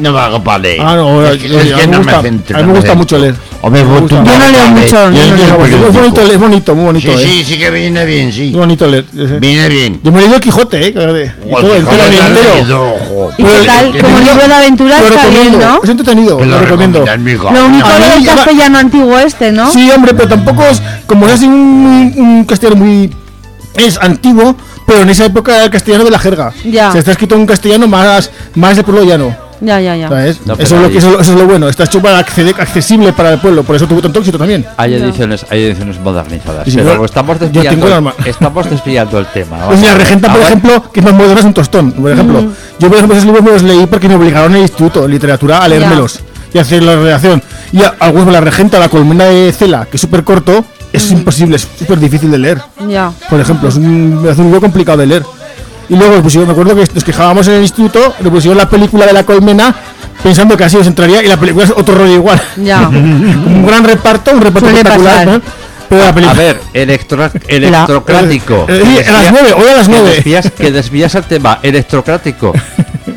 no 0.00 0.12
me 0.12 0.18
hago 0.18 0.42
para 0.42 0.58
leer. 0.58 0.80
Ah, 0.80 0.96
no, 0.96 1.24
es 1.24 1.40
que, 1.40 1.46
es 1.46 1.72
a 1.72 1.76
que 1.78 1.86
mí 1.86 1.86
me 1.86 1.86
no 1.86 1.98
gusta- 1.98 2.16
me 2.16 2.22
centro. 2.28 2.56
a 2.56 2.60
mí 2.60 2.66
me 2.66 2.72
no 2.72 2.78
gusta 2.80 2.94
mucho 2.96 3.18
leer. 3.18 3.34
Hombre, 3.60 3.84
Me 3.84 3.88
pues 3.90 4.06
tú 4.08 4.16
gusta. 4.16 4.32
Yo 4.32 4.38
no 4.38 4.50
leo 4.50 4.62
a 4.62 4.66
mucho, 4.68 4.86
Yo 4.88 5.10
no 5.10 5.36
leo 5.36 5.86
Es 5.88 5.94
bonito, 5.94 6.20
es 6.22 6.38
bonito, 6.38 6.74
muy 6.74 6.84
bonito. 6.86 7.16
Sí, 7.16 7.24
eh. 7.24 7.28
sí, 7.28 7.44
sí 7.44 7.58
que 7.58 7.70
viene 7.70 8.04
bien, 8.04 8.32
sí. 8.32 8.50
Muy 8.50 8.58
bonito 8.58 8.86
leer. 8.88 9.04
Viene 9.40 9.68
bien. 9.68 10.00
Yo 10.02 10.10
me 10.10 10.18
he 10.18 10.20
leído 10.22 10.34
el 10.36 10.42
Quijote, 10.42 10.76
eh. 10.88 10.92
que- 10.92 10.98
Y 10.98 11.50
todo, 11.52 11.74
el 11.76 11.84
joder, 11.84 12.12
entero. 12.12 13.34
¿Y 13.38 13.66
tal? 13.66 14.00
Como 14.00 14.18
me- 14.18 14.24
libro 14.24 14.48
de 14.48 14.54
aventuras 14.54 15.00
Lo 15.00 15.06
está 15.06 15.26
bien, 15.28 15.32
recomiendo. 15.44 15.68
¿no? 15.68 15.80
Es 15.84 15.90
entretenido, 15.90 16.38
Que 16.38 16.46
lo 16.46 16.58
recomiendo. 16.58 17.04
Lo 17.06 17.14
único 17.14 17.48
A 17.86 17.98
mí 17.98 18.04
del 18.16 18.24
castellano 18.26 18.78
antiguo 18.78 19.16
este, 19.18 19.52
¿no? 19.52 19.70
Sí, 19.72 19.88
hombre, 19.94 20.12
pero 20.14 20.28
tampoco 20.28 20.64
es. 20.64 20.82
Como 21.06 21.26
es 21.28 21.34
así 21.34 21.46
un, 21.46 22.14
un 22.16 22.44
castellano 22.44 22.84
muy. 22.84 23.10
Es 23.78 23.98
antiguo, 24.00 24.56
pero 24.86 25.00
en 25.02 25.10
esa 25.10 25.24
época 25.24 25.54
era 25.54 25.64
el 25.64 25.70
castellano 25.70 26.04
de 26.04 26.10
la 26.10 26.18
jerga. 26.18 26.52
Ya. 26.64 26.88
O 26.88 26.92
sea, 26.92 26.98
está 27.00 27.12
escrito 27.12 27.34
en 27.34 27.42
un 27.42 27.46
castellano 27.46 27.86
más, 27.88 28.30
más 28.54 28.76
de 28.76 28.82
pueblo 28.84 29.04
llano. 29.04 29.34
Ya, 29.60 29.80
ya, 29.80 29.96
ya. 29.96 30.08
¿Sabes? 30.08 30.38
No, 30.46 30.54
eso, 30.54 30.76
es 30.76 30.82
lo 30.82 30.88
que, 30.88 30.98
eso, 30.98 31.18
eso 31.20 31.32
es 31.32 31.38
lo 31.38 31.44
bueno. 31.46 31.68
Está 31.68 31.82
hecho 31.82 32.00
para 32.00 32.18
acceder, 32.18 32.54
accesible 32.60 33.12
para 33.12 33.32
el 33.32 33.40
pueblo. 33.40 33.64
Por 33.64 33.74
eso 33.74 33.86
tuvo 33.88 34.00
tanto 34.00 34.20
éxito 34.20 34.38
también. 34.38 34.64
Hay 34.76 34.94
ediciones, 34.94 35.44
hay 35.50 35.64
ediciones 35.64 35.98
modernizadas. 35.98 36.64
Sí, 36.64 36.76
pero 36.76 36.94
yo- 36.94 37.04
estamos 37.04 37.40
yo 37.40 37.46
desviando, 37.46 37.70
tengo 37.70 37.88
la 37.88 38.00
ma- 38.00 38.14
estamos 38.24 38.70
desviando 38.70 39.18
el 39.18 39.26
tema. 39.26 39.58
Pues 39.66 39.80
mira. 39.80 39.94
Regenta, 39.94 40.32
por 40.32 40.42
ejemplo, 40.42 40.84
que 40.92 41.00
es 41.00 41.06
más 41.06 41.14
moderno, 41.14 41.40
es 41.40 41.44
un 41.46 41.54
tostón. 41.54 41.90
Por 41.90 42.12
ejemplo, 42.12 42.40
yo, 42.78 42.88
por 42.88 42.96
ejemplo, 42.98 43.16
esos 43.16 43.26
libros 43.26 43.42
me 43.44 43.50
los 43.50 43.62
leí 43.64 43.86
porque 43.86 44.08
me 44.08 44.14
obligaron 44.14 44.52
en 44.52 44.56
el 44.58 44.62
instituto 44.62 45.02
de 45.02 45.08
literatura 45.08 45.58
a 45.58 45.66
leérmelos 45.68 46.20
y 46.52 46.58
hacer 46.58 46.82
la 46.82 46.96
redacción. 46.96 47.42
Y 47.72 47.82
a- 47.82 47.94
algunos, 48.00 48.32
la 48.32 48.40
Regenta, 48.40 48.78
la 48.78 48.88
columna 48.88 49.24
de 49.24 49.52
Cela, 49.52 49.86
que 49.90 49.96
es 49.96 50.00
súper 50.00 50.24
corto, 50.24 50.64
es 50.92 51.10
imposible, 51.10 51.56
es 51.56 51.68
súper 51.78 51.98
difícil 51.98 52.30
de 52.30 52.38
leer. 52.38 52.62
Ya. 52.88 53.12
Por 53.28 53.40
ejemplo, 53.40 53.68
es 53.68 53.76
un, 53.76 54.26
es 54.30 54.38
un 54.38 54.44
libro 54.46 54.60
complicado 54.60 54.98
de 54.98 55.06
leer. 55.06 55.22
Y 55.90 55.96
luego 55.96 56.16
le 56.16 56.20
pusieron, 56.22 56.46
me 56.48 56.52
acuerdo 56.52 56.74
que 56.74 56.84
nos 56.94 57.04
quejábamos 57.04 57.48
en 57.48 57.54
el 57.54 57.62
instituto, 57.62 58.14
le 58.22 58.30
pusieron 58.30 58.58
la 58.58 58.68
película 58.68 59.06
de 59.06 59.12
la 59.14 59.24
colmena 59.24 59.74
pensando 60.22 60.56
que 60.56 60.64
así 60.64 60.76
os 60.76 60.86
entraría 60.86 61.22
y 61.22 61.28
la 61.28 61.36
película 61.38 61.64
es 61.64 61.70
otro 61.70 61.94
rollo 61.94 62.12
igual. 62.14 62.40
Ya. 62.56 62.88
un 62.88 63.64
gran 63.66 63.84
reparto, 63.84 64.32
un 64.32 64.40
reparto 64.40 64.60
Suele 64.68 64.78
espectacular. 64.80 65.26
¿no? 65.26 65.40
Pero 65.88 66.02
la 66.02 66.08
A 66.10 66.14
película... 66.14 66.38
ver, 66.42 66.60
electro, 66.74 67.30
electrocrático. 67.48 68.66
Eh, 68.68 68.82
eh, 69.00 69.08
a 69.08 69.12
las 69.12 69.32
nueve, 69.32 69.52
hoy 69.54 69.68
a 69.68 69.76
las 69.76 69.88
que 69.88 69.94
nueve. 69.94 70.10
desvías, 70.16 70.50
que 70.50 70.70
desvías 70.72 71.14
el 71.14 71.24
tema 71.24 71.58
electrocrático. 71.62 72.52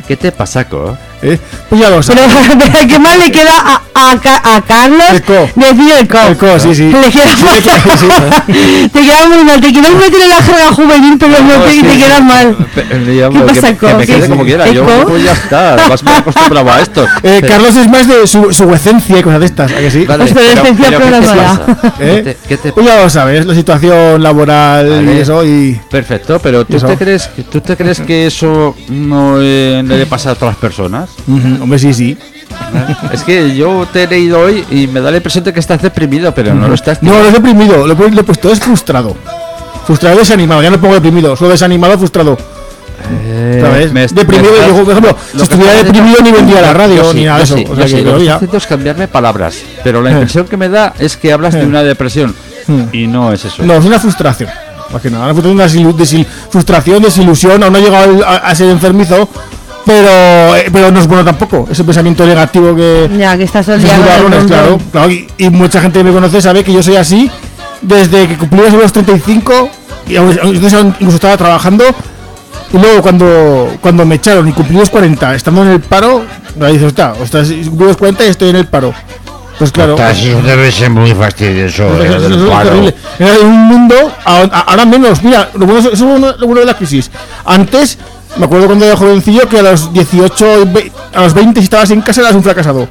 ¿Qué 0.08 0.16
te 0.16 0.32
pasa, 0.32 0.64
co? 0.70 0.98
¿Eh? 1.22 1.40
Pues 1.70 1.82
ya 1.82 1.90
lo 1.90 2.02
Pero, 2.02 2.22
sabes. 2.30 2.50
pero 2.58 2.88
¿qué 2.88 3.00
más 3.00 3.18
le 3.18 3.32
queda 3.32 3.54
a, 3.58 3.82
a, 3.94 4.56
a 4.56 4.62
Carlos 4.62 5.10
El 5.12 5.22
co. 5.24 5.50
decir 5.56 5.92
el 6.00 6.08
co? 6.08 6.18
El 6.28 6.38
co, 6.38 6.60
sí, 6.60 6.76
sí. 6.76 6.84
Le 6.92 7.10
queda 7.12 7.36
Sí, 7.36 7.44
le 7.46 7.62
queda- 7.62 7.98
sí. 7.98 8.90
te 8.94 9.02
queda 9.02 9.28
muy 9.28 9.44
mal, 9.44 9.62
te 9.62 9.72
quieres 9.72 9.94
meter 9.96 10.22
en 10.22 10.30
la 10.30 10.42
jerga 10.42 10.74
juvenil, 10.74 11.18
pero 11.20 11.34
no, 11.42 11.64
te, 11.64 11.72
sí. 11.72 11.82
te 11.84 11.98
queda 11.98 12.20
mal. 12.22 12.56
Pe- 12.76 13.00
digamos, 13.00 13.42
¿Qué 13.42 13.48
pasa, 13.48 13.68
que, 13.74 13.78
Co? 13.78 13.88
que 13.88 13.94
me 13.96 14.06
¿Qué- 14.06 14.14
quede 14.16 14.30
como 14.30 14.44
quiera. 14.44 14.68
Yo 14.72 14.86
pues 15.08 15.24
ya 15.24 15.32
está. 15.34 15.74
Además 15.74 16.04
me 16.04 16.12
acostumbrado 16.12 16.72
a 16.72 16.80
esto. 16.82 17.04
Eh, 17.04 17.38
Pero- 17.42 17.48
Carlos 17.48 17.76
es 17.76 17.88
más 17.90 18.08
de 18.08 18.28
su, 18.28 18.52
su 18.54 18.74
esencia 18.74 19.18
y 19.20 19.24
cosas 19.24 19.40
de 19.40 19.46
estas, 19.46 19.72
¿a 19.72 19.78
que 19.78 19.92
sí? 19.92 20.06
Vale, 20.06 20.26
pero- 20.34 20.64
pero 20.64 20.76
¿qué 20.76 20.84
te 20.84 20.98
programada. 20.98 21.66
¿Eh? 22.00 22.38
¿Qué 22.48 22.58
te- 22.58 22.64
te 22.64 22.74
Pues 22.74 22.86
ya 22.86 23.02
lo 23.02 23.10
sabes, 23.10 23.46
la 23.46 23.54
situación 23.56 24.22
laboral 24.24 24.90
Vale. 24.90 25.14
y 25.16 25.18
eso 25.20 25.46
y... 25.46 25.80
Perfecto, 25.90 26.40
pero 26.40 26.66
¿tú 26.66 26.78
Eso. 26.78 26.88
te, 26.88 26.98
crees, 26.98 27.30
¿tú 27.52 27.62
te 27.62 27.76
crees 27.78 28.00
que 28.02 28.28
eso 28.28 28.76
no 28.90 29.36
eh, 29.40 29.82
le 29.86 30.06
pasa 30.06 30.30
a 30.30 30.34
otras 30.34 30.56
personas? 30.58 31.11
Ujú, 31.28 31.64
hombre, 31.64 31.80
sí, 31.80 31.94
sí. 31.94 32.18
Es 33.14 33.24
que 33.24 33.56
yo 33.56 33.88
te 33.92 34.04
he 34.04 34.08
leído 34.08 34.40
hoy 34.40 34.66
y 34.72 34.88
me 34.88 35.00
da 35.02 35.10
la 35.12 35.18
impresión 35.18 35.44
de 35.44 35.54
que 35.54 35.60
estás 35.60 35.82
deprimido, 35.82 36.34
pero 36.34 36.54
no 36.54 36.68
lo 36.68 36.76
estás. 36.76 37.02
No, 37.02 37.12
no 37.14 37.26
es 37.28 37.34
deprimido, 37.34 37.86
lo, 37.88 37.94
he- 37.94 38.20
he 38.20 38.24
puesto, 38.24 38.52
es 38.52 38.60
frustrado. 38.60 39.16
Frustrado, 39.86 40.18
desanimado, 40.20 40.62
ya 40.62 40.70
no 40.70 40.80
pongo 40.80 40.94
deprimido, 40.96 41.36
solo 41.36 41.52
desanimado, 41.52 41.98
frustrado. 41.98 42.38
Eh, 43.24 43.60
¿Sabes? 43.62 43.92
me 43.94 44.08
deprimido, 44.08 44.52
me 44.54 44.68
yo, 44.68 44.84
por 44.84 44.92
ejemplo, 44.92 45.18
lo 45.34 45.40
si 45.40 45.44
estuviera 45.44 45.74
deprimido 45.74 46.18
haciendo- 46.20 46.32
ni 46.32 46.32
vendría 46.38 46.62
la 46.62 46.74
radio 46.74 47.12
sí, 47.12 47.18
ni 47.18 47.26
nada 47.26 47.38
de 47.40 47.44
eso. 47.44 47.58
sí, 47.58 47.66
o 47.70 47.76
sea 47.76 47.88
sí, 47.88 47.96
que 47.96 48.02
lo 48.04 48.18
que 48.18 48.30
haciendo 48.32 48.58
es 48.58 48.68
cambiarme 48.68 49.08
palabras, 49.08 49.56
pero 49.84 50.02
la 50.02 50.10
Eh. 50.12 50.14
impresión 50.14 50.48
que 50.48 50.56
me 50.58 50.70
da 50.70 50.94
es 51.00 51.18
que 51.18 51.34
hablas 51.34 51.54
de 51.56 51.62
Eh. 51.62 51.66
una 51.66 51.84
depresión 51.84 52.36
Hmm. 52.68 52.84
y 52.94 53.08
no 53.08 53.34
es 53.34 53.44
eso. 53.44 53.64
No, 53.64 53.74
es 53.76 53.86
una 53.86 54.00
frustración. 54.00 54.50
Más 54.94 55.02
que 55.02 55.10
nada, 55.10 55.32
una 55.34 55.68
frustración, 56.50 57.02
desilusión, 57.02 57.64
aún 57.64 57.74
no 57.74 57.80
ha 57.80 57.82
llegado 57.82 58.26
a, 58.28 58.36
a 58.38 58.56
ser 58.56 58.70
enfermizo, 58.70 59.28
pero, 59.86 60.56
eh, 60.56 60.70
pero 60.72 60.92
no 60.92 61.00
es 61.00 61.08
bueno 61.08 61.24
tampoco. 61.26 61.68
Ese 61.72 61.84
pensamiento 61.84 62.26
negativo 62.26 62.76
que, 62.76 63.10
Ya, 63.18 63.38
que 63.38 63.44
estás 63.44 63.68
rum, 63.68 63.80
claro, 64.48 64.78
claro, 64.92 65.12
y, 65.12 65.28
y 65.38 65.50
mucha 65.50 65.82
gente 65.82 66.00
que 66.00 66.04
me 66.04 66.12
conoce 66.12 66.42
sabe 66.42 66.64
que 66.64 66.72
yo 66.74 66.82
soy 66.84 66.96
así 66.96 67.30
desde 67.82 68.28
que 68.28 68.38
cumplí 68.38 68.62
los 68.72 68.92
35 68.94 69.70
y 70.08 70.16
entonces 70.16 70.74
incluso 71.00 71.16
estaba 71.16 71.38
trabajando 71.38 71.84
y 72.74 72.78
luego 72.78 73.02
cuando, 73.02 73.76
cuando 73.82 74.06
me 74.06 74.16
echaron 74.16 74.48
y 74.48 74.52
cumplí 74.54 74.78
los 74.78 74.90
40 74.90 75.36
estando 75.36 75.64
en 75.64 75.70
el 75.70 75.80
paro 75.82 76.24
me 76.58 76.68
dices, 76.72 76.88
"Hostia, 76.88 77.14
ostras, 77.22 77.48
cumplí 77.50 77.88
los 77.88 77.98
40 77.98 78.26
y 78.26 78.30
estoy 78.30 78.50
en 78.50 78.56
el 78.58 78.68
paro 78.68 78.94
pues 79.58 79.72
claro 79.72 79.96
Así 80.02 80.30
debe 80.30 80.72
ser 80.72 80.90
muy 80.90 81.14
fastidioso. 81.14 81.84
eh, 82.02 82.08
eso- 82.08 82.20
del 82.20 82.34
es 82.46 82.50
paro. 82.50 82.72
Era 83.20 83.40
un 83.44 83.52
mundo, 83.68 83.96
ahora 84.26 84.86
menos. 84.86 85.22
Mira, 85.22 85.50
lo 85.54 85.68
bueno, 85.68 85.80
eso 85.82 85.92
es 85.92 86.00
lo 86.02 86.48
bueno 86.48 86.62
de 86.62 86.66
la 86.66 86.74
crisis. 86.76 87.12
Antes, 87.46 88.00
me 88.38 88.46
acuerdo 88.46 88.68
cuando 88.68 88.86
era 88.86 88.96
jovencillo 88.98 89.48
que 89.48 89.60
a 89.60 89.62
los 89.64 89.92
18, 89.94 90.62
y 90.62 90.66
ve- 90.66 90.92
a 91.14 91.22
los 91.22 91.34
20 91.34 91.60
si 91.60 91.66
estabas 91.66 91.92
en 91.92 92.02
casa 92.02 92.22
eras 92.22 92.34
un 92.36 92.44
fracasado. 92.44 92.88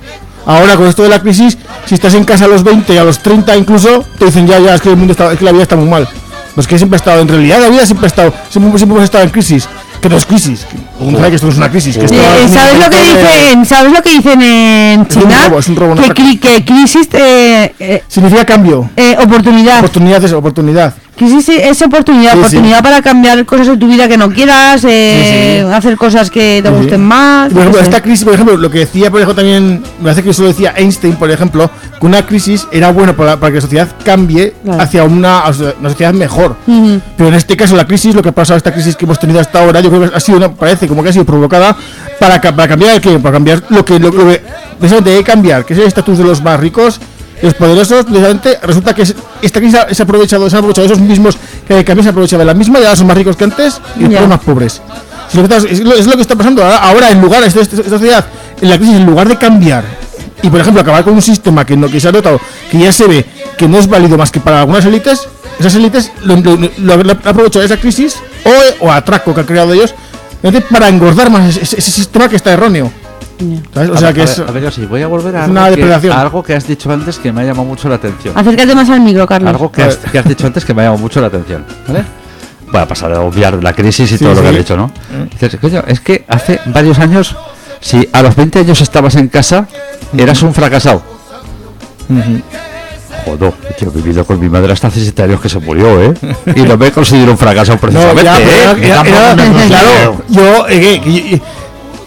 Ahora 0.46 0.76
con 0.76 0.86
esto 0.86 1.02
de 1.02 1.08
la 1.10 1.20
crisis, 1.20 1.56
si 1.86 1.94
estás 1.94 2.14
en 2.14 2.24
casa 2.24 2.46
a 2.46 2.48
los 2.48 2.62
20 2.64 2.92
y 2.94 2.96
a 2.98 3.04
los 3.04 3.18
30 3.20 3.56
incluso, 3.56 4.04
te 4.18 4.26
dicen 4.26 4.46
ya, 4.46 4.58
ya, 4.58 4.74
es 4.74 4.80
que 4.80 4.90
el 4.90 4.96
mundo 4.96 5.12
está, 5.12 5.32
es 5.32 5.38
que 5.38 5.44
la 5.44 5.52
vida 5.52 5.62
está 5.62 5.76
muy 5.76 5.88
mal. 5.88 6.08
Pues 6.54 6.66
que 6.66 6.76
siempre 6.78 6.96
ha 6.96 6.98
estado, 6.98 7.20
en 7.20 7.28
realidad 7.28 7.60
la 7.60 7.68
vida 7.68 7.84
siempre 7.86 8.06
ha 8.06 8.08
estado, 8.08 8.32
siempre, 8.50 8.76
siempre 8.78 8.96
hemos 8.96 9.04
estado 9.04 9.24
en 9.24 9.30
crisis. 9.30 9.68
Que 10.00 10.08
no 10.08 10.16
es 10.16 10.24
crisis, 10.24 10.60
sabe 10.98 11.28
que 11.28 11.34
esto 11.34 11.46
no 11.46 11.52
es 11.52 11.58
una 11.58 11.70
crisis. 11.70 11.94
Que 11.98 12.06
esto 12.06 12.16
Eh, 12.16 12.20
es 12.44 12.50
un 12.50 12.54
¿Sabes 12.56 12.78
lo 12.78 12.88
que 12.90 12.96
de- 12.96 13.02
dicen? 13.22 13.66
¿Sabes 13.66 13.92
lo 13.92 14.02
que 14.02 14.10
dicen 14.10 14.40
en 14.42 15.00
Es 15.02 15.16
un 15.16 15.22
China? 15.24 15.46
robo, 15.46 15.58
es 15.58 15.68
un 15.68 15.76
robo, 15.76 15.94
no 15.94 16.02
que, 16.02 16.10
otra 16.10 16.24
cri- 16.24 16.40
que 16.40 16.64
crisis 16.64 17.06
eh, 17.12 17.74
eh, 17.78 18.02
Significa 18.08 18.46
cambio. 18.46 18.88
oportunidad. 19.22 19.78
Oportunidad 19.80 20.24
es 20.24 20.32
oportunidad. 20.32 20.94
Crisis 21.20 21.50
es 21.50 21.82
oportunidad, 21.82 22.32
Sí, 22.32 22.38
sí. 22.38 22.40
oportunidad 22.46 22.82
para 22.82 23.02
cambiar 23.02 23.44
cosas 23.44 23.68
en 23.68 23.78
tu 23.78 23.86
vida 23.88 24.08
que 24.08 24.16
no 24.16 24.30
quieras, 24.30 24.82
eh, 24.88 25.62
hacer 25.70 25.98
cosas 25.98 26.30
que 26.30 26.60
te 26.62 26.68
Sí, 26.70 26.74
sí. 26.74 26.80
gusten 26.80 27.04
más. 27.04 27.52
Por 27.52 27.60
ejemplo, 27.60 27.82
esta 27.82 28.00
crisis, 28.00 28.24
por 28.24 28.32
ejemplo, 28.32 28.56
lo 28.56 28.70
que 28.70 28.78
decía, 28.78 29.10
por 29.10 29.20
ejemplo, 29.20 29.34
también, 29.34 29.82
me 29.98 30.04
parece 30.04 30.22
que 30.22 30.30
eso 30.30 30.40
lo 30.44 30.48
decía 30.48 30.72
Einstein, 30.74 31.16
por 31.16 31.30
ejemplo, 31.30 31.70
que 32.00 32.06
una 32.06 32.24
crisis 32.24 32.66
era 32.72 32.90
bueno 32.90 33.14
para, 33.14 33.38
para 33.38 33.50
que 33.50 33.56
la 33.56 33.60
sociedad 33.60 33.88
cambie 34.02 34.54
Claro. 34.64 34.80
hacia 34.82 35.04
una, 35.04 35.42
una 35.78 35.90
sociedad 35.90 36.14
mejor. 36.14 36.56
Ujú. 36.66 37.02
Pero 37.18 37.28
en 37.28 37.34
este 37.34 37.54
caso, 37.54 37.76
la 37.76 37.86
crisis, 37.86 38.14
lo 38.14 38.22
que 38.22 38.30
ha 38.30 38.32
pasado, 38.32 38.56
esta 38.56 38.72
crisis 38.72 38.96
que 38.96 39.04
hemos 39.04 39.18
tenido 39.20 39.40
hasta 39.40 39.60
ahora, 39.60 39.80
yo 39.80 39.90
creo 39.90 40.08
que 40.08 40.16
ha 40.16 40.20
sido, 40.20 40.38
una, 40.38 40.50
parece 40.54 40.88
como 40.88 41.02
que 41.02 41.10
ha 41.10 41.12
sido 41.12 41.26
provocada 41.26 41.76
para, 42.18 42.40
para 42.40 42.66
cambiar 42.66 42.94
el 42.94 43.00
qué, 43.02 43.18
para 43.18 43.34
cambiar 43.34 43.62
lo 43.68 43.84
que, 43.84 43.98
lo, 43.98 44.10
lo 44.10 44.24
que 45.04 45.22
cambiar, 45.22 45.66
que 45.66 45.74
es 45.74 45.80
el 45.80 45.86
estatus 45.86 46.16
de 46.16 46.24
los 46.24 46.42
más 46.42 46.58
ricos. 46.58 46.98
Los 47.42 47.54
poderosos, 47.54 48.04
precisamente, 48.04 48.58
resulta 48.62 48.94
que 48.94 49.02
es- 49.02 49.14
esta 49.40 49.60
crisis 49.60 49.78
se 49.92 50.02
ha 50.02 50.04
aprovechado, 50.04 50.48
se 50.50 50.56
han 50.56 50.58
aprovechado 50.60 50.86
esos 50.86 51.00
mismos 51.00 51.36
que, 51.66 51.84
que 51.84 51.92
habían 51.92 52.04
se 52.04 52.10
aprovechado 52.10 52.40
de 52.40 52.44
la 52.46 52.54
misma 52.54 52.78
y 52.80 52.82
ahora 52.84 52.96
son 52.96 53.06
más 53.06 53.16
ricos 53.16 53.36
que 53.36 53.44
antes 53.44 53.80
y 53.96 54.00
después 54.00 54.20
Ya. 54.20 54.26
más 54.26 54.40
pobres. 54.40 54.82
Es 55.28 55.34
lo, 55.36 55.46
que 55.48 55.54
está, 55.56 55.68
es 55.68 55.80
lo- 55.80 55.94
es 55.94 56.06
lo 56.06 56.12
que 56.16 56.22
está 56.22 56.36
pasando 56.36 56.62
ahora, 56.62 56.76
ahora 56.78 57.10
en 57.10 57.20
lugar, 57.20 57.42
esta, 57.44 57.60
esta- 57.60 57.76
esta 57.76 57.90
sociedad, 57.90 58.26
en 58.60 58.68
la 58.68 58.76
crisis, 58.76 58.96
en 58.96 59.06
lugar 59.06 59.28
de 59.28 59.36
cambiar 59.36 59.84
y, 60.42 60.50
por 60.50 60.60
ejemplo, 60.60 60.82
acabar 60.82 61.02
con 61.04 61.14
un 61.14 61.22
sistema 61.22 61.64
que, 61.64 61.76
no, 61.76 61.88
que 61.88 61.98
se 62.00 62.08
ha 62.08 62.12
notado, 62.12 62.40
que 62.70 62.78
ya 62.78 62.92
se 62.92 63.06
ve 63.06 63.24
que 63.56 63.68
no 63.68 63.78
es 63.78 63.86
válido 63.88 64.16
más 64.18 64.30
que 64.30 64.40
para 64.40 64.60
algunas 64.60 64.84
élites, 64.84 65.20
esas 65.58 65.74
élites 65.74 66.10
lo, 66.24 66.36
lo, 66.36 67.12
aprovechado 67.12 67.64
esa 67.64 67.76
crisis 67.78 68.16
o, 68.80 68.86
o 68.86 68.90
atraco 68.92 69.34
que 69.34 69.40
han 69.40 69.46
creado 69.46 69.72
ellos 69.74 69.94
para 70.70 70.88
engordar 70.88 71.30
más 71.30 71.56
ese, 71.56 71.76
ese 71.78 71.90
sistema 71.90 72.28
que 72.28 72.36
está 72.36 72.52
erróneo. 72.52 72.90
¿Sabes? 73.74 73.90
O 73.90 73.94
A 73.94 73.96
sea 73.98 74.06
ver, 74.08 74.14
que 74.14 74.20
a 74.20 74.24
es. 74.24 74.38
a 74.38 74.44
ver, 74.52 74.72
sí, 74.72 74.86
voy 74.86 75.02
a 75.02 75.06
volver 75.06 75.34
a 75.36 75.44
algo, 75.44 75.52
una 75.52 75.64
que, 75.64 75.70
depredación. 75.76 76.12
a 76.16 76.20
algo 76.20 76.42
que 76.42 76.54
has 76.54 76.66
dicho 76.66 76.90
antes 76.92 77.18
que 77.18 77.32
me 77.32 77.40
ha 77.42 77.44
llamado 77.44 77.64
mucho 77.64 77.88
la 77.88 77.94
atención. 77.96 78.36
Acércate 78.36 78.74
más 78.74 78.88
al 78.90 79.00
micro, 79.00 79.26
Carlos. 79.26 79.48
Algo 79.50 79.72
que 79.72 79.82
has, 79.82 79.96
que 79.96 80.18
has 80.18 80.24
dicho 80.26 80.46
antes 80.46 80.64
que 80.64 80.74
me 80.74 80.82
ha 80.82 80.84
llamado 80.86 81.02
mucho 81.02 81.20
la 81.20 81.26
atención. 81.28 81.64
¿Vale? 81.88 82.04
Voy 82.72 82.80
a 82.80 82.86
pasar 82.86 83.12
a 83.12 83.20
obviar 83.20 83.62
la 83.62 83.72
crisis 83.72 84.12
y 84.12 84.18
Sí, 84.18 84.24
todo 84.24 84.34
lo 84.34 84.42
que 84.42 84.48
has 84.48 84.56
dicho, 84.56 84.76
¿no? 84.76 84.90
Dices, 85.30 85.56
coño, 85.60 85.82
es 85.86 86.00
que 86.00 86.24
hace 86.28 86.60
varios 86.66 86.98
años, 87.00 87.34
si 87.80 88.08
a 88.12 88.22
los 88.22 88.36
20 88.36 88.60
años 88.60 88.80
estabas 88.80 89.16
en 89.16 89.28
casa, 89.28 89.66
eras 90.16 90.42
un 90.42 90.54
fracasado. 90.54 91.02
Joder, 93.24 93.52
yo 93.78 93.88
he 93.88 93.90
vivido 93.96 94.24
con 94.24 94.40
mi 94.40 94.48
madre 94.48 94.72
hasta 94.72 94.88
hace 94.88 95.00
7 95.00 95.22
años 95.24 95.40
que 95.40 95.48
se 95.48 95.58
murió, 95.58 96.00
¿eh? 96.02 96.14
Y 96.56 96.62
no 96.62 96.76
me 96.76 96.90
considero 96.90 97.32
un 97.32 97.38
fracaso 97.38 97.72
No, 97.74 97.78
precisamente, 97.78 98.88
ya, 98.88 99.02
pero 99.02 99.16
¿eh? 99.42 99.66
claro, 99.68 100.22
yo, 100.28 100.66
eh, 100.68 101.40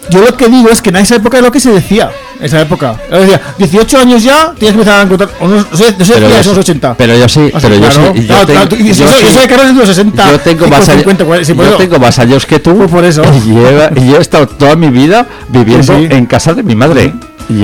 yo, 0.09 0.19
yo 0.19 0.25
lo 0.25 0.35
que 0.37 0.47
digo 0.47 0.69
es 0.69 0.81
que 0.81 0.89
en 0.89 0.97
esa 0.97 1.15
época 1.15 1.37
es 1.37 1.43
lo 1.43 1.51
que 1.51 1.59
se 1.59 1.71
decía. 1.71 2.11
En 2.39 2.45
esa 2.47 2.59
época. 2.61 2.95
Yo 3.09 3.19
decía, 3.19 3.41
18 3.57 3.97
años 3.99 4.23
ya 4.23 4.53
tienes 4.57 4.75
que 4.75 4.81
empezar 4.81 4.99
a 4.99 5.03
encontrar. 5.03 5.29
O 5.39 5.47
no, 5.47 5.55
no 5.55 5.77
sé, 5.77 5.95
no 5.97 6.03
sé 6.05 6.13
Pero 6.15 6.29
yo 6.29 6.35
esos 6.37 6.53
sí- 6.53 6.59
80. 6.59 6.95
Pero 6.97 7.17
yo 7.17 7.29
sí, 7.29 7.51
O 7.53 7.59
sea, 7.59 7.69
pero 7.69 7.81
yo 7.81 7.91
sí. 7.91 7.99
Yo 7.99 8.11
claro, 8.27 8.45
tengo, 8.45 8.45
claro, 8.45 8.69
tú- 8.69 8.75
y 8.75 8.83
yo 8.85 8.91
eso- 8.91 9.07
sí- 9.07 9.25
eso 9.25 9.39
de 9.67 9.73
los 9.73 9.87
60. 9.87 10.31
yo 10.31 10.39
tengo 10.39 10.67
más 10.67 10.89
años, 10.89 11.01
50, 11.03 11.25
cuarenta, 11.25 11.47
sí, 11.47 11.53
por 11.53 11.65
yo 11.65 11.69
eso. 11.71 11.77
tengo 11.79 11.99
más 11.99 12.19
años 12.19 12.45
que 12.45 12.59
tú 12.59 12.77
Pues 12.77 12.91
por 12.91 13.05
eso. 13.05 13.21
y, 13.45 13.57
he, 13.57 14.01
y 14.01 14.13
he 14.15 14.17
estado 14.17 14.47
toda 14.47 14.75
mi 14.75 14.89
vida 14.89 15.25
viviendo 15.49 15.83
Sí, 15.97 16.07
sí. 16.09 16.15
en 16.15 16.25
casa 16.25 16.53
de 16.53 16.63
mi 16.63 16.75
madre 16.75 17.13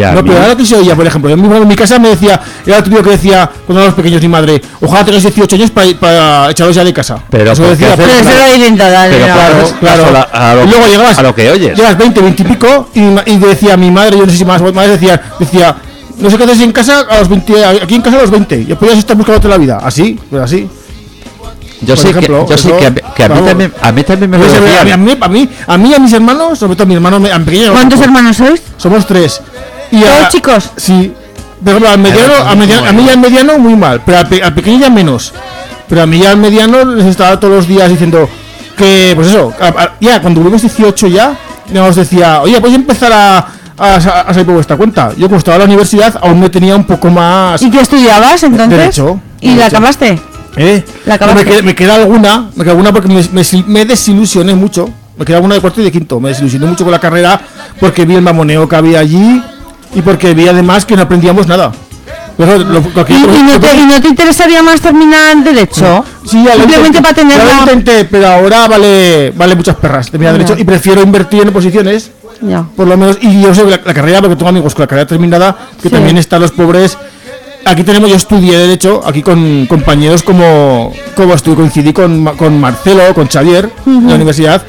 a 0.03 0.11
No, 0.13 0.23
pero 0.23 0.41
ahora 0.41 0.55
que 0.55 0.65
se 0.65 0.75
oía, 0.75 0.95
por 0.95 1.05
ejemplo, 1.07 1.30
en 1.32 1.41
mi, 1.41 1.55
en 1.57 1.67
mi 1.67 1.75
casa 1.75 1.97
me 1.99 2.09
decía, 2.09 2.39
era 2.65 2.77
el 2.77 2.84
típico 2.84 3.01
que 3.03 3.11
decía, 3.11 3.49
cuando 3.65 3.82
éramos 3.82 3.95
pequeños, 3.95 4.21
mi 4.21 4.27
madre, 4.27 4.61
ojalá 4.82 5.05
tengas 5.05 5.23
18 5.23 5.55
años 5.55 5.71
para, 5.71 5.93
para 5.99 6.51
echaros 6.51 6.75
ya 6.75 6.84
de 6.84 6.93
casa. 6.93 7.19
Pero 7.30 7.51
eso 7.51 7.63
¿por 7.63 7.77
qué 7.77 7.86
decía, 7.86 7.95
Pero 7.97 8.11
eso 8.11 8.53
dicen 8.55 8.77
todas, 8.77 9.07
Pero 9.09 9.25
claro, 9.25 9.73
Claro, 9.80 10.05
a 10.07 10.11
la- 10.11 10.21
a 10.51 10.55
lo- 10.55 10.63
y 10.63 10.67
luego 10.67 10.86
llegabas, 10.88 11.17
a 11.19 11.23
lo 11.23 11.34
que 11.36 11.49
oyes. 11.51 11.75
Llegas 11.77 11.97
20, 11.97 12.21
20 12.21 12.43
y 12.43 12.45
pico, 12.45 12.89
y, 12.93 13.32
y 13.32 13.38
decía 13.38 13.77
mi 13.77 13.89
madre, 13.91 14.17
yo 14.17 14.25
no 14.25 14.32
sé 14.32 14.38
si 14.38 14.45
más 14.45 14.61
madres 14.61 14.99
decía, 14.99 15.21
decía, 15.39 15.75
no 16.17 16.30
sé 16.30 16.38
qué 16.38 16.43
haces 16.43 16.61
en 16.61 16.71
casa 16.73 17.01
a 17.09 17.19
los 17.19 17.30
20, 17.30 17.65
aquí 17.65 17.95
en 17.95 18.01
casa 18.01 18.17
a 18.17 18.21
los 18.21 18.32
20, 18.32 18.55
y 18.57 18.63
después 18.65 18.91
ya 18.91 18.99
estar 18.99 19.15
buscando 19.15 19.47
la 19.47 19.57
vida. 19.57 19.80
Así, 19.82 20.19
pues 20.30 20.41
así. 20.43 20.67
Yo 21.82 21.95
por 21.95 21.97
sí 22.03 22.09
ejemplo, 22.09 22.45
que, 22.45 22.51
yo 22.51 22.57
sí 22.57 22.67
eso, 22.67 22.77
que, 22.77 22.86
a, 22.88 22.89
mí- 22.89 22.99
que 23.15 23.23
a 23.23 23.30
mí 23.30 23.41
también, 23.41 23.73
a 23.82 23.91
mí 23.93 24.03
también 24.03 24.30
me 24.30 24.38
lo 24.38 24.43
a, 24.43 24.47
mí, 24.47 24.53
decían. 24.53 24.91
a, 24.91 24.97
mí, 24.97 25.11
a, 25.21 25.27
mí, 25.30 25.49
a 25.65 25.77
mí 25.77 25.89
y 25.89 25.93
a 25.93 25.99
mis 25.99 26.11
hermanos, 26.11 26.59
sobre 26.59 26.73
todo 26.75 26.84
a 26.84 26.88
mi 26.88 26.95
hermano 26.95 27.21
me- 27.21 27.32
a 27.32 27.39
mi 27.39 27.45
pequeño, 27.45 27.71
¿Cuántos 27.71 28.01
hermanos 28.01 28.36
sois? 28.36 28.61
somos 28.75 29.07
tres. 29.07 29.39
Y 29.91 30.01
¿Todos 30.01 30.13
a- 30.25 30.29
chicos? 30.29 30.71
Sí. 30.77 31.13
Por 31.63 31.69
ejemplo, 31.69 31.89
al 31.89 31.99
mediano, 31.99 32.33
Pero, 32.33 32.47
al 32.47 32.57
mediano- 32.57 32.87
a 32.87 32.91
mí 32.93 33.03
y 33.05 33.09
al 33.09 33.17
mediano 33.19 33.59
muy 33.59 33.75
mal, 33.75 34.01
pero 34.05 34.19
al, 34.19 34.27
pe- 34.29 34.41
al 34.41 34.53
pequeño 34.53 34.79
ya 34.79 34.89
menos. 34.89 35.33
Pero 35.89 36.03
a 36.03 36.05
mí 36.05 36.17
y 36.17 36.25
al 36.25 36.37
mediano 36.37 36.85
les 36.85 37.05
estaba 37.05 37.39
todos 37.39 37.53
los 37.55 37.67
días 37.67 37.89
diciendo 37.89 38.29
que, 38.77 39.11
pues 39.15 39.27
eso, 39.27 39.51
a- 39.59 39.67
a- 39.67 39.91
ya 39.99 40.21
cuando 40.21 40.39
tuvimos 40.41 40.61
18 40.61 41.07
ya, 41.07 41.37
nos 41.73 41.95
decía, 41.97 42.41
oye, 42.41 42.59
podéis 42.61 42.77
empezar 42.77 43.11
a, 43.11 43.37
a, 43.77 43.95
a 43.95 44.33
salir 44.33 44.45
por 44.45 44.55
vuestra 44.55 44.77
cuenta. 44.77 45.11
Yo 45.17 45.27
como 45.27 45.37
estaba 45.37 45.55
en 45.55 45.59
la 45.61 45.65
universidad 45.65 46.17
aún 46.21 46.39
me 46.39 46.49
tenía 46.49 46.75
un 46.75 46.85
poco 46.85 47.09
más... 47.09 47.61
¿Y 47.61 47.69
qué 47.69 47.81
estudiabas 47.81 48.41
entonces? 48.43 48.69
Derecho. 48.77 49.19
¿Y 49.41 49.55
la 49.55 49.65
acabaste? 49.65 50.19
¿Eh? 50.55 50.83
La 51.05 51.17
No, 51.17 51.25
me, 51.27 51.31
acabaste. 51.41 51.45
queda, 51.51 51.61
me 51.61 51.75
queda 51.75 51.95
alguna, 51.95 52.49
me 52.55 52.63
queda 52.63 52.71
alguna 52.71 52.91
porque 52.93 53.07
me, 53.09 53.21
me, 53.31 53.43
me 53.67 53.85
desilusioné 53.85 54.55
mucho. 54.55 54.89
Me 55.17 55.25
queda 55.25 55.37
alguna 55.37 55.55
de 55.55 55.61
cuarto 55.61 55.81
y 55.81 55.83
de 55.83 55.91
quinto. 55.91 56.19
Me 56.21 56.29
desilusioné 56.29 56.65
mucho 56.65 56.83
con 56.85 56.91
la 56.91 56.99
carrera 56.99 57.39
porque 57.79 58.05
vi 58.05 58.15
el 58.15 58.21
mamoneo 58.21 58.67
que 58.69 58.75
había 58.77 58.99
allí 58.99 59.43
y 59.95 60.01
porque 60.01 60.33
vi 60.33 60.47
además 60.47 60.85
que 60.85 60.95
no 60.95 61.03
aprendíamos 61.03 61.47
nada. 61.47 61.71
Lo- 62.37 62.57
lo 62.57 63.05
que- 63.05 63.13
¿Y, 63.13 63.17
y 63.17 63.43
no 63.43 63.59
te, 63.59 63.75
y 63.75 63.85
no 63.85 64.01
te 64.01 64.07
interesaría 64.07 64.63
más 64.63 64.79
terminar 64.79 65.43
Derecho? 65.43 66.05
Sí, 66.25 66.41
lo 66.41 66.53
Simplemente 66.53 67.01
para 67.01 67.13
tener 67.13 67.37
lo 67.37 67.43
la... 67.45 67.53
intenté, 67.59 68.05
pero 68.05 68.27
ahora 68.29 68.65
vale, 68.67 69.33
vale 69.35 69.55
muchas 69.55 69.75
perras 69.75 70.09
terminar 70.09 70.33
derecho 70.33 70.55
y 70.57 70.63
prefiero 70.63 71.01
invertir 71.01 71.41
en 71.41 71.49
oposiciones, 71.49 72.11
Ya. 72.41 72.63
por 72.77 72.87
lo 72.87 72.95
menos. 72.95 73.17
Y 73.21 73.41
yo 73.41 73.53
sé 73.53 73.63
que 73.65 73.71
la, 73.71 73.81
la 73.83 73.93
carrera, 73.93 74.21
porque 74.21 74.37
tengo 74.37 74.47
amigos 74.49 74.73
con 74.73 74.83
la 74.83 74.87
carrera 74.87 75.05
terminada, 75.07 75.55
que 75.81 75.89
Sí. 75.89 75.93
también 75.93 76.17
están 76.17 76.41
los 76.41 76.51
pobres. 76.51 76.97
Aquí 77.65 77.83
tenemos, 77.83 78.09
yo 78.09 78.15
estudié 78.15 78.57
derecho, 78.57 79.01
aquí 79.05 79.21
con 79.21 79.65
compañeros 79.67 80.23
como, 80.23 80.93
como 81.17 81.33
estuve, 81.33 81.57
coincidí 81.57 81.91
con, 81.91 82.23
con 82.37 82.57
Marcelo, 82.57 83.13
con 83.13 83.27
Xavier, 83.27 83.69
en 83.85 84.07
la 84.07 84.15
universidad. 84.15 84.63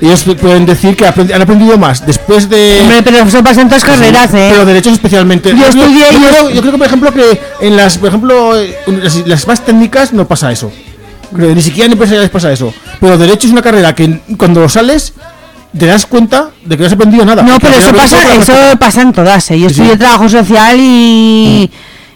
Ellos 0.00 0.24
pueden 0.40 0.64
decir 0.66 0.96
que 0.96 1.06
han 1.06 1.42
aprendido 1.42 1.76
más 1.78 2.04
después 2.06 2.48
de. 2.48 2.78
Hombre, 2.82 3.02
pero 3.02 3.18
eso 3.18 3.42
pasa 3.44 3.60
en 3.62 3.68
todas 3.68 3.84
carreras, 3.84 4.32
¿eh? 4.34 4.48
Pero 4.50 4.64
derechos 4.64 4.94
especialmente. 4.94 5.50
Yo 5.54 5.66
estudié 5.66 6.06
yo, 6.12 6.18
yo- 6.18 6.28
creo, 6.28 6.50
yo 6.50 6.60
creo 6.60 6.72
que, 6.72 6.78
por 6.78 6.86
ejemplo, 6.86 7.12
que 7.12 7.40
en 7.60 7.76
las, 7.76 7.98
por 7.98 8.08
ejemplo, 8.08 8.52
las, 8.86 9.26
las 9.26 9.46
más 9.46 9.64
técnicas 9.64 10.12
no 10.12 10.26
pasa 10.26 10.50
eso. 10.52 10.72
Creo 11.34 11.54
ni 11.54 11.62
siquiera 11.62 11.86
en 11.86 11.92
empresariales 11.92 12.30
pasa 12.30 12.50
eso. 12.50 12.72
Pero 12.98 13.16
derecho 13.18 13.46
es 13.46 13.52
una 13.52 13.62
carrera 13.62 13.94
que 13.94 14.20
cuando 14.36 14.68
sales 14.68 15.12
te 15.78 15.86
das 15.86 16.04
cuenta 16.06 16.50
de 16.64 16.76
que 16.76 16.80
no 16.80 16.86
has 16.88 16.92
aprendido 16.92 17.24
nada. 17.24 17.42
No, 17.42 17.58
pero 17.60 17.74
eso 17.76 17.92
pasa, 17.94 18.34
eso 18.34 18.52
pasa 18.78 19.02
en 19.02 19.12
todas, 19.12 19.50
¿eh? 19.52 19.60
Yo 19.60 19.68
Sí, 19.68 19.74
sí. 19.76 19.80
estudié 19.82 19.96
trabajo 19.98 20.28
social 20.28 20.76
y... 20.80 21.70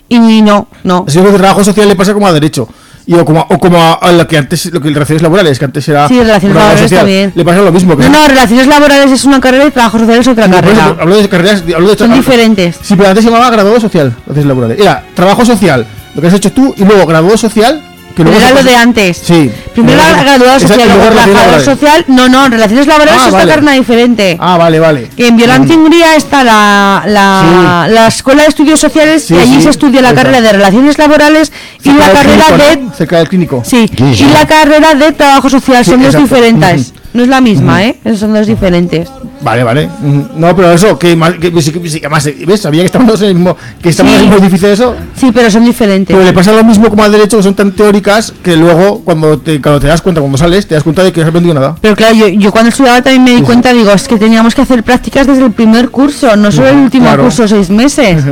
Y 0.09 0.43
no, 0.43 0.69
no. 0.85 1.05
Así 1.09 1.19
que 1.21 1.29
el 1.29 1.37
trabajo 1.37 1.63
social 1.65 1.89
le 1.89 1.97
pasa 1.97 2.13
como 2.13 2.27
a 2.27 2.33
derecho. 2.33 2.69
Y 3.07 3.15
o 3.15 3.25
como, 3.25 3.41
o 3.51 3.59
como 3.59 3.79
a, 3.79 3.95
a 3.95 4.13
lo 4.13 4.27
que 4.27 4.39
antes, 4.39 4.73
lo 4.73 4.81
que 4.81 4.89
relaciones 4.89 5.21
laborales, 5.23 5.59
que 5.59 5.65
antes 5.67 5.87
era. 5.89 6.09
Sí, 6.09 6.19
relaciones 6.19 6.57
laborales 6.57 6.91
también. 6.91 7.33
Le 7.35 7.45
pasa 7.45 7.61
lo 7.61 7.71
mismo. 7.73 7.97
Que 7.97 8.05
No, 8.09 8.23
no, 8.23 8.29
relaciones 8.29 8.67
laborales 8.67 9.11
es 9.13 9.25
una 9.27 9.41
carrera 9.41 9.67
y 9.67 9.71
trabajo 9.71 9.99
social 9.99 10.19
es 10.21 10.29
otra 10.29 10.47
Por 10.47 10.55
eso 10.55 10.63
carrera. 10.65 10.97
hablo 11.03 11.17
de 11.17 11.29
carreras, 11.29 11.63
hablo 11.75 11.91
de 11.91 11.97
Son 11.99 12.13
diferentes. 12.15 12.77
Sí, 12.83 12.95
pero 12.97 13.11
antes 13.11 13.23
se 13.25 13.31
llamaba 13.31 13.51
graduado 13.51 13.79
social, 13.79 14.15
relaciones 14.27 14.47
laborales. 14.47 14.79
Era 14.81 15.05
trabajo 15.15 15.45
social, 15.45 15.87
lo 16.15 16.21
que 16.23 16.29
has 16.29 16.35
hecho 16.35 16.51
tú, 16.53 16.75
y 16.79 16.85
luego 16.85 17.07
graduado 17.07 17.37
social, 17.37 17.83
que 18.15 18.23
Pero 18.23 18.31
luego 18.31 18.47
era 18.47 18.55
lo 18.55 18.63
de 18.63 18.77
antes. 18.77 19.17
Sí. 19.19 19.51
Primero 19.73 20.01
era 20.01 20.23
graduado 20.23 20.61
social, 20.61 20.89
luego 20.89 21.11
trabajador 21.15 21.61
social. 21.61 22.05
No, 22.07 22.29
no, 22.29 22.49
relaciones 22.49 22.87
laborales 22.87 23.21
Ah, 23.21 23.27
es 23.27 23.33
vale. 23.33 23.45
otra 23.45 23.55
carrera 23.57 23.73
diferente. 23.73 24.37
Ah, 24.41 24.57
vale, 24.57 24.79
vale. 24.79 25.09
Que 25.17 25.29
en 25.29 25.37
Violante 25.37 25.75
Hungría 25.75 26.15
está 26.15 26.45
la, 26.45 27.03
la, 27.07 27.87
la 27.91 28.07
Escuela 28.07 28.43
de 28.43 28.49
Estudios 28.49 28.79
Sociales 28.79 29.25
Sí, 29.25 29.35
y 29.35 29.39
allí 29.39 29.55
sí, 29.57 29.63
se 29.63 29.71
estudia 29.71 30.01
la 30.01 30.11
exacto. 30.11 30.31
carrera 30.31 30.41
de 30.47 30.53
Relaciones 30.53 30.99
Laborales 30.99 31.53
y 31.83 31.93
la 31.93 32.13
carrera 32.13 32.45
clínico, 32.47 33.17
de... 33.17 33.27
clínico. 33.27 33.63
Sí, 33.65 33.91
y 33.99 34.25
la 34.33 34.47
carrera 34.47 34.95
de 34.95 35.13
Trabajo 35.13 35.51
Social 35.51 35.85
son 35.85 36.03
dos 36.03 36.17
diferentes. 36.17 36.93
No 37.13 37.23
es 37.23 37.29
la 37.29 37.41
misma, 37.41 37.85
¿eh? 37.85 37.97
Esos 38.05 38.21
son 38.21 38.33
dos 38.35 38.47
diferentes. 38.47 39.09
Vale, 39.45 39.63
vale. 39.63 39.87
Mm, 40.01 40.21
No, 40.41 40.57
pero 40.57 40.73
eso, 40.73 40.99
que 40.99 41.15
más. 41.15 41.35
Que, 41.35 41.53
sí, 41.63 41.71
que- 41.71 42.01
que 42.01 42.09
más 42.09 42.25
¿Ves? 42.25 42.61
Sabía 42.63 42.81
que 42.83 42.87
estamos 42.87 43.21
en 43.21 43.29
el 43.29 43.35
mismo. 43.35 43.57
Que 43.83 43.91
estamos 43.91 44.13
Sí. 44.13 44.17
en 44.19 44.25
el 44.25 44.31
mismo 44.31 44.43
edificio 44.45 44.69
de 44.69 44.75
eso. 44.75 44.95
Sí, 45.17 45.31
pero 45.35 45.51
son 45.51 45.65
diferentes. 45.65 46.15
Pero 46.17 46.27
le 46.27 46.33
pasa 46.33 46.51
lo 46.53 46.65
mismo 46.65 46.89
como 46.89 47.05
al 47.05 47.13
derecho, 47.13 47.37
que 47.37 47.43
son 47.43 47.55
tan 47.55 47.73
teóricas 47.73 48.33
que 48.43 48.57
luego, 48.57 49.03
cuando 49.05 49.39
te, 49.39 49.61
cuando 49.61 49.81
te 49.81 49.87
das 49.87 50.01
cuenta, 50.01 50.21
cuando 50.23 50.39
sales, 50.39 50.67
te 50.67 50.75
das 50.75 50.83
cuenta 50.83 51.03
de 51.05 51.13
que 51.13 51.21
no 51.21 51.27
has 51.27 51.29
aprendido 51.29 51.55
nada. 51.55 51.77
Pero 51.81 51.95
claro, 51.95 52.15
yo, 52.17 52.29
yo 52.29 52.51
cuando 52.51 52.71
estudiaba 52.71 53.03
también 53.03 53.23
me 53.23 53.31
di 53.37 53.43
cuenta, 53.43 53.73
digo, 53.73 53.93
es 53.93 54.09
que 54.09 54.17
teníamos 54.17 54.55
que 54.55 54.63
hacer 54.63 54.83
prácticas 54.83 55.27
desde 55.27 55.45
el 55.45 55.53
primer 55.53 55.91
curso, 55.91 56.35
no 56.37 56.51
solo 56.51 56.69
el 56.69 56.77
último 56.79 57.05
Claro. 57.07 57.25
curso, 57.25 57.47
seis 57.47 57.69
meses. 57.71 58.25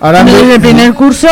Ahora 0.00 0.20
Sino 0.20 0.32
me- 0.32 0.38
desde 0.38 0.54
el 0.56 0.60
primer 0.60 0.94
curso, 0.94 1.28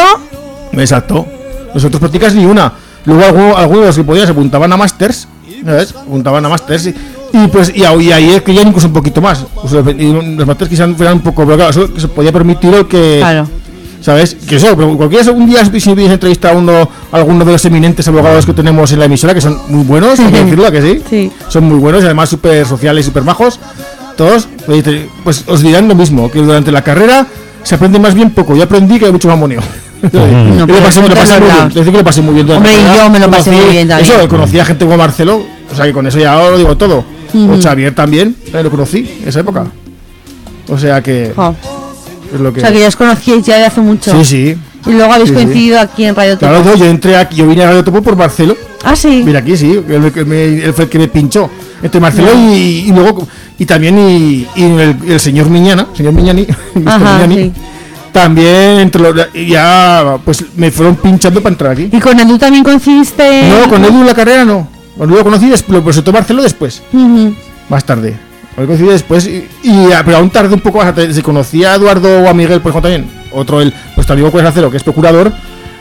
Exacto. 0.73 1.27
Nosotros 1.75 2.01
prácticas 2.01 2.35
ni 2.35 2.45
una. 2.47 2.73
Luego 3.05 3.25
algunos, 3.25 3.57
algunos 3.59 3.81
de 3.83 3.87
los 3.89 3.97
que 3.97 4.05
podían 4.05 4.27
se 4.27 4.33
apuntaban 4.33 4.73
a 4.73 4.77
másters, 4.77 5.29
¿sabes? 5.65 5.95
Apuntaban 5.95 6.45
a 6.45 6.49
másters 6.49 6.87
y, 6.87 6.95
y 7.33 7.47
pues 7.49 7.73
y, 7.75 7.85
ahí- 7.85 8.07
y 8.09 8.13
ahí 8.13 8.31
es 8.31 8.43
que 8.43 8.55
ya 8.55 8.63
incluso 8.63 8.87
un 8.87 8.93
poquito 8.93 9.21
más. 9.21 9.45
O 9.57 9.69
sea, 9.69 9.81
los 9.83 10.47
másters 10.47 10.71
quizás 10.71 10.89
fueran 10.97 11.15
un 11.15 11.21
poco, 11.21 11.45
pero 11.45 11.57
claro, 11.57 11.71
eso 11.71 11.93
que 11.93 12.01
se 12.01 12.09
podía 12.09 12.33
permitir 12.33 12.73
el 12.75 12.87
que, 12.87 13.19
claro. 13.21 13.47
¿sabes? 14.01 14.35
Que 14.49 14.57
eso, 14.57 14.77
pero 14.77 14.97
cualquiera 14.97 15.31
un 15.33 15.47
día 15.47 15.65
si 15.65 15.91
hubiese 15.91 16.13
entrevistado 16.15 16.55
a 16.55 16.59
uno, 16.59 16.89
a 17.13 17.17
alguno 17.17 17.45
de 17.45 17.53
los 17.53 17.65
eminentes 17.65 18.07
abogados 18.09 18.47
que 18.47 18.53
tenemos 18.53 18.91
en 18.93 18.99
la 19.01 19.05
emisora, 19.07 19.35
que 19.35 19.41
son 19.41 19.59
muy 19.69 19.85
buenos, 19.85 20.19
hay 20.21 20.33
que 20.33 20.45
decirlo, 20.45 20.67
¿a 20.67 20.71
que 20.71 20.83
sí? 20.83 21.03
Sí. 21.09 21.33
Son 21.49 21.65
muy 21.65 21.79
buenos 21.79 22.03
y 22.03 22.07
además 22.07 22.29
súper 22.29 22.65
sociales, 22.67 23.05
súper 23.05 23.23
majos. 23.25 23.59
Todos, 24.17 24.49
te- 24.67 25.09
pues 25.23 25.45
os 25.47 25.63
dirán 25.63 25.87
lo 25.89 25.95
mismo, 25.95 26.31
que 26.31 26.41
durante 26.41 26.73
la 26.73 26.83
carrera 26.83 27.27
se 27.63 27.75
aprende 27.75 27.99
más 28.01 28.15
bien 28.15 28.31
poco. 28.31 28.57
Yo 28.57 28.65
aprendí 28.65 28.99
que 28.99 29.07
hay 29.07 29.13
mucho 29.13 29.29
mamoneo. 29.29 29.61
No, 30.01 30.61
lo 30.61 30.67
pero 30.69 30.79
pasé, 30.79 31.01
me 31.03 31.09
lo 31.09 31.15
pasé 31.17 31.35
es 31.35 31.41
muy 31.41 31.51
bien. 31.51 31.69
Decir 31.71 31.91
que 31.93 31.99
lo 31.99 32.05
pasé 32.05 32.23
muy 32.23 32.35
bien. 32.35 32.51
Hombre, 32.53 32.71
y 32.73 32.97
yo 32.97 33.11
me 33.11 33.19
lo 33.19 33.29
pasé 33.33 33.51
muy 33.51 33.65
bien 33.73 33.89
también. 33.89 34.13
Eso, 34.21 34.29
conocí 34.29 34.57
a 34.61 34.65
gente 34.65 34.85
como 34.85 34.97
Marcelo, 34.97 35.43
o 35.73 35.75
sea 35.75 35.87
que 35.87 35.93
con 35.93 36.07
eso 36.07 36.21
ya 36.21 36.37
lo 36.37 36.57
digo 36.57 36.77
todo. 36.77 37.05
O 37.35 37.61
Xavier 37.61 37.95
también, 37.95 38.35
también 38.45 38.65
lo 38.65 38.71
conocí 38.71 39.19
en 39.23 39.29
esa 39.29 39.41
época. 39.41 39.67
O 40.69 40.79
sea 40.79 41.03
que 41.03 41.33
Jo. 41.35 41.55
es 42.35 42.41
lo 42.41 42.51
O 42.51 42.55
sea, 42.55 42.73
que 42.73 42.81
ya 42.81 42.89
os 42.89 42.97
conocíais 42.97 43.45
ya 43.45 43.57
de 43.57 43.65
hace 43.67 43.81
mucho. 43.81 44.13
Sí, 44.19 44.25
sí. 44.25 44.57
Y 44.87 44.93
luego 44.93 45.13
habéis 45.13 45.29
Sí, 45.31 45.35
sí. 45.37 45.43
coincidido 45.43 45.81
aquí 45.81 46.05
en 46.05 46.15
Radio 46.15 46.35
Topo. 46.39 46.47
Claro, 46.47 46.65
yo, 46.65 46.77
yo 46.77 46.85
entré 46.87 47.17
aquí, 47.17 47.37
yo 47.37 47.47
vine 47.47 47.63
a 47.65 47.67
Radio 47.69 47.85
Topo 47.85 48.01
por 48.03 48.17
Marcelo. 48.17 48.57
Ah, 48.85 48.95
sí. 48.95 49.23
Mira 49.25 49.41
aquí, 49.41 49.57
sí, 49.57 49.73
él, 49.89 50.13
fue 50.75 50.85
el 50.85 50.91
que 50.91 50.99
me 50.99 51.09
pinchó. 51.09 51.51
Entre 51.83 52.01
Marcelo 52.01 52.31
y, 52.35 52.87
y 52.89 52.93
luego, 52.93 53.27
y 53.59 53.65
también 53.65 53.97
y, 53.99 54.47
y 54.57 54.63
el, 54.65 54.97
el 55.09 55.21
señor 55.21 55.49
Miñana, 55.49 55.87
señor 55.97 56.13
Miñani, 56.13 56.45
Mr. 56.75 56.89
Ajá, 56.89 57.19
Miñani, 57.27 57.37
sí. 57.45 57.53
también 58.13 58.81
entre 58.81 59.01
los, 59.01 59.15
ya 59.47 60.19
pues 60.25 60.45
me 60.57 60.71
fueron 60.73 60.97
pinchando 60.97 61.41
para 61.41 61.53
entrar 61.53 61.73
aquí. 61.73 61.89
¿Y 61.93 62.01
con 62.01 62.19
Edu 62.19 62.37
también 62.37 62.65
coincidiste? 62.65 63.49
No, 63.49 63.69
con 63.69 63.85
Edu 63.85 64.01
en 64.01 64.07
la 64.07 64.15
carrera 64.15 64.45
no. 64.45 64.67
Edu 65.05 65.15
lo 65.17 65.25
conocí 65.25 65.49
después, 65.49 65.79
lo 65.79 65.85
presentó 65.85 66.13
Marcelo 66.13 66.43
después, 66.43 66.83
más 67.69 67.85
tarde. 67.85 68.17
Lo 68.57 68.67
conocí 68.67 68.85
después, 68.85 69.27
y, 69.27 69.47
y- 69.63 69.89
pero 70.05 70.17
aún 70.17 70.31
tardé 70.31 70.55
un 70.55 70.61
poco 70.61 70.79
más. 70.79 70.93
Se 71.15 71.23
conocía 71.23 71.73
a 71.73 71.77
Eduardo 71.77 72.23
o 72.23 72.29
a 72.29 72.35
Miguel, 72.35 72.61
por 72.61 72.71
ejemplo, 72.71 72.91
también. 72.91 73.11
Otro, 73.33 73.61
el, 73.61 73.73
nuestro 73.95 74.15
amigo 74.15 74.31
Cuesta 74.33 74.51
Cero, 74.53 74.71
que 74.71 74.79
es 74.79 74.83
procurador. 74.83 75.33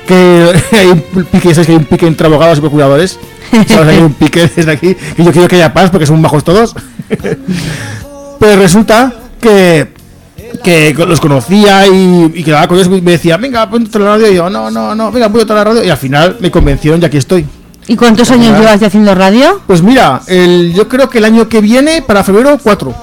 Que 0.05 0.53
hay 0.71 0.87
un 0.87 1.01
pique, 1.01 1.53
¿sabes 1.53 1.65
que 1.67 1.73
hay 1.73 1.77
un 1.79 1.85
pique 1.85 2.05
entre 2.07 2.27
abogados 2.27 2.59
y 2.59 2.61
procuradores? 2.61 3.19
¿Sabes? 3.67 3.87
Hay 3.95 3.97
un 4.03 4.13
pique 4.13 4.49
desde 4.55 4.71
aquí. 4.71 4.95
Que 5.15 5.23
yo 5.23 5.31
quiero 5.31 5.47
que 5.47 5.55
haya 5.55 5.73
paz 5.73 5.89
porque 5.89 6.05
son 6.05 6.21
bajos 6.21 6.43
todos. 6.43 6.75
Pero 8.39 8.61
resulta 8.61 9.13
que 9.41 9.95
que 10.63 10.93
los 10.93 11.19
conocía 11.19 11.85
y, 11.87 12.31
y 12.35 12.43
quedaba 12.43 12.67
con 12.67 12.77
ellos 12.77 12.87
y 12.95 13.01
me 13.01 13.11
decía, 13.11 13.37
venga, 13.37 13.69
ponte 13.69 13.99
la 13.99 14.05
radio. 14.05 14.31
Y 14.31 14.35
yo, 14.35 14.49
no, 14.49 14.71
no, 14.71 14.95
no, 14.95 15.11
venga, 15.11 15.29
ponte 15.29 15.53
la 15.53 15.63
radio. 15.63 15.83
Y 15.83 15.89
al 15.89 15.97
final 15.97 16.37
me 16.39 16.49
convencieron 16.51 17.01
y 17.01 17.05
aquí 17.05 17.17
estoy. 17.17 17.45
¿Y 17.87 17.95
cuántos 17.95 18.29
años 18.31 18.51
Ajá. 18.51 18.59
llevas 18.59 18.79
ya 18.79 18.87
haciendo 18.87 19.15
radio? 19.15 19.61
Pues 19.65 19.81
mira, 19.81 20.21
el, 20.27 20.73
yo 20.73 20.87
creo 20.87 21.09
que 21.09 21.19
el 21.19 21.25
año 21.25 21.47
que 21.47 21.61
viene, 21.61 22.01
para 22.01 22.23
febrero, 22.23 22.57
cuatro. 22.61 22.93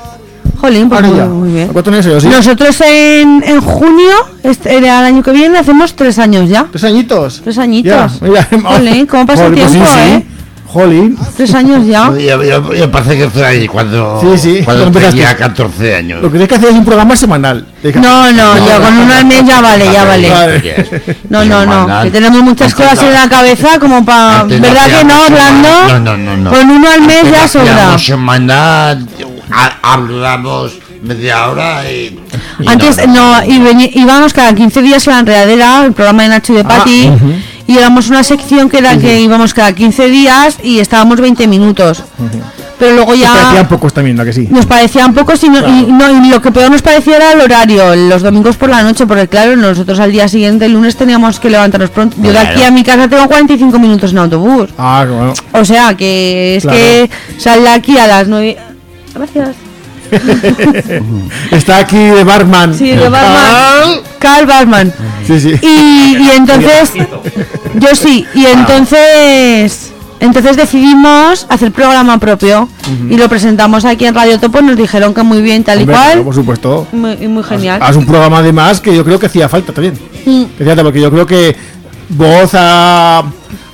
Jolín, 0.61 0.89
pues 0.89 1.03
muy, 1.03 1.21
muy 1.29 1.53
bien. 1.53 1.69
Cuatro 1.73 1.93
años, 1.93 2.23
sí. 2.23 2.29
Nosotros 2.29 2.81
en, 2.81 3.43
en 3.47 3.61
junio, 3.61 4.13
este, 4.43 4.77
era 4.77 5.01
el 5.01 5.07
año 5.07 5.23
que 5.23 5.33
viene, 5.33 5.59
hacemos 5.59 5.95
tres 5.95 6.19
años 6.19 6.49
ya. 6.49 6.67
Tres 6.71 6.85
añitos. 6.85 7.41
Tres 7.43 7.59
añitos. 7.59 8.21
Ya, 8.21 8.27
mira. 8.27 8.49
Jolín, 8.63 9.07
¿cómo 9.07 9.27
pasa 9.27 9.47
el 9.47 9.55
pues 9.55 9.71
tiempo, 9.71 9.87
sí, 9.87 9.93
sí. 9.95 10.11
eh? 10.11 10.27
Jolín. 10.75 11.17
Tres 11.37 11.55
años 11.55 11.87
ya. 11.87 12.11
Yo, 12.11 12.43
yo, 12.43 12.75
yo 12.75 12.91
parece 12.91 13.17
que 13.17 13.31
fue 13.31 13.47
ahí 13.47 13.67
cuando, 13.69 14.21
Sí, 14.21 14.37
sí, 14.39 14.63
cuando 14.65 14.91
tenía 14.91 15.09
empezaste. 15.09 15.37
14 15.43 15.95
años. 15.95 16.21
Lo 16.21 16.29
que 16.29 16.33
tienes 16.33 16.49
que 16.49 16.55
hacer 16.57 16.69
es 16.71 16.75
un 16.75 16.85
programa 16.85 17.15
semanal. 17.17 17.65
Deja- 17.83 18.01
No, 18.01 18.33
no, 18.33 18.67
ya 18.67 18.81
con 18.81 18.99
un 18.99 19.11
al 19.11 19.25
mes 19.25 19.45
ya 19.47 19.61
vale, 19.61 19.85
ya 19.93 20.05
vale. 20.05 20.29
No, 21.31 21.45
no, 21.45 21.65
no, 21.65 22.03
que 22.03 22.11
tenemos 22.11 22.43
muchas 22.43 22.75
cosas 22.75 23.01
no- 23.01 23.07
en 23.09 23.15
la 23.15 23.29
cabeza 23.29 23.79
como 23.79 24.05
para... 24.05 24.41
antes 24.41 24.61
¿Verdad 24.61 24.87
que 24.99 25.05
no, 25.05 25.23
Orlando? 25.23 25.69
No, 25.89 26.01
no, 26.01 26.17
no, 26.17 26.37
no. 26.37 26.51
Con 26.51 26.71
uno 26.71 26.89
al 26.91 27.01
mes 27.03 27.31
ya 27.31 27.47
sobra. 27.49 27.97
semanal, 27.99 29.07
ha- 29.53 29.79
hablamos 29.83 30.73
media 31.03 31.49
hora 31.51 31.89
y... 31.91 32.19
y 32.61 32.67
Antes 32.69 33.07
no, 33.07 33.45
y 33.45 33.59
veni- 33.61 33.91
íbamos 33.95 34.33
cada 34.33 34.55
15 34.55 34.83
días 34.83 35.07
a 35.07 35.13
la 35.13 35.19
enredadera, 35.21 35.85
el 35.85 35.93
programa 35.93 36.23
de 36.25 36.29
Nacho 36.31 36.53
y 36.53 36.57
de 36.57 36.65
Pati, 36.65 37.11
y 37.67 37.77
éramos 37.79 38.09
una 38.09 38.23
sección 38.23 38.69
que 38.69 38.79
era 38.79 38.97
que 38.99 39.21
íbamos 39.21 39.55
cada 39.55 39.73
15 39.73 40.09
días 40.09 40.59
y 40.63 40.81
estábamos 40.81 41.21
20 41.21 41.47
minutos. 41.49 42.03
Pero 42.79 42.97
luego 42.97 43.13
Te 43.15 43.21
parecían 43.23 43.55
ya 43.55 43.69
pocos 43.69 43.95
también, 43.95 44.19
¿a 44.21 44.25
que 44.25 44.33
sí? 44.33 44.49
nos 44.51 44.67
parecían 44.67 45.15
pocos 45.15 45.43
y, 45.45 45.49
no, 45.49 45.59
y, 45.69 45.87
no, 45.93 46.25
y 46.27 46.29
lo 46.29 46.43
que 46.43 46.51
peor 46.51 46.71
nos 46.73 46.83
parecía 46.83 47.17
era 47.17 47.33
el 47.33 47.41
horario, 47.41 47.95
los 47.95 48.21
domingos 48.23 48.57
por 48.57 48.69
la 48.69 48.83
noche, 48.83 49.07
porque 49.07 49.29
claro, 49.29 49.57
nosotros 49.57 50.01
al 50.01 50.11
día 50.11 50.27
siguiente, 50.27 50.65
el 50.67 50.73
lunes, 50.73 50.97
teníamos 50.97 51.39
que 51.39 51.51
levantarnos 51.51 51.91
pronto. 51.91 52.17
Yo 52.21 52.33
de 52.33 52.39
aquí 52.39 52.63
a 52.65 52.71
mi 52.73 52.83
casa 52.83 53.07
tengo 53.09 53.27
45 53.29 53.79
minutos 53.79 54.11
en 54.11 54.19
autobús. 54.19 54.71
Ah, 54.77 55.07
bueno. 55.09 55.33
O 55.53 55.65
sea 55.65 55.97
que 55.97 56.57
es 56.57 56.65
Claro. 56.65 56.77
que 56.79 57.11
sal 57.39 57.63
de 57.63 57.69
aquí 57.69 57.97
a 57.97 58.07
las 58.09 58.27
9... 58.29 58.57
Gracias. 59.15 59.51
Está 61.51 61.79
aquí 61.79 61.97
de 61.97 62.25
barman. 62.25 62.75
Sí, 62.75 62.91
de 62.91 63.09
Batman. 63.09 64.05
Carl. 64.19 64.93
Sí, 65.27 65.41
sí. 65.41 65.55
Y, 65.63 66.17
y 66.23 66.31
entonces, 66.37 66.93
yo 67.75 67.95
sí, 67.95 68.27
y 68.35 68.47
entonces, 68.47 69.93
entonces 70.21 70.57
decidimos 70.57 71.47
hacer 71.49 71.73
programa 71.73 72.19
propio 72.19 72.69
y 73.11 73.17
lo 73.17 73.29
presentamos 73.29 73.85
aquí 73.85 74.07
en 74.07 74.15
Radio 74.15 74.39
Topo. 74.39 74.63
Nos 74.63 74.77
dijeron 74.77 75.15
que 75.15 75.23
muy 75.23 75.43
bien, 75.43 75.65
tal 75.65 75.83
y 75.83 75.87
claro, 75.87 76.13
cual, 76.13 76.25
por 76.25 76.35
supuesto. 76.35 76.87
muy, 76.93 77.13
y 77.21 77.29
muy 77.29 77.43
genial. 77.43 77.81
Haz 77.83 77.97
un 77.97 78.07
programa 78.07 78.39
además 78.39 78.81
que 78.81 78.95
yo 78.95 79.05
creo 79.05 79.19
que 79.19 79.27
hacía 79.27 79.49
falta 79.49 79.73
también. 79.73 79.95
Mm. 80.25 80.45
Que 80.45 80.63
hacía 80.63 80.67
falta, 80.67 80.83
porque 80.83 81.01
yo 81.01 81.11
creo 81.11 81.27
que 81.27 81.57
voz 82.09 82.51
a, 82.55 83.25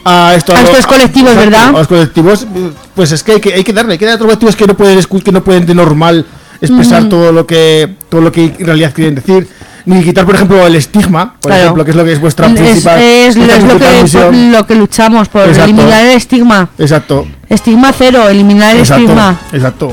a, 0.05 0.35
esto, 0.35 0.55
A 0.55 0.61
estos 0.63 0.87
colectivos, 0.87 1.35
¿verdad? 1.37 1.69
A 1.69 1.73
los 1.73 1.89
colectivos, 1.89 2.47
pues 2.95 3.13
es 3.13 3.23
que 3.23 3.33
hay 3.33 3.41
que, 3.41 3.55
hay 3.55 3.65
que 3.65 3.73
darle, 3.73 3.93
hay 3.93 3.99
que 3.99 4.07
darle 4.07 4.21
a 4.23 4.27
otros 4.35 4.39
colectivos 4.39 4.57
que 4.57 4.67
no 4.67 4.77
pueden 4.77 5.01
que 5.25 5.33
no 5.33 5.45
pueden 5.45 5.67
de 5.67 5.75
normal 5.75 6.27
expresar 6.61 7.09
todo 7.09 7.33
lo 7.33 7.47
que 7.47 7.95
todo 8.09 8.21
lo 8.21 8.31
que 8.33 8.45
en 8.45 8.67
realidad 8.67 8.93
quieren 8.95 9.15
decir. 9.15 9.49
Ni 9.87 10.05
quitar, 10.05 10.27
por 10.27 10.35
ejemplo, 10.35 10.67
el 10.67 10.75
estigma, 10.75 11.35
por 11.41 11.49
Claro. 11.51 11.63
ejemplo, 11.63 11.85
que 11.87 11.91
es 11.93 11.97
lo 11.97 12.05
que 12.05 12.13
es 12.13 12.21
vuestra 12.21 12.47
Es, 12.49 12.53
principal. 12.53 13.01
es- 13.01 13.35
vuestra 13.37 13.57
es 13.57 13.65
lo, 13.65 14.67
que, 14.67 14.75
lo 14.75 14.81
luchamos, 14.83 15.29
por 15.29 15.49
Exacto. 15.49 15.65
eliminar 15.65 16.05
el 16.05 16.11
estigma. 16.17 16.69
Exacto, 16.79 17.27
Estigma 17.49 17.91
cero, 17.97 18.29
eliminar 18.29 18.75
el 18.75 18.81
exacto, 18.83 19.05
estigma. 19.05 19.41
exacto. 19.53 19.93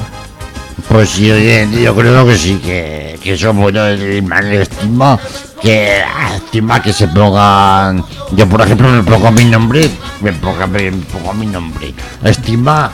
Pues 0.90 1.10
sí, 1.10 1.30
oye, 1.30 1.68
yo 1.84 1.94
creo 1.96 2.26
que 2.26 2.38
sí, 2.38 2.60
que, 2.64 3.20
que 3.22 3.34
eso 3.34 3.50
es 3.50 3.56
bueno 3.56 3.86
el 3.86 4.24
mal 4.24 4.52
estima, 4.54 5.20
que 5.62 6.02
estima 6.36 6.82
que 6.82 6.94
se 6.94 7.10
pongan, 7.10 8.06
yo 8.32 8.48
por 8.48 8.62
ejemplo 8.62 8.88
me 8.88 9.04
pongo 9.04 9.32
mi 9.32 9.46
nombre, 9.46 9.90
me 10.22 10.32
pongo, 10.34 10.66
me 10.68 10.92
pongo 10.92 11.34
mi 11.34 11.46
nombre, 11.46 11.94
estima 12.24 12.92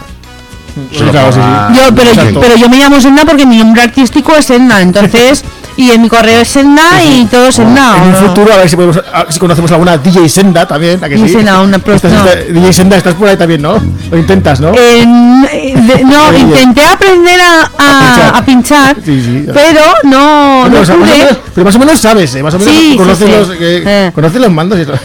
Claro, 1.12 1.32
sí, 1.32 1.40
sí. 1.40 1.80
Yo, 1.80 1.96
pero, 1.96 2.10
Exacto. 2.10 2.40
pero 2.42 2.56
yo 2.56 2.70
me 2.70 2.78
llamo 2.78 3.00
Senda 3.00 3.26
porque 3.26 3.46
mi 3.46 3.58
nombre 3.58 3.82
artístico 3.84 4.36
es 4.36 4.46
Senda, 4.46 4.82
entonces, 4.82 5.44
y 5.78 5.92
en 5.92 6.02
mi 6.02 6.10
correo 6.10 6.42
es 6.42 6.48
Senda 6.48 7.04
y 7.04 7.26
todo 7.26 7.48
es 7.48 7.56
Senda. 7.56 7.96
En 7.98 8.10
un 8.10 8.16
futuro, 8.16 8.54
a 8.54 8.58
ver 8.58 8.70
si, 8.70 8.76
podemos, 8.76 8.98
a 9.12 9.24
ver 9.24 9.34
si 9.34 9.40
conocemos 9.40 9.72
alguna 9.72 9.98
DJ 9.98 10.28
Senda 10.30 10.68
también. 10.68 11.04
¿a 11.04 11.10
que 11.10 11.16
DJ 11.16 11.28
sí? 11.28 11.34
Senda, 11.36 11.62
una 11.62 11.78
Estás- 11.78 12.12
no. 12.12 12.54
DJ 12.54 12.74
Senda, 12.74 12.98
estás 12.98 13.14
por 13.16 13.28
ahí 13.30 13.38
también, 13.38 13.62
¿no? 13.62 13.80
Lo 14.12 14.18
intentas, 14.18 14.60
¿no? 14.60 14.72
Eh, 14.74 15.06
de- 15.06 16.04
no, 16.06 16.36
intenté 16.38 16.84
aprender 16.86 17.40
a, 17.40 17.72
a- 17.78 18.00
A 18.00 18.02
pinchar. 18.02 18.36
a 18.36 18.46
pinchar, 18.46 18.96
Sí, 19.06 19.22
sí. 19.24 19.46
pero 19.54 19.82
no, 20.04 20.62
Bueno, 20.62 20.76
no 20.78 20.82
o 20.82 20.86
sea, 20.86 20.96
más 20.96 21.10
menos- 21.10 21.38
pero 21.54 21.66
más 21.66 21.76
o 21.76 21.80
menos 21.80 22.00
sabes, 22.00 22.34
¿eh? 22.36 22.42
Más 22.44 22.54
o 22.56 22.60
menos 22.60 22.74
Sí, 22.74 22.92
sí, 22.92 22.98
conoces, 22.98 23.28
sí. 23.28 23.32
Los, 23.32 23.50
eh, 23.52 23.84
Eh. 23.86 24.12
conoces 24.14 24.42
los 24.42 24.52
mandos 24.52 24.80
y 24.80 24.86
todo. 24.86 24.98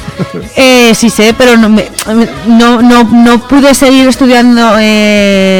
Eh, 0.56 0.92
sí 0.94 1.08
sé, 1.10 1.34
pero 1.36 1.56
no, 1.56 1.68
me, 1.68 1.88
no, 2.46 2.80
no, 2.82 3.04
no 3.04 3.38
pude 3.48 3.74
seguir 3.74 4.08
estudiando 4.08 4.76
eh, 4.78 5.57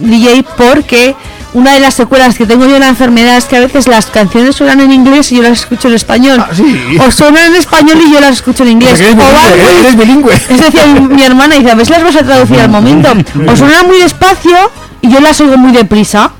DJ 0.00 0.44
porque 0.56 1.14
una 1.54 1.72
de 1.74 1.80
las 1.80 1.94
secuelas 1.94 2.36
que 2.36 2.46
tengo 2.46 2.66
yo 2.66 2.74
de 2.74 2.78
la 2.80 2.88
enfermedad 2.88 3.36
es 3.36 3.46
que 3.46 3.56
a 3.56 3.60
veces 3.60 3.88
las 3.88 4.06
canciones 4.06 4.54
suenan 4.54 4.80
en 4.80 4.92
inglés 4.92 5.32
y 5.32 5.36
yo 5.36 5.42
las 5.42 5.60
escucho 5.60 5.88
en 5.88 5.94
español. 5.94 6.38
Ah, 6.40 6.50
sí. 6.54 6.96
O 7.04 7.10
suenan 7.10 7.46
en 7.46 7.54
español 7.56 7.98
y 8.06 8.12
yo 8.12 8.20
las 8.20 8.32
escucho 8.34 8.62
en 8.64 8.70
inglés. 8.72 9.00
eres 9.00 9.16
bilingüe, 9.16 9.56
¿eh? 9.56 9.80
eres 9.80 9.96
bilingüe. 9.96 10.34
Es 10.34 10.60
decir, 10.60 10.86
mi, 10.94 11.00
mi 11.16 11.22
hermana 11.24 11.54
dice, 11.56 11.70
a 11.70 11.74
ver 11.74 11.86
si 11.86 11.92
las 11.92 12.04
vas 12.04 12.16
a 12.16 12.22
traducir 12.22 12.60
al 12.60 12.68
momento. 12.68 13.08
O 13.46 13.56
suenan 13.56 13.86
muy 13.86 13.98
despacio 13.98 14.56
y 15.00 15.10
yo 15.10 15.20
las 15.20 15.40
oigo 15.40 15.56
muy 15.56 15.72
deprisa. 15.72 16.32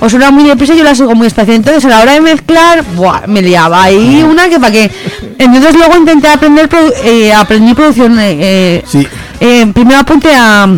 O 0.00 0.08
suena 0.08 0.30
muy 0.30 0.44
deprisa 0.44 0.74
y 0.74 0.78
yo 0.78 0.84
las 0.84 0.98
oigo 1.00 1.14
muy 1.16 1.24
despacio. 1.26 1.52
Entonces 1.54 1.84
a 1.84 1.88
la 1.88 2.00
hora 2.00 2.12
de 2.12 2.20
mezclar, 2.20 2.84
buah, 2.94 3.26
me 3.26 3.42
liaba 3.42 3.82
ahí 3.82 4.22
una 4.22 4.48
que 4.48 4.58
para 4.58 4.72
qué. 4.72 4.90
Entonces 5.38 5.74
luego 5.74 5.96
intenté 5.96 6.28
aprender, 6.28 6.68
produ- 6.68 6.94
eh, 7.04 7.32
aprendí 7.34 7.74
producción. 7.74 8.18
eh, 8.18 8.36
eh, 8.40 8.84
Sí. 8.86 9.06
eh, 9.40 9.66
primero 9.74 9.98
apunté 10.00 10.32
a, 10.34 10.68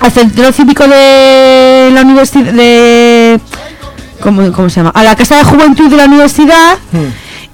al 0.00 0.12
centro 0.12 0.52
cívico 0.52 0.86
de 0.86 1.90
la 1.92 2.02
universidad 2.02 2.52
de 2.52 3.40
¿cómo, 4.20 4.50
cómo 4.52 4.68
se 4.70 4.76
llama? 4.76 4.90
A 4.94 5.02
la 5.02 5.16
casa 5.16 5.36
de 5.36 5.44
juventud 5.44 5.90
de 5.90 5.96
la 5.96 6.04
universidad 6.04 6.78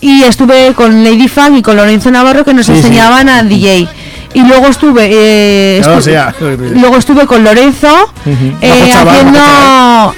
y 0.00 0.22
estuve 0.24 0.74
con 0.74 1.02
Lady 1.04 1.28
Fang 1.28 1.56
y 1.56 1.62
con 1.62 1.76
Lorenzo 1.76 2.10
Navarro 2.10 2.44
que 2.44 2.52
nos 2.54 2.66
Sí, 2.66 2.72
sí. 2.72 2.78
enseñaban 2.78 3.28
a 3.28 3.42
DJ. 3.42 3.88
Y 4.34 4.40
luego 4.42 4.66
estuve 4.66 5.08
eh, 5.10 5.78
Claro, 5.80 5.94
estu- 5.96 5.98
o 5.98 6.02
sea, 6.02 6.34
luego 6.40 6.96
estuve 6.96 7.24
con 7.26 7.44
Lorenzo 7.44 8.10
eh, 8.60 8.92
haciendo 8.92 9.38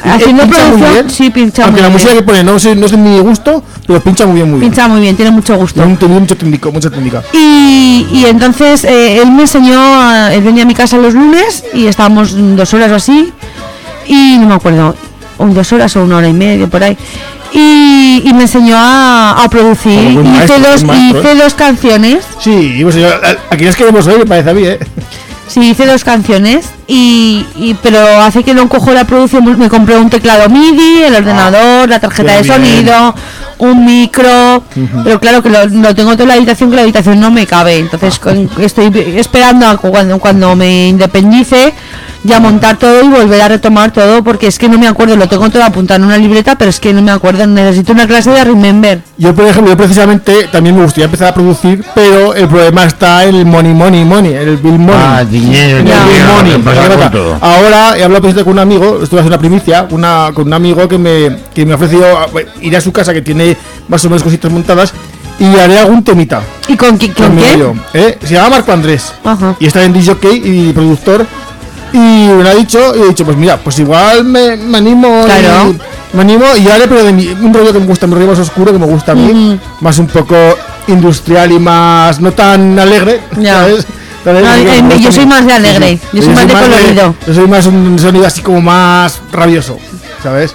haciendo 0.02 0.42
Eh, 0.42 0.46
producción, 0.46 0.92
bien. 0.94 1.10
sí 1.10 1.28
pincha 1.30 1.64
Aunque 1.64 1.80
muy 1.80 1.82
la 1.82 1.88
bien. 1.88 1.92
música 1.92 2.12
que 2.14 2.22
pone 2.22 2.42
no, 2.42 2.58
sé, 2.58 2.74
no 2.74 2.86
es 2.86 2.92
de 2.92 2.96
mi 2.96 3.18
gusto, 3.20 3.62
pero 3.86 4.00
pincha 4.00 4.24
muy 4.24 4.36
bien, 4.36 4.50
muy 4.50 4.60
bien. 4.60 4.70
Pincha 4.72 4.88
muy 4.88 5.00
bien, 5.02 5.16
tiene 5.16 5.30
mucho 5.30 5.54
gusto. 5.56 5.74
Tiene 5.80 5.92
un- 5.92 5.98
tiene 5.98 6.18
mucho 6.18 6.34
técnico, 6.36 6.72
mucha 6.72 6.88
técnica. 6.88 7.22
Y, 7.34 8.06
y 8.10 8.24
entonces 8.26 8.84
eh, 8.84 9.20
él 9.20 9.30
me 9.32 9.42
enseñó, 9.42 9.78
a- 9.78 10.32
él 10.34 10.42
venía 10.42 10.62
a 10.62 10.66
mi 10.66 10.74
casa 10.74 10.96
los 10.96 11.12
lunes 11.12 11.64
y 11.74 11.86
estábamos 11.86 12.30
dos 12.56 12.72
horas 12.72 12.90
o 12.92 12.94
así, 12.94 13.32
y 14.06 14.38
no 14.38 14.46
me 14.46 14.54
acuerdo, 14.54 14.96
o 15.36 15.46
dos 15.46 15.72
horas 15.74 15.94
o 15.96 16.04
una 16.04 16.16
hora 16.16 16.28
y 16.28 16.32
media 16.32 16.66
por 16.68 16.82
ahí. 16.82 16.96
Y, 17.52 18.22
y 18.24 18.32
me 18.34 18.42
enseñó 18.42 18.76
a, 18.76 19.42
a 19.42 19.48
producir. 19.48 19.98
Hice, 20.10 20.22
maestro, 20.22 20.58
dos, 20.58 20.84
maestro, 20.84 21.20
hice 21.20 21.32
¿eh? 21.32 21.42
dos 21.42 21.54
canciones. 21.54 22.24
Sí, 22.40 22.80
pues 22.82 22.94
yo, 22.96 23.08
aquí 23.50 23.64
las 23.64 23.76
queremos 23.76 24.06
me 24.06 24.26
parece 24.26 24.50
a 24.50 24.54
mí, 24.54 24.64
¿eh? 24.64 24.78
Sí, 25.48 25.60
hice 25.70 25.86
dos 25.86 26.04
canciones, 26.04 26.66
y, 26.88 27.44
y- 27.56 27.74
pero 27.82 27.98
hace 28.22 28.42
que 28.44 28.54
no 28.54 28.68
cojo 28.68 28.92
la 28.92 29.04
producción, 29.04 29.44
pues 29.44 29.58
me 29.58 29.68
compré 29.68 29.96
un 29.96 30.08
teclado 30.10 30.48
MIDI, 30.48 31.02
el 31.04 31.14
ordenador, 31.16 31.88
la 31.88 31.98
tarjeta 32.00 32.32
de 32.36 32.42
bien. 32.42 32.54
sonido, 32.54 33.14
un 33.58 33.84
micro, 33.86 34.62
pero 35.02 35.18
claro 35.18 35.42
que 35.42 35.48
lo, 35.50 35.64
lo 35.66 35.94
tengo 35.94 36.12
todo 36.12 36.24
en 36.24 36.28
la 36.28 36.34
habitación, 36.34 36.70
que 36.70 36.76
la 36.76 36.82
habitación 36.82 37.18
no 37.20 37.30
me 37.30 37.46
cabe, 37.46 37.78
entonces 37.78 38.18
con- 38.18 38.48
estoy 38.60 38.92
esperando 39.16 39.66
a 39.66 39.76
cu- 39.78 39.90
cuando, 39.90 40.18
cuando 40.18 40.54
me 40.54 40.88
independice 40.88 41.72
ya 42.24 42.40
montar 42.40 42.76
todo 42.76 43.04
y 43.04 43.08
volver 43.08 43.40
a 43.40 43.46
retomar 43.48 43.92
todo, 43.92 44.24
porque 44.24 44.48
es 44.48 44.58
que 44.58 44.68
no 44.68 44.78
me 44.78 44.88
acuerdo, 44.88 45.14
lo 45.16 45.28
tengo 45.28 45.48
todo 45.48 45.62
apuntado 45.62 45.98
en 46.00 46.06
una 46.06 46.18
libreta, 46.18 46.58
pero 46.58 46.70
es 46.70 46.80
que 46.80 46.92
no 46.92 47.00
me 47.00 47.12
acuerdo, 47.12 47.46
necesito 47.46 47.92
una 47.92 48.04
clase 48.08 48.30
de 48.30 48.42
remember. 48.42 49.00
Yo, 49.16 49.32
por 49.32 49.46
ejemplo, 49.46 49.70
yo 49.72 49.76
precisamente 49.76 50.48
también 50.50 50.74
me 50.76 50.82
gustaría 50.82 51.04
empezar 51.04 51.28
a 51.28 51.34
producir, 51.34 51.84
pero 51.94 52.34
el 52.34 52.48
problema 52.48 52.84
está 52.84 53.24
en 53.24 53.36
el 53.36 53.46
money, 53.46 53.72
money, 53.74 54.04
money, 54.04 54.32
el 54.34 54.56
bill 54.56 54.72
money. 54.78 55.00
Ah, 55.00 55.24
dinero, 55.24 55.78
El 55.78 55.84
Ya. 55.86 56.04
bill 56.04 56.12
dinero, 56.14 56.32
money. 56.34 56.52
Ahora 57.40 57.96
he 57.98 58.02
hablado 58.04 58.22
precisamente 58.22 58.44
con 58.44 58.52
un 58.54 58.58
amigo, 58.58 59.02
estuve 59.02 59.20
haciendo 59.20 59.36
una 59.36 59.38
primicia, 59.38 59.86
una, 59.90 60.30
con 60.34 60.46
un 60.46 60.52
amigo 60.54 60.88
que 60.88 60.98
me, 60.98 61.36
que 61.54 61.64
me 61.66 61.72
ha 61.72 61.76
ofrecido 61.76 62.04
a- 62.18 62.26
ir 62.60 62.76
a 62.76 62.80
su 62.80 62.92
casa 62.92 63.12
que 63.12 63.22
tiene 63.22 63.56
más 63.88 64.04
o 64.04 64.08
menos 64.08 64.22
cositas 64.22 64.50
montadas 64.50 64.92
y 65.38 65.44
haré 65.58 65.78
algún 65.78 66.02
temita. 66.02 66.40
¿Y 66.68 66.76
con, 66.76 66.98
qui- 66.98 67.12
con 67.14 67.36
quién? 67.36 67.52
rollo, 67.60 67.74
¿eh? 67.94 68.18
Se 68.22 68.34
llama 68.34 68.50
Marco 68.50 68.72
Andrés 68.72 69.12
Ajá. 69.24 69.54
y 69.60 69.66
está 69.66 69.82
en 69.84 69.92
DJ 69.92 70.16
y 70.32 70.72
productor. 70.72 71.26
Y 71.92 71.98
me 71.98 72.48
ha 72.48 72.54
dicho, 72.54 72.94
y 72.96 73.00
he 73.02 73.06
dicho, 73.08 73.24
pues 73.24 73.36
mira, 73.36 73.56
pues 73.58 73.78
igual 73.78 74.24
me, 74.24 74.56
me 74.56 74.78
animo. 74.78 75.22
Claro. 75.24 75.70
y- 75.70 76.16
me 76.16 76.22
animo 76.22 76.44
y 76.56 76.66
haré, 76.68 76.86
pero 76.88 77.04
de 77.04 77.12
mi- 77.12 77.28
un 77.28 77.52
rollo 77.52 77.72
que 77.72 77.78
me 77.80 77.86
gusta, 77.86 78.06
un 78.06 78.12
rollo 78.12 78.26
más 78.28 78.38
oscuro 78.38 78.72
que 78.72 78.78
me 78.78 78.86
gusta 78.86 79.12
a 79.12 79.14
mí, 79.14 79.58
más 79.80 79.98
un 79.98 80.06
poco 80.06 80.34
industrial 80.88 81.52
y 81.52 81.58
más 81.58 82.20
no 82.20 82.32
tan 82.32 82.78
alegre. 82.78 83.20
Ya. 83.38 83.54
¿sabes? 83.60 83.86
No, 84.32 84.54
eh, 84.54 85.00
yo 85.00 85.12
soy 85.12 85.26
más 85.26 85.46
de 85.46 85.52
alegre, 85.52 85.98
yo 86.12 86.22
soy 86.22 86.34
más 86.34 86.46
de 86.46 86.52
colorido. 86.52 87.14
yo 87.26 87.34
soy 87.34 87.46
más 87.46 87.66
un 87.66 87.98
sonido 87.98 88.26
así 88.26 88.42
como 88.42 88.60
más 88.60 89.20
rabioso, 89.32 89.78
¿sabes? 90.22 90.54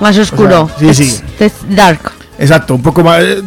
Más 0.00 0.16
oscuro. 0.18 0.70
O 0.74 0.78
sea, 0.78 0.94
sí, 0.94 1.04
sí. 1.10 1.22
es 1.40 1.52
dark. 1.70 2.12
Exacto, 2.38 2.74
un 2.74 2.82
poco 2.82 3.02
más. 3.02 3.20
eh, 3.22 3.42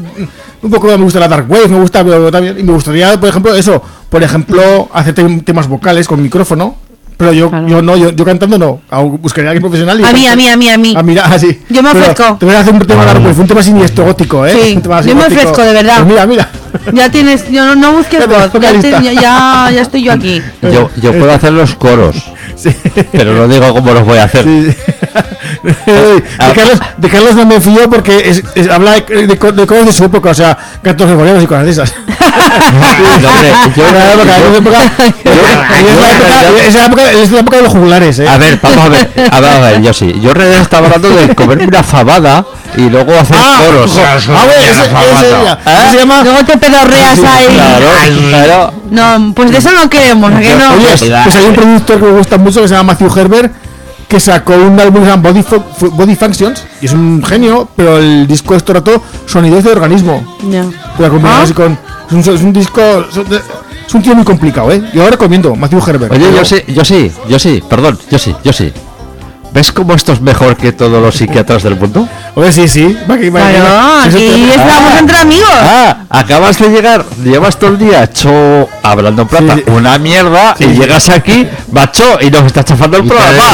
Un 0.64 0.70
poco 0.70 0.88
me 0.88 0.96
gusta 0.98 1.20
la 1.20 1.28
Dark 1.28 1.50
Wave, 1.50 1.68
me 1.70 1.80
gusta 1.80 2.04
pero 2.04 2.30
también. 2.32 2.60
Y 2.60 2.64
me 2.64 2.72
gustaría, 2.74 3.20
por 3.20 3.30
ejemplo, 3.30 3.56
eso. 3.56 3.82
Por 4.10 4.22
ejemplo, 4.22 4.90
hacer 4.94 5.16
tem- 5.16 5.44
temas 5.44 5.68
vocales 5.68 6.08
con 6.08 6.22
micrófono. 6.22 6.76
Pero 7.22 7.34
yo, 7.34 7.50
Claro. 7.52 7.68
yo 7.68 7.82
no, 7.84 7.96
yo, 7.98 8.10
yo 8.10 8.26
cantando 8.26 8.58
no. 8.58 8.82
Aún 8.90 9.22
Buscaría 9.22 9.50
a 9.50 9.52
alguien 9.52 9.62
profesional. 9.62 10.00
y 10.00 10.04
A 10.04 10.12
mí, 10.12 10.26
a 10.28 10.36
mí, 10.36 10.48
a 10.50 10.58
mí, 10.58 10.70
a 10.70 10.78
mí. 10.78 10.94
Ah, 10.98 11.04
mira, 11.04 11.26
así. 11.26 11.62
Yo 11.70 11.84
me 11.84 11.92
Pero 11.92 12.06
ofrezco. 12.12 12.38
Te 12.40 12.46
voy 12.48 12.56
a 12.56 12.60
hacer 12.62 12.74
un 12.74 12.80
tema 12.80 13.04
Wave, 13.06 13.30
un 13.40 13.48
tema 13.48 13.62
siniestro 13.62 14.06
gótico, 14.06 14.44
¿eh? 14.46 14.58
Sí, 14.60 14.74
Un 14.76 14.82
tema 14.82 14.98
así 14.98 15.10
yo 15.10 15.16
me 15.16 15.26
ofrezco, 15.26 15.62
de 15.62 15.74
verdad. 15.74 15.98
Pues 15.98 16.08
mira, 16.08 16.26
mira. 16.26 16.50
Ya 16.94 17.12
tienes, 17.12 17.48
yo 17.52 17.64
no, 17.66 17.76
no 17.76 17.92
busques 17.94 18.20
voz, 18.28 18.38
ya, 18.38 18.48
vocalista. 18.48 18.98
te- 19.00 19.04
ya, 19.06 19.14
ya, 19.14 19.70
ya 19.72 19.82
estoy 19.82 20.04
yo 20.04 20.14
aquí. 20.14 20.42
Yo, 20.64 20.90
yo 21.02 21.12
puedo 21.12 21.32
hacer 21.32 21.52
los 21.54 21.76
coros, 21.76 22.16
Sí. 22.62 22.76
pero 23.12 23.34
no 23.34 23.48
digo 23.48 23.74
cómo 23.74 23.92
los 23.92 24.06
voy 24.06 24.18
a 24.18 24.26
hacer. 24.26 24.44
Sí, 24.44 24.72
sí. 24.72 24.78
de, 25.64 26.54
Carlos, 26.56 26.80
de 26.98 27.10
Carlos 27.10 27.36
no 27.36 27.46
me 27.46 27.60
fío 27.62 27.90
porque 27.90 28.30
es, 28.30 28.44
es- 28.56 28.70
habla 28.70 28.92
de, 28.94 29.02
de, 29.02 29.28
de 29.28 29.38
cosas 29.68 29.86
de 29.86 29.94
su 29.94 30.04
época, 30.06 30.30
o 30.30 30.34
sea, 30.34 30.58
cantos 30.82 31.08
gregorianos 31.08 31.44
y 31.44 31.48
cosas 31.48 31.66
de 31.66 31.72
esas. 31.72 31.94
Es 36.68 36.74
la 36.76 36.86
época- 36.86 37.12
es 37.12 37.32
la 37.32 37.42
de 37.42 37.62
los 37.64 37.72
jugulares, 37.72 38.20
¿eh? 38.20 38.28
A 38.28 38.38
ver, 38.38 38.60
vamos 38.62 38.86
a 38.86 38.90
ver, 38.90 39.10
a 39.32 39.40
ver, 39.40 39.50
a 39.52 39.60
ver, 39.60 39.82
yo 39.82 39.94
sí. 39.94 40.14
Yo 40.22 40.30
en 40.32 40.36
realidad 40.36 40.62
estaba 40.62 40.88
hablando 40.88 41.10
de 41.10 41.36
comerme 41.36 41.66
una 41.66 41.84
fabada 41.84 42.46
y 42.78 42.90
luego 42.90 43.12
hacer 43.20 43.38
Ah, 43.40 43.60
coros. 43.66 43.92
ah, 43.98 44.20
bueno, 44.30 44.52
ese, 44.54 44.72
ese, 44.72 45.36
mira, 45.38 45.60
¿Eh? 45.66 45.78
ese 45.84 45.92
se 45.92 45.98
llama. 45.98 46.24
Luego 46.24 46.46
te 46.46 46.58
pedorreas 46.58 47.20
ahí. 47.24 47.46
Claro, 47.54 47.86
claro. 48.30 48.74
No, 48.90 49.34
pues 49.34 49.52
de 49.52 49.58
eso 49.58 49.72
no 49.72 49.90
queremos, 49.90 50.32
¿a 50.32 50.40
que 50.40 50.56
no? 50.56 50.74
Oye, 50.74 50.88
pues 51.24 51.36
hay 51.36 51.46
un 51.46 51.56
productor 51.56 52.00
que 52.00 52.06
me 52.06 52.12
gusta 52.18 52.38
mucho 52.38 52.62
que 52.62 52.68
se 52.68 52.74
llama 52.76 52.94
Matthew 52.94 53.20
Herbert 53.20 53.54
que 54.08 54.20
sacó 54.20 54.54
un 54.56 54.78
álbum 54.78 55.02
que 55.04 55.10
se 55.10 55.12
llama 55.16 55.30
Body, 55.30 55.46
Body 55.92 56.16
Functions 56.18 56.64
y 56.82 56.86
es 56.88 56.92
un 56.92 57.24
genio, 57.24 57.70
pero 57.78 57.98
el 57.98 58.28
disco 58.28 58.56
es 58.56 58.66
rato 58.68 59.02
sonidos 59.26 59.64
de 59.64 59.72
organismo. 59.72 60.38
Ya. 60.50 60.64
Combinado 60.98 61.44
Ah. 61.50 61.54
con. 61.56 61.78
Es 62.20 62.28
un, 62.28 62.36
es 62.36 62.42
un 62.42 62.52
disco. 62.52 62.82
Es 63.88 63.96
un 63.96 64.02
tío 64.02 64.14
muy 64.16 64.26
complicado, 64.26 64.70
¿eh? 64.72 64.82
Yo 64.94 65.04
lo 65.04 65.12
recomiendo, 65.12 65.56
Matthew 65.56 65.82
Herbert. 65.88 66.12
Oye, 66.14 66.26
Pero- 66.26 66.38
yo 66.38 66.46
sí, 66.46 66.56
yo 66.74 66.84
sí, 66.86 67.12
yo 67.30 67.40
sí, 67.40 67.64
perdón, 67.70 67.98
yo 68.10 68.18
sí, 68.20 68.36
yo 68.44 68.52
sí. 68.54 68.72
¿Ves 69.54 69.72
cómo 69.74 69.94
esto 69.94 70.14
es 70.14 70.22
mejor 70.22 70.56
que 70.56 70.72
todos 70.72 71.02
los 71.02 71.16
psiquiatras 71.16 71.62
del 71.64 71.76
mundo? 71.76 72.08
Oye, 72.36 72.54
sí, 72.54 72.70
sí. 72.70 72.98
Claro, 73.06 74.00
aquí 74.06 74.16
te- 74.16 74.50
estamos 74.50 74.94
Ah. 74.94 75.00
entre 75.00 75.18
amigos. 75.20 75.50
Ah, 75.62 75.98
acabas 76.10 76.58
de 76.58 76.70
llegar, 76.70 77.06
llevas 77.22 77.58
todo 77.60 77.72
el 77.72 77.78
día 77.78 78.04
hecho 78.06 78.70
hablando 78.82 79.24
en 79.24 79.28
plata, 79.28 79.56
Sí. 79.56 79.64
una 79.68 79.98
mierda, 79.98 80.56
y 80.58 80.68
llegas 80.68 81.10
aquí, 81.10 81.46
macho, 81.70 82.18
y 82.22 82.32
nos 82.32 82.46
estás 82.46 82.64
chafando 82.64 82.98
el 82.98 83.04
programa. 83.06 83.54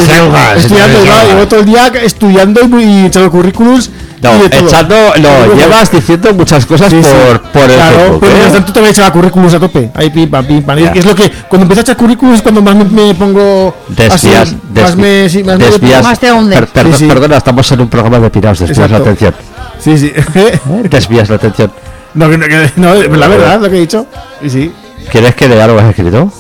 Estudiando, 0.56 1.04
llevo 1.28 1.48
todo 1.48 1.60
el 1.62 1.66
día 1.66 1.88
estudiando 1.88 2.62
y, 2.80 2.84
y 2.84 3.06
echando 3.08 3.32
currículums. 3.32 3.90
No, 4.22 4.32
y 4.44 4.46
echando, 4.48 4.96
Y 5.16 5.22
no, 5.22 5.54
llevas 5.56 5.92
diciendo 5.92 6.34
muchas 6.34 6.66
cosas 6.66 6.90
Sí, 6.90 7.04
sí. 7.04 7.10
por, 7.28 7.42
por 7.52 7.62
el 7.70 7.76
Claro, 7.76 7.98
Facebook, 8.00 8.20
pero 8.22 8.32
¿eh? 8.32 8.36
mientras 8.36 8.54
tanto 8.54 8.74
también 8.74 8.92
echaba 8.94 9.12
currículums 9.14 9.54
a 9.54 9.60
tope. 9.60 9.92
Ahí 9.94 10.10
pim 10.10 10.30
pam, 10.30 10.46
pim 10.46 10.64
pam. 10.64 10.80
Y. 10.80 10.98
Es 10.98 11.06
lo 11.06 11.14
que 11.16 11.30
cuando 11.48 11.64
empiezo 11.64 11.82
a 11.82 11.84
echar 11.84 11.98
currículums 11.98 12.38
es 12.38 12.42
cuando 12.42 12.62
más 12.62 12.76
me, 12.76 12.86
me 12.86 13.14
pongo. 13.16 13.76
Desvías, 13.90 14.42
así, 14.50 14.58
más 14.74 14.96
me, 14.96 15.30
sí, 15.30 15.44
más 15.44 15.60
me- 15.60 15.66
desvías. 15.66 16.04
Más 16.04 16.20
te 16.20 16.32
hundes. 16.32 16.60
Per- 16.72 16.96
Sí. 16.96 17.06
Perdona, 17.06 17.38
estamos 17.38 17.72
en 17.72 17.82
un 17.82 17.90
programa 17.90 18.20
de 18.20 18.30
pirados, 18.32 18.60
desvías 18.60 18.78
Exacto. 18.90 19.06
la 19.06 19.12
atención. 19.12 19.36
Sí, 19.80 19.98
sí. 19.98 20.12
Desvías 20.90 21.30
la 21.30 21.36
atención. 21.36 21.72
no, 22.16 22.30
que- 22.30 22.38
no, 22.38 22.46
que- 22.48 22.72
no, 22.78 22.96
la 22.96 23.28
verdad, 23.28 23.62
lo 23.62 23.70
que 23.70 23.78
he 23.78 23.82
dicho. 23.82 24.08
Sí, 24.42 24.50
sí. 24.50 24.72
¿Quieres 25.12 25.36
que 25.36 25.48
lea 25.48 25.68
lo 25.68 25.76
que 25.78 25.82
has 25.84 25.90
escrito? 25.90 26.32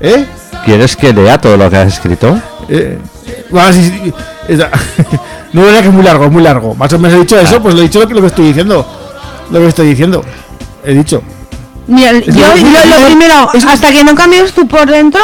¿Eh? 0.00 0.24
¿Quieres 0.64 0.96
que 0.96 1.12
lea 1.12 1.38
todo 1.40 1.56
lo 1.56 1.68
que 1.68 1.76
has 1.78 1.92
escrito? 1.94 2.38
Eh, 2.68 2.98
bueno, 3.50 3.72
sí, 3.72 3.82
sí, 4.04 4.12
esa- 4.48 4.70
no 5.52 5.60
es 5.62 5.66
verdad 5.66 5.80
que 5.82 5.88
es 5.88 5.94
muy 5.94 6.02
largo, 6.04 6.24
es 6.24 6.30
muy 6.32 6.42
largo. 6.42 6.74
Más 6.74 6.92
o 6.92 6.98
menos 6.98 7.16
he 7.16 7.20
dicho 7.20 7.36
Ah. 7.38 7.42
eso, 7.42 7.62
pues 7.62 7.74
lo 7.74 7.80
he 7.80 7.84
dicho 7.84 8.00
lo 8.00 8.06
que, 8.08 8.14
lo 8.14 8.20
que 8.20 8.26
estoy 8.28 8.46
diciendo. 8.46 8.86
Lo 9.50 9.58
que 9.60 9.66
estoy 9.68 9.86
diciendo. 9.88 10.24
He 10.84 10.94
dicho. 10.94 11.22
Mira, 11.86 12.12
yo, 12.12 12.20
yo 12.30 12.46
lo 12.88 13.06
primero, 13.06 13.50
hasta 13.68 13.92
que 13.92 14.02
no 14.04 14.14
cambies 14.14 14.52
tú 14.52 14.66
por 14.66 14.90
dentro, 14.90 15.20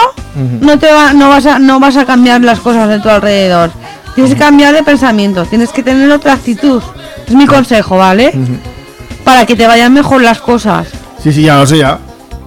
no 0.61 0.79
te 0.79 0.93
va, 0.93 1.13
no 1.15 1.31
vas 1.31 1.47
a, 1.47 1.59
no 1.59 1.81
vas 1.81 1.97
a 1.97 2.05
cambiar 2.05 2.43
las 2.43 2.61
cosas 2.61 2.89
de 2.89 2.99
tu 3.01 3.09
alrededor. 3.09 3.71
Tienes 4.15 4.35
que 4.35 4.39
cambiar 4.39 4.75
de 4.75 4.83
pensamiento, 4.83 5.45
tienes 5.47 5.71
que 5.71 5.83
tener 5.83 6.11
otra 6.11 6.35
actitud. 6.35 6.83
Es 7.27 7.35
mi 7.35 7.47
consejo, 7.47 7.97
¿vale? 7.97 8.33
Para 9.25 9.47
que 9.47 9.57
te 9.57 9.67
vayan 9.67 9.95
mejor 9.95 10.21
las 10.21 10.39
cosas. 10.41 10.89
Sí, 11.23 11.33
sí, 11.33 11.43
ya 11.43 11.57
lo 11.57 11.67
sé 11.67 11.79
ya. 11.79 11.99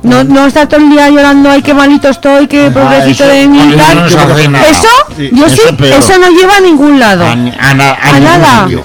No, 0.04 0.24
no 0.24 0.46
estar 0.46 0.68
todo 0.68 0.82
el 0.82 0.90
día 0.90 1.10
llorando, 1.10 1.50
ay, 1.50 1.62
qué 1.62 1.74
malito 1.74 2.10
estoy, 2.10 2.48
qué 2.48 2.70
pobrecito 2.72 3.24
eso- 3.24 3.34
de 3.34 3.48
mí 3.48 3.60
eso 3.60 3.78
tal. 3.78 3.96
no 4.44 4.50
nada. 4.50 4.68
Eso, 4.70 4.88
Sí, 5.18 5.30
yo 5.32 5.46
eso 5.46 5.56
sí, 5.70 5.76
peor. 5.76 6.00
eso 6.00 6.18
no 6.20 6.30
lleva 6.30 6.58
a 6.58 6.60
ningún 6.60 7.00
lado. 7.00 7.24
A, 7.26 7.32
a, 7.32 7.34
a 7.34 8.16
A 8.16 8.20
nada. 8.20 8.64
sitio. 8.64 8.84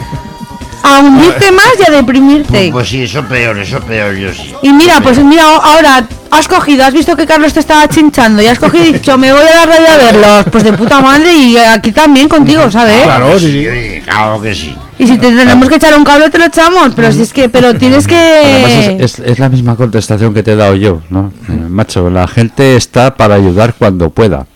A 0.81 1.01
hundirte 1.01 1.51
más 1.51 1.67
y 1.81 1.91
a 1.91 1.95
deprimirte. 1.97 2.69
Pues 2.71 2.89
sí, 2.89 3.03
eso 3.03 3.23
peor, 3.25 3.59
eso 3.59 3.81
peor, 3.81 4.15
yo 4.15 4.33
sí. 4.33 4.55
Y 4.63 4.73
mira, 4.73 5.01
pues 5.01 5.19
mira, 5.19 5.43
ahora 5.57 6.07
has 6.31 6.47
cogido, 6.47 6.85
has 6.85 6.95
visto 6.95 7.17
que 7.17 7.27
Carlos 7.27 7.53
te 7.53 7.61
estaba 7.61 7.89
chinchando 7.89 8.41
y 8.41 8.47
has 8.47 8.59
cogido 8.61 8.85
y 8.87 8.93
dicho, 8.93 9.19
me 9.19 9.33
voy 9.33 9.43
a 9.43 9.57
la 9.57 9.67
radio 9.67 9.87
a 9.93 9.97
verlos. 9.97 10.45
Pues 10.53 10.63
de 10.63 10.73
puta 10.73 11.01
madre 11.01 11.35
y 11.35 11.57
aquí 11.59 11.91
también 11.91 12.29
contigo, 12.29 12.71
¿sabes? 12.71 13.03
Claro, 13.03 13.37
sí. 13.39 13.67
Sí, 13.69 14.01
claro 14.05 14.41
que 14.41 14.55
sí. 14.55 14.75
Y 14.99 15.07
si 15.07 15.17
te 15.19 15.31
tenemos 15.33 15.69
que 15.69 15.77
echar 15.77 15.97
un 15.97 16.05
cable, 16.05 16.29
te 16.31 16.39
lo 16.39 16.47
echamos. 16.47 16.93
Pero 16.97 17.13
si 17.13 17.23
es 17.23 17.33
que, 17.33 17.49
pero 17.49 17.75
tienes 17.75 18.07
que... 18.07 18.97
es, 18.99 19.19
es- 19.19 19.19
es 19.21 19.39
la 19.39 19.49
misma 19.49 19.77
contestación 19.77 20.35
que 20.35 20.43
te 20.43 20.53
he 20.53 20.57
dado 20.57 20.75
yo, 20.75 21.03
¿no? 21.11 21.33
Eh, 21.49 21.53
macho, 21.53 22.11
la 22.11 22.27
gente 22.27 22.77
está 22.77 23.15
para 23.15 23.35
ayudar 23.37 23.75
cuando 23.79 24.11
pueda, 24.11 24.47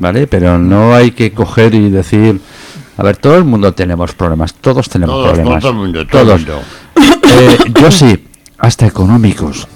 ¿vale? 0.00 0.26
Pero 0.26 0.58
no 0.58 0.94
hay 0.94 1.12
que 1.12 1.32
coger 1.32 1.74
y 1.74 1.88
decir, 1.90 2.40
a 2.98 3.02
ver, 3.04 3.16
todo 3.16 3.36
el 3.36 3.44
mundo 3.44 3.72
tenemos 3.74 4.12
problemas, 4.14 4.54
todos 4.54 4.88
tenemos 4.88 5.14
Todos, 5.14 5.32
problemas. 5.34 5.60
todo 5.62 5.70
el 5.72 5.78
mundo, 5.78 6.06
todo 6.06 6.34
el 6.34 6.44
todos. 6.44 6.62
mundo. 6.96 7.22
Eh, 7.28 7.58
yo 7.80 7.90
sí, 7.90 8.26
hasta 8.58 8.86
económicos. 8.86 9.68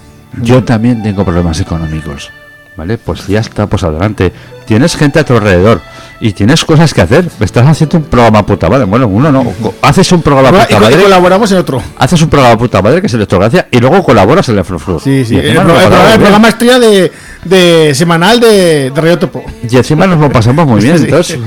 Yo 0.43 0.63
también 0.65 1.03
tengo 1.03 1.25
problemas 1.25 1.61
económicos, 1.61 2.31
¿vale? 2.77 2.99
Pues 2.99 3.27
ya 3.27 3.41
está, 3.41 3.67
pues 3.69 3.83
adelante. 3.85 4.33
Tienes 4.65 4.97
gente 4.97 5.19
a 5.19 5.25
tu 5.25 5.35
alrededor 5.35 5.81
y 6.21 6.33
tienes 6.33 6.65
cosas 6.65 6.93
que 6.93 7.01
hacer. 7.01 7.29
Estás 7.41 7.67
haciendo 7.67 7.97
un 7.99 8.05
programa 8.05 8.45
puta 8.45 8.69
madre. 8.69 8.85
Bueno, 8.85 9.09
uno 9.09 9.33
no. 9.33 9.53
Haces 9.83 10.13
un 10.13 10.21
programa 10.23 10.51
puta 10.51 10.67
co- 10.67 10.75
y 10.75 10.81
madre. 10.81 11.03
colaboramos 11.03 11.51
en 11.53 11.59
otro. 11.59 11.83
Haces 11.99 12.21
un 12.23 12.29
programa 12.29 12.59
puta 12.59 12.83
madre 12.83 13.01
que 13.01 13.07
es 13.07 13.15
Electrogracia 13.15 13.69
y 13.71 13.79
luego 13.79 14.03
colaboras 14.05 14.49
en 14.51 14.59
el 14.59 14.65
Frufru. 14.65 15.01
Sí, 15.01 15.25
sí. 15.25 15.35
Y 15.37 15.39
El, 15.39 15.55
pro- 15.57 15.63
el 15.81 15.87
programa, 15.89 16.13
el 16.15 16.21
programa 16.21 16.49
estrella 16.49 16.79
de, 16.79 17.13
de 17.45 17.95
semanal 17.95 18.39
de, 18.41 18.91
de 18.91 19.01
Radio 19.01 19.19
Topo. 19.19 19.43
y 19.69 19.77
encima 19.77 20.07
nos 20.07 20.19
lo 20.19 20.31
pasamos 20.31 20.67
muy 20.67 20.81
bien. 20.81 20.99
Sí. 20.99 21.05
Entonces, 21.05 21.39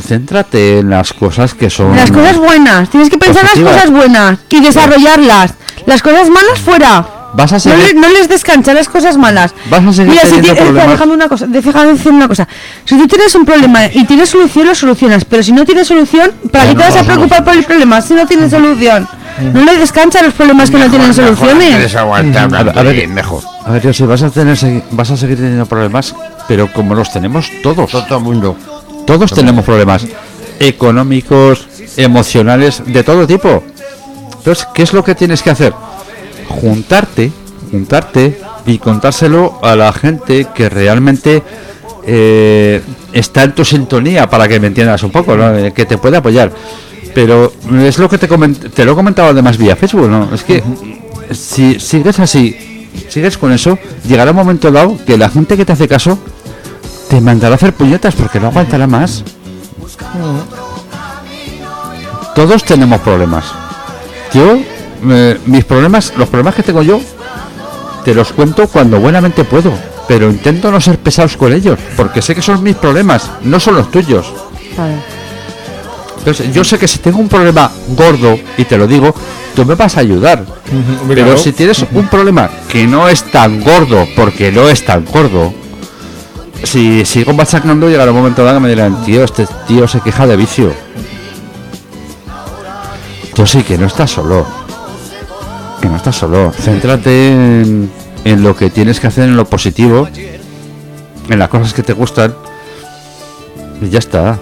céntrate 0.00 0.78
en 0.78 0.90
las 0.90 1.12
cosas 1.12 1.54
que 1.54 1.68
son. 1.70 1.94
Las 1.96 2.10
cosas 2.10 2.36
buenas, 2.38 2.88
tienes 2.88 3.10
que 3.10 3.18
pensar 3.18 3.42
las 3.44 3.58
cosas 3.72 3.90
buenas 3.90 4.38
y 4.48 4.60
desarrollarlas. 4.60 5.54
Las 5.86 6.02
cosas 6.02 6.28
malas 6.30 6.58
fuera. 6.64 7.06
Vas 7.34 7.52
a 7.52 7.68
No, 7.68 7.76
le- 7.76 7.94
no 7.94 8.08
les 8.08 8.28
descancha 8.28 8.72
las 8.72 8.88
cosas 8.88 9.16
malas. 9.18 9.54
Vas 9.70 9.84
a 9.84 9.92
seguir 9.92 10.12
Mira, 10.12 10.22
si 10.26 10.40
déjame 10.40 11.12
una 11.12 11.28
cosa, 11.28 11.46
déjame 11.46 11.92
decir 11.92 12.10
una 12.12 12.26
cosa. 12.26 12.48
Si 12.84 12.96
tú 12.96 13.06
tienes 13.06 13.34
un 13.34 13.44
problema 13.44 13.86
y 13.86 14.04
tienes 14.04 14.30
solución, 14.30 14.66
lo 14.66 14.74
solucionas. 14.74 15.24
Pero 15.26 15.42
si 15.42 15.52
no 15.52 15.64
tienes 15.64 15.86
solución, 15.86 16.32
¿para 16.50 16.64
qué 16.68 16.74
te 16.74 16.82
vas 16.82 16.96
a 16.96 17.02
preocupar 17.04 17.44
por 17.44 17.54
el 17.54 17.64
problema 17.64 18.00
si 18.00 18.14
no 18.14 18.26
tienes 18.26 18.50
solución? 18.50 19.06
No 19.52 19.62
le 19.62 19.76
descansa 19.76 20.22
los 20.22 20.32
problemas 20.34 20.70
que 20.70 20.78
no 20.78 20.88
tienen 20.90 21.08
Mejor, 21.08 21.24
mejor 21.30 21.48
soluciones. 21.50 21.94
aguantar 21.94 22.42
A 22.44 22.46
ver, 22.48 22.58
hablando 22.58 22.80
a 22.80 22.82
ver, 22.82 22.94
bien, 22.96 23.14
mejor. 23.14 23.42
A 23.66 23.70
ver, 23.70 23.82
yo 23.82 23.92
sí, 23.92 24.02
vas 24.04 24.22
a 24.22 24.30
tener, 24.30 24.58
vas 24.90 25.10
a 25.10 25.16
seguir 25.16 25.36
teniendo 25.36 25.66
problemas, 25.66 26.14
pero 26.48 26.72
como 26.72 26.94
los 26.94 27.12
tenemos 27.12 27.48
todos. 27.62 27.90
Todo 27.90 28.16
el 28.18 28.24
mundo. 28.24 28.56
Todos 29.06 29.32
tenemos 29.32 29.64
problemas 29.64 30.06
económicos, 30.58 31.66
emocionales, 31.96 32.82
de 32.86 33.02
todo 33.04 33.26
tipo. 33.26 33.62
Entonces, 34.38 34.66
¿qué 34.74 34.82
es 34.82 34.92
lo 34.92 35.04
que 35.04 35.14
tienes 35.14 35.42
que 35.42 35.50
hacer? 35.50 35.72
Juntarte, 36.48 37.30
juntarte 37.70 38.40
y 38.66 38.78
contárselo 38.78 39.58
a 39.62 39.76
la 39.76 39.92
gente 39.92 40.46
que 40.54 40.68
realmente 40.68 41.42
eh, 42.06 42.82
está 43.12 43.44
en 43.44 43.54
tu 43.54 43.64
sintonía 43.64 44.28
para 44.28 44.48
que 44.48 44.60
me 44.60 44.66
entiendas 44.66 45.02
un 45.02 45.10
poco, 45.10 45.36
¿no? 45.36 45.56
Eh, 45.56 45.72
que 45.72 45.86
te 45.86 45.98
puede 45.98 46.16
apoyar. 46.16 46.52
Pero 47.14 47.52
es 47.82 47.98
lo 47.98 48.08
que 48.08 48.18
te, 48.18 48.28
te 48.28 48.84
lo 48.84 48.92
he 48.92 48.94
comentado 48.94 49.28
además 49.28 49.56
vía 49.56 49.76
Facebook, 49.76 50.08
¿no? 50.08 50.32
Es 50.34 50.44
que 50.44 50.62
si 51.32 51.80
sigues 51.80 52.18
así, 52.20 52.88
sigues 53.08 53.38
con 53.38 53.52
eso, 53.52 53.78
llegará 54.06 54.30
un 54.30 54.36
momento 54.36 54.70
dado 54.70 54.98
que 55.04 55.16
la 55.16 55.28
gente 55.28 55.56
que 55.56 55.64
te 55.64 55.72
hace 55.72 55.88
caso 55.88 56.18
te 57.08 57.20
mandará 57.20 57.54
a 57.54 57.56
hacer 57.56 57.72
puñetas 57.72 58.14
porque 58.14 58.40
no 58.40 58.48
aguantará 58.48 58.86
más. 58.86 59.24
Todos 62.34 62.64
tenemos 62.64 63.00
problemas. 63.00 63.44
Yo, 64.32 64.58
eh, 65.10 65.38
mis 65.46 65.64
problemas, 65.64 66.12
los 66.16 66.28
problemas 66.28 66.54
que 66.54 66.62
tengo 66.62 66.82
yo, 66.82 67.00
te 68.04 68.14
los 68.14 68.32
cuento 68.32 68.66
cuando 68.68 69.00
buenamente 69.00 69.44
puedo, 69.44 69.72
pero 70.06 70.30
intento 70.30 70.70
no 70.70 70.80
ser 70.80 70.98
pesados 70.98 71.36
con 71.36 71.52
ellos, 71.52 71.78
porque 71.96 72.22
sé 72.22 72.34
que 72.34 72.42
son 72.42 72.62
mis 72.62 72.76
problemas, 72.76 73.30
no 73.42 73.60
son 73.60 73.76
los 73.76 73.90
tuyos. 73.90 74.32
Entonces, 76.18 76.52
yo 76.52 76.64
sé 76.64 76.78
que 76.78 76.88
si 76.88 76.98
tengo 76.98 77.18
un 77.18 77.28
problema 77.28 77.70
gordo, 77.88 78.38
y 78.56 78.64
te 78.64 78.76
lo 78.76 78.86
digo, 78.86 79.14
tú 79.54 79.64
me 79.64 79.74
vas 79.74 79.96
a 79.96 80.00
ayudar. 80.00 80.44
Pero 81.08 81.24
Claro. 81.24 81.38
si 81.38 81.52
tienes 81.52 81.84
un 81.92 82.08
problema 82.08 82.50
que 82.68 82.86
no 82.86 83.08
es 83.08 83.22
tan 83.30 83.60
gordo, 83.62 84.06
porque 84.16 84.52
no 84.52 84.68
es 84.68 84.84
tan 84.84 85.04
gordo, 85.04 85.54
si 86.64 87.04
sigo 87.04 87.32
machacando, 87.32 87.88
llegará 87.88 88.10
un 88.10 88.18
momento 88.18 88.44
dado 88.44 88.56
que 88.58 88.62
me 88.64 88.68
dirán, 88.68 89.04
tío, 89.04 89.24
este 89.24 89.46
tío 89.66 89.86
se 89.88 90.00
queja 90.00 90.26
de 90.26 90.36
vicio. 90.36 90.72
Yo 93.34 93.46
sí 93.46 93.62
que 93.62 93.78
no 93.78 93.86
estás 93.86 94.10
solo. 94.10 94.44
Que 95.80 95.88
no 95.88 95.96
estás 95.96 96.16
solo. 96.16 96.52
Céntrate 96.52 97.28
en, 97.32 97.90
en 98.24 98.42
lo 98.42 98.56
que 98.56 98.70
tienes 98.70 98.98
que 99.00 99.06
hacer, 99.06 99.24
en 99.24 99.36
lo 99.36 99.44
positivo, 99.44 100.08
en 101.28 101.38
las 101.38 101.48
cosas 101.48 101.72
que 101.72 101.82
te 101.82 101.92
gustan. 101.92 102.34
Y 103.80 103.88
ya 103.90 103.98
está. 104.00 104.38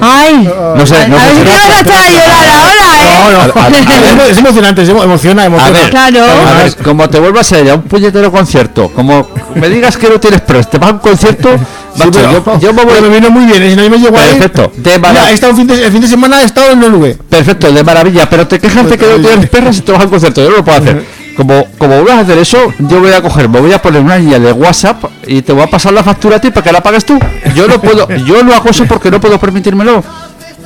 Ay, 0.00 0.48
No 0.76 0.86
sé, 0.86 1.08
no 1.08 1.16
a 1.16 1.20
sé. 1.20 1.34
te 1.34 1.44
vas 1.44 1.64
a 1.66 1.80
echar 1.80 2.00
a 2.00 2.10
llorar 2.10 2.48
ahora, 2.48 2.96
¿eh? 2.96 3.84
No, 4.08 4.14
no. 4.16 4.22
Es 4.24 4.38
emocionante, 4.38 4.82
es 4.82 4.88
emociona, 4.88 5.42
A 5.42 5.46
emociona. 5.46 5.78
ver, 5.78 5.90
Claro. 5.90 6.24
a 6.24 6.52
ver, 6.62 6.76
como 6.76 7.08
te 7.08 7.18
vuelvas 7.20 7.52
a 7.52 7.60
ir 7.60 7.70
a 7.70 7.74
un 7.74 7.82
puñetero 7.82 8.30
concierto, 8.32 8.88
como 8.90 9.28
me 9.54 9.68
digas 9.68 9.96
que 9.96 10.08
no 10.08 10.18
tienes 10.18 10.40
press, 10.42 10.68
te 10.70 10.78
vas 10.78 10.90
a 10.90 10.92
un 10.94 10.98
concierto, 10.98 11.50
Sí, 11.98 12.10
yo, 12.12 12.58
yo 12.58 12.72
me 12.72 13.08
vino 13.08 13.30
muy 13.30 13.46
bien, 13.46 13.62
¿eh? 13.62 13.70
si 13.70 13.76
no 13.76 13.88
me 13.90 13.98
llego 13.98 14.14
Perfecto, 14.16 14.72
de 14.76 14.90
Mira, 14.90 14.98
maravilla. 14.98 15.30
he 15.30 15.34
estado 15.34 15.52
un 15.52 15.58
fin 15.58 15.66
de, 15.66 15.84
el 15.86 15.92
fin 15.92 16.00
de 16.00 16.08
semana 16.08 16.42
he 16.42 16.44
estado 16.44 16.72
en 16.72 16.80
Nolue. 16.80 17.14
Perfecto, 17.28 17.72
de 17.72 17.84
maravilla, 17.84 18.28
pero 18.30 18.46
te 18.46 18.58
quejas 18.58 18.88
de 18.88 18.96
que 18.98 19.06
no 19.06 19.16
tienes 19.16 19.48
perras 19.50 19.78
y 19.78 19.80
te 19.82 19.92
vas 19.92 20.02
al 20.02 20.08
concierto. 20.10 20.42
Yo 20.42 20.50
no 20.50 20.56
lo 20.58 20.64
puedo 20.64 20.78
hacer. 20.78 21.04
Como, 21.38 21.66
como 21.78 21.94
vuelvas 22.02 22.16
a 22.16 22.20
hacer 22.22 22.36
eso, 22.38 22.58
yo 22.80 22.98
voy 22.98 23.12
a 23.12 23.22
coger, 23.22 23.48
me 23.48 23.60
voy 23.60 23.72
a 23.72 23.80
poner 23.80 24.02
una 24.02 24.18
línea 24.18 24.40
de 24.40 24.50
WhatsApp 24.50 25.04
y 25.24 25.40
te 25.42 25.52
voy 25.52 25.62
a 25.62 25.68
pasar 25.68 25.92
la 25.92 26.02
factura 26.02 26.38
a 26.38 26.40
ti 26.40 26.50
para 26.50 26.64
que 26.64 26.72
la 26.72 26.82
pagues 26.82 27.04
tú. 27.04 27.16
Yo 27.54 27.68
no 27.68 27.80
puedo, 27.80 28.08
yo 28.26 28.42
no 28.42 28.52
hago 28.54 28.68
eso 28.70 28.86
porque 28.86 29.08
no 29.08 29.20
puedo 29.20 29.38
permitírmelo. 29.38 30.02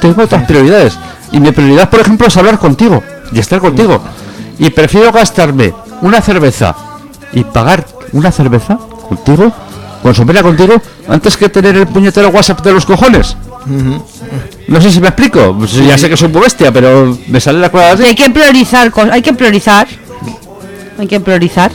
Tengo 0.01 0.23
otras 0.23 0.45
prioridades. 0.45 0.97
Y 1.31 1.41
mi 1.41 1.53
prioridad, 1.53 1.91
por 1.91 2.01
ejemplo, 2.01 2.27
es 2.27 2.35
hablar 2.39 2.59
contigo 2.59 3.03
y 3.33 3.39
estar 3.39 3.61
contigo. 3.61 4.01
Y 4.59 4.71
prefiero 4.71 5.13
gastarme 5.13 5.75
una 6.01 6.23
cerveza 6.23 6.75
y 7.35 7.45
pagar 7.45 7.85
una 8.13 8.33
cerveza 8.33 8.79
contigo, 9.09 9.53
consumirla 10.03 10.43
contigo, 10.43 10.81
antes 11.09 11.37
que 11.37 11.49
tener 11.49 11.77
el 11.77 11.87
puñetero 11.87 12.29
WhatsApp 12.29 12.61
de 12.63 12.73
los 12.73 12.87
cojones. 12.87 13.37
No 14.69 14.81
sé 14.81 14.91
si 14.91 15.01
me 15.01 15.09
explico. 15.09 15.55
Pues 15.57 15.73
ya 15.75 15.99
sé 15.99 16.09
que 16.09 16.17
soy 16.17 16.29
muy 16.29 16.43
bestia, 16.43 16.73
pero 16.73 17.17
me 17.29 17.41
sale 17.41 17.59
la 17.59 17.67
así. 17.67 18.05
Hay 18.05 18.15
que 18.15 18.31
priorizar, 18.31 18.93
hay 19.11 19.23
que 19.23 19.33
priorizar. 19.33 19.87
Hay 20.99 21.07
que 21.07 21.21
priorizar. 21.21 21.73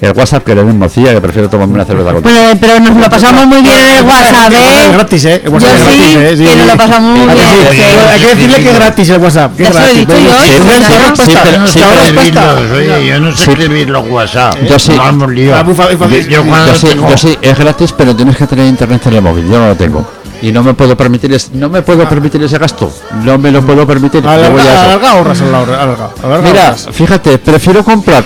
El 0.00 0.12
WhatsApp 0.12 0.44
que 0.44 0.54
le 0.54 0.64
den 0.64 0.78
morcilla, 0.78 1.12
que 1.12 1.20
prefiero 1.20 1.50
tomarme 1.50 1.74
una 1.74 1.84
cerveza 1.84 2.12
contigo. 2.14 2.34
Bueno, 2.34 2.58
pero 2.58 2.80
nos 2.80 2.96
lo 2.96 3.10
pasamos 3.10 3.46
muy 3.46 3.60
bien 3.60 3.78
en 3.78 3.96
el 3.98 4.04
WhatsApp, 4.04 4.50
Es 4.52 4.58
¿eh? 4.58 4.92
gratis, 4.92 5.24
¿eh? 5.26 5.34
El 5.34 5.42
Yo 5.44 5.50
WhatsApp 5.52 5.70
es 5.76 5.80
sí, 5.80 6.14
gratis, 6.16 6.40
¿eh? 6.40 6.44
que 6.50 6.56
nos 6.56 6.66
lo 6.66 6.76
pasamos 6.78 7.18
muy 7.18 7.20
Hay 7.20 7.26
que 7.26 7.34
bien. 7.34 7.64
decir- 7.64 7.76
que- 7.76 8.08
Hay 8.10 8.20
que 8.20 8.26
decirle 8.34 8.56
que 8.56 8.70
es 8.70 8.74
gratis 8.76 9.08
el 9.10 9.18
WhatsApp. 9.20 9.56
Que 9.56 9.62
Ya 9.64 9.68
es 9.68 9.74
se 9.74 9.80
lo 9.80 9.86
he 9.86 9.92
gratis. 9.92 10.08
dicho 10.08 10.18
yo, 10.18 10.40
sí, 10.40 10.50
¿eh? 10.50 10.56
es 10.56 11.20
Sí, 11.20 11.36
pero- 11.42 11.66
sí, 11.66 11.80
es 11.80 12.30
pero- 12.32 12.96
oye, 12.96 13.06
yo 13.06 13.20
no 13.20 13.30
sé 13.36 13.44
Sí. 13.44 13.50
escribir 13.50 13.90
los 13.90 14.08
WhatsApp. 14.08 14.56
Yo 14.68 14.78
sí. 14.78 14.92
Hemos 14.92 15.30
lío. 15.30 15.54
Ah, 15.54 15.64
Yo- 15.66 16.74
sí, 16.74 16.86
yo 16.96 17.16
sí, 17.18 17.38
es 17.42 17.58
gratis, 17.58 17.92
pero 17.92 18.16
tienes 18.16 18.36
que 18.36 18.46
tener 18.46 18.66
internet 18.66 19.02
en 19.06 19.12
el 19.14 19.22
móvil. 19.22 19.44
Yo 19.50 19.58
no 19.58 19.68
lo 19.68 19.76
tengo. 19.76 20.06
Y 20.42 20.52
no 20.52 20.62
me 20.62 20.72
puedo 20.72 20.96
permitir, 20.96 21.32
es- 21.34 21.50
no 21.52 21.68
me 21.68 21.82
puedo 21.82 22.08
permitir 22.08 22.42
ese 22.42 22.56
gasto. 22.56 22.90
No 23.22 23.36
me 23.36 23.50
lo 23.50 23.60
puedo 23.62 23.86
permitir. 23.86 24.22
Yo 24.22 24.28
voy 24.30 24.38
a 24.40 24.46
Alarga, 24.46 24.82
alarga, 24.84 25.10
ahorras, 25.10 25.40
alarga, 25.42 25.82
alarga, 25.82 26.48
Mira, 26.50 26.74
fíjate, 26.74 27.36
prefiero 27.38 27.84
comprar 27.84 28.24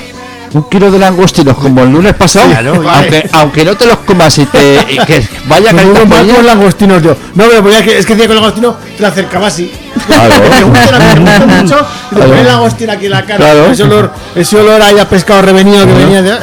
un 0.54 0.62
kilo 0.68 0.90
de 0.90 0.98
langostinos 0.98 1.56
como 1.58 1.82
el 1.82 1.90
lunes 1.90 2.14
pasado, 2.14 2.46
aunque, 2.92 3.28
aunque 3.32 3.64
no 3.64 3.76
te 3.76 3.86
los 3.86 3.98
comas 3.98 4.38
y, 4.38 4.46
te, 4.46 4.78
y 4.88 4.98
que 5.04 5.26
vaya 5.46 5.70
unos 5.72 5.98
por 5.98 6.06
blancos 6.08 6.28
ella. 6.38 6.42
langostinos 6.42 7.02
yo. 7.02 7.16
No, 7.34 7.44
pero 7.48 7.62
pues 7.62 7.76
ya 7.76 7.82
que, 7.84 7.98
es 7.98 8.06
que 8.06 8.14
decía 8.14 8.26
que 8.28 8.32
el 8.34 8.40
langostino 8.40 8.76
te 8.96 9.02
lo 9.02 9.08
acercaba 9.08 9.46
así. 9.48 9.70
Claro. 10.06 10.34
Me 10.50 10.62
gusta, 10.62 10.98
me 10.98 11.20
gusta 11.20 11.46
mucho. 11.46 11.86
Y 12.10 12.14
te 12.14 12.20
Claro. 12.20 12.34
el 12.36 12.46
langostino 12.46 12.92
aquí 12.92 13.04
en 13.06 13.10
la 13.10 13.22
cara. 13.24 13.36
Claro. 13.38 13.66
Ese 13.70 13.82
olor, 13.84 14.12
ese 14.34 14.56
olor 14.56 14.82
ahí 14.82 14.98
a 14.98 15.08
pescado 15.08 15.42
revenido 15.42 15.86
que 15.86 15.92
venía 15.92 16.22
de. 16.22 16.38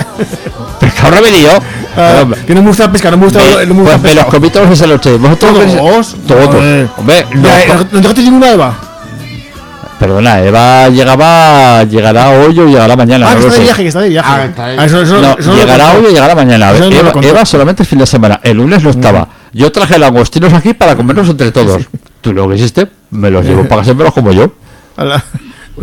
Pescado 0.79 1.11
rebelión. 1.11 1.61
Ah, 1.93 2.23
que 2.47 2.55
no 2.55 2.61
me 2.61 2.69
gusta 2.69 2.85
el 2.85 2.91
pescado, 2.91 3.17
no 3.17 3.17
me 3.17 3.23
gusta, 3.25 3.39
Me, 3.43 3.65
no 3.65 3.73
me 3.73 3.81
gusta 3.81 3.97
pues 3.97 4.11
el 4.13 4.15
me 4.17 4.21
los 4.23 4.31
comí 4.33 4.49
todos 4.49 4.69
esa 4.71 4.87
noche. 4.87 5.17
¿Vosotros 5.17 5.51
¿Todos? 5.75 6.15
Todos. 6.25 6.89
Hombre, 6.97 7.25
Mira, 7.33 7.65
los- 7.67 7.77
¿No 7.77 7.85
no 7.91 7.99
dejaste 7.99 8.21
ninguna 8.21 8.51
Eva? 8.51 8.77
Perdona, 10.01 10.41
Eva 10.41 10.89
llegaba, 10.89 11.83
llegará 11.83 12.29
hoy 12.31 12.57
o 12.59 12.65
llegará 12.65 12.95
mañana. 12.95 13.27
Ah, 13.29 13.35
no 13.35 13.41
que 13.41 13.47
está 13.47 13.57
de 13.59 13.63
viaje, 13.65 13.81
que 13.83 13.87
está 13.87 14.01
de 14.01 14.09
viaje. 14.09 14.29
Ah, 14.31 14.45
está 14.45 14.67
de 14.67 14.79
Ah, 14.79 14.85
eso- 14.85 15.01
eso- 15.03 15.21
No, 15.21 15.37
eso 15.37 15.55
llegará 15.55 15.93
hoy 15.93 16.05
o 16.05 16.09
llegará 16.09 16.33
mañana. 16.33 16.73
Lo 16.73 16.85
Eva. 16.91 17.11
Eva 17.21 17.45
solamente 17.45 17.83
el 17.83 17.87
fin 17.87 17.99
de 17.99 18.07
semana. 18.07 18.39
El 18.43 18.57
lunes 18.57 18.83
no 18.83 18.89
estaba. 18.89 19.27
Yo 19.53 19.71
traje 19.71 19.99
langostinos 19.99 20.51
aquí 20.53 20.73
para 20.73 20.95
comerlos 20.95 21.29
entre 21.29 21.51
todos. 21.51 21.83
Tú 22.21 22.33
lo 22.33 22.49
que 22.49 22.55
hiciste, 22.55 22.87
me 23.11 23.29
los 23.29 23.45
llevo 23.45 23.63
para 23.67 23.81
casármelos 23.83 24.13
como 24.13 24.31
yo. 24.31 24.51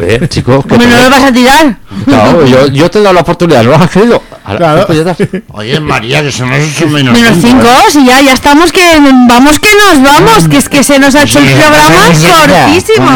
Eh, 0.01 0.27
chico, 0.29 0.63
que 0.63 0.77
te- 0.79 0.87
no 0.87 1.03
lo 1.05 1.11
vas 1.11 1.23
a 1.25 1.33
tirar. 1.33 1.77
Claro, 2.05 2.45
yo, 2.47 2.67
yo 2.67 2.91
te 2.91 2.99
he 2.99 3.03
dado 3.03 3.15
la 3.15 3.21
oportunidad, 3.23 3.63
¿no 3.65 3.71
lo 3.71 3.77
has 3.77 3.91
querido? 3.91 4.23
Ahora, 4.49 4.85
Claro. 4.87 4.87
pues. 4.87 5.43
Oye, 5.53 5.79
María, 5.81 6.23
que 6.23 6.33
son 6.33 6.49
las 6.51 6.61
menos 6.91 7.13
Menos 7.13 7.35
cinco, 7.35 7.49
cinco, 7.49 7.67
¿eh? 7.67 7.91
si 7.91 8.07
ya, 8.07 8.21
ya 8.23 8.33
estamos 8.33 8.73
que 8.73 8.81
vamos 9.29 9.59
que 9.61 9.69
nos 9.75 10.03
vamos, 10.03 10.49
que 10.49 10.57
es 10.57 10.69
que 10.69 10.83
se 10.83 10.99
nos 10.99 11.15
ha 11.15 11.23
hecho 11.25 11.39
el 11.39 11.47
programa 11.47 12.05
cortísimo. 12.07 13.11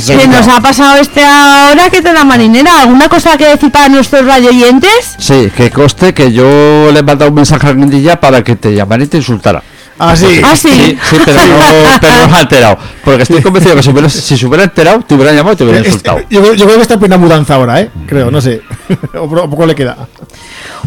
Se 0.00 0.26
nos 0.26 0.48
ha 0.48 0.60
pasado 0.60 0.96
este 0.96 1.22
ahora 1.24 1.90
que 1.90 2.00
te 2.00 2.12
la 2.12 2.24
marinera. 2.24 2.80
¿Alguna 2.80 3.08
cosa 3.08 3.36
que 3.36 3.44
decir 3.46 3.70
para 3.70 3.88
nuestros 3.88 4.24
radioyentes? 4.24 5.16
Sí, 5.18 5.50
que 5.54 5.70
coste 5.70 6.14
que 6.14 6.32
yo 6.32 6.90
le 6.92 7.00
he 7.00 7.02
mandado 7.02 7.28
un 7.30 7.34
mensaje 7.36 7.66
a 7.66 7.72
Guindilla 7.72 8.18
para 8.20 8.42
que 8.42 8.56
te 8.56 8.74
llamara 8.74 9.04
y 9.04 9.06
te 9.06 9.18
insultara. 9.18 9.62
Ah, 9.98 10.14
sí. 10.16 10.40
Ah, 10.44 10.56
sí. 10.56 10.68
Sí, 10.68 10.98
sí, 11.10 11.16
pero 11.24 11.38
no, 11.46 11.98
pero 12.00 12.12
no 12.26 12.28
se 12.30 12.36
ha 12.36 12.40
enterado. 12.40 12.78
Porque 13.04 13.22
estoy 13.24 13.42
convencido 13.42 13.74
que 13.76 13.82
si, 13.82 13.90
hubiera- 13.90 14.08
si 14.08 14.36
se 14.38 14.46
hubiera 14.46 14.64
enterado, 14.64 15.00
te 15.00 15.14
hubieran 15.14 15.34
llamado 15.36 15.54
y 15.54 15.56
te 15.56 15.64
hubieran 15.64 15.84
insultado. 15.84 16.18
yo, 16.30 16.40
creo- 16.40 16.54
yo 16.54 16.64
creo 16.66 16.76
que 16.76 16.82
está 16.82 16.94
en 16.94 17.00
plena 17.00 17.16
mudanza 17.18 17.54
ahora, 17.54 17.80
¿eh? 17.80 17.90
Creo, 18.06 18.30
no 18.30 18.40
sé. 18.40 18.62
o, 19.14 19.28
poco 19.28 19.66
le 19.66 19.74
queda. 19.74 19.96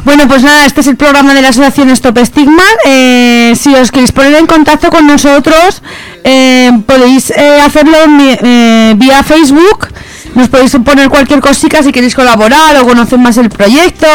Bueno, 0.03 0.28
pues 0.28 0.41
nada, 0.43 0.66
este 0.66 0.82
es 0.82 0.88
el 0.88 0.95
programa 0.95 1.34
de 1.34 1.41
la 1.41 1.49
Asociación 1.49 1.89
Stop 1.91 2.18
Stigma. 2.26 2.64
Eh, 2.86 3.53
si 3.59 3.76
os 3.76 3.91
queréis 3.91 4.12
poner 4.12 4.34
en 4.36 4.47
contacto 4.47 4.89
con 4.89 5.05
nosotros, 5.05 5.84
eh, 6.24 6.72
podéis 6.86 7.30
eh, 7.32 7.62
hacerlo 7.62 8.07
mi- 8.07 8.36
eh, 8.41 8.93
vía 8.97 9.24
Facebook. 9.24 9.89
Nos 10.34 10.47
podéis 10.47 10.72
poner 10.86 11.09
cualquier 11.09 11.41
cosita 11.41 11.84
si 11.84 11.91
queréis 11.91 12.16
colaborar 12.16 12.78
o 12.78 12.86
conocer 12.86 13.20
más 13.20 13.36
el 13.38 13.49
proyecto 13.49 14.07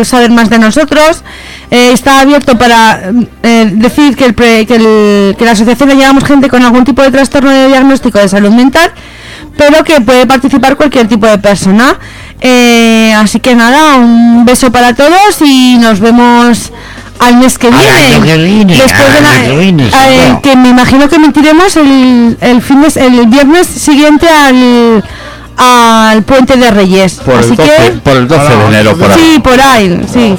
o 0.00 0.04
saber 0.04 0.30
más 0.30 0.48
de 0.48 0.58
nosotros. 0.58 1.22
Eh, 1.74 1.90
está 1.92 2.20
abierto 2.20 2.58
para 2.58 3.00
eh, 3.42 3.70
decir 3.72 4.14
que, 4.14 4.26
el, 4.26 4.34
pre- 4.34 4.66
que, 4.66 4.74
el- 4.76 5.36
que 5.38 5.44
la 5.46 5.52
asociación 5.52 5.88
le 5.88 5.94
llevamos 5.96 6.22
gente 6.24 6.50
con 6.50 6.62
algún 6.62 6.84
tipo 6.84 7.00
de 7.02 7.10
trastorno 7.10 7.50
de 7.50 7.68
diagnóstico 7.68 8.18
de 8.18 8.28
salud 8.28 8.50
mental, 8.50 8.92
pero 9.56 9.82
que 9.82 10.00
puede 10.02 10.26
participar 10.26 10.76
cualquier 10.76 11.08
tipo 11.08 11.26
de 11.26 11.38
persona. 11.38 11.98
Eh, 12.42 13.14
así 13.16 13.40
que 13.40 13.54
nada, 13.54 13.96
un 13.96 14.44
beso 14.44 14.70
para 14.70 14.94
todos 14.94 15.40
y 15.40 15.78
nos 15.80 15.98
vemos 16.00 16.72
al 17.20 17.36
mes 17.38 17.56
que 17.56 17.70
viene. 17.70 18.20
que 18.26 18.36
viene, 18.36 18.76
Después 18.76 19.14
de 19.14 19.20
la- 19.22 19.30
año 19.30 19.44
que 19.48 19.56
viene, 19.58 19.84
eh, 19.86 20.38
que 20.42 20.56
me 20.56 20.68
imagino 20.68 21.08
que 21.08 21.16
emitiremos 21.16 21.74
el, 21.76 22.36
el 22.40 22.60
fin 22.60 22.82
de- 22.82 23.00
el 23.00 23.26
viernes 23.28 23.66
siguiente 23.66 24.28
al 24.28 25.02
al 25.56 26.22
puente 26.24 26.56
de 26.56 26.70
Reyes. 26.70 27.14
Por 27.24 27.34
el 27.34 27.40
así 27.40 27.54
12, 27.56 27.70
que 27.76 27.90
por 28.00 28.16
el 28.16 28.26
12 28.28 28.56
de 28.56 28.64
enero, 28.66 28.96
por 28.96 29.10
ahí. 29.12 29.18
sí, 29.18 29.38
por 29.38 29.60
ahí, 29.60 30.00
sí. 30.12 30.36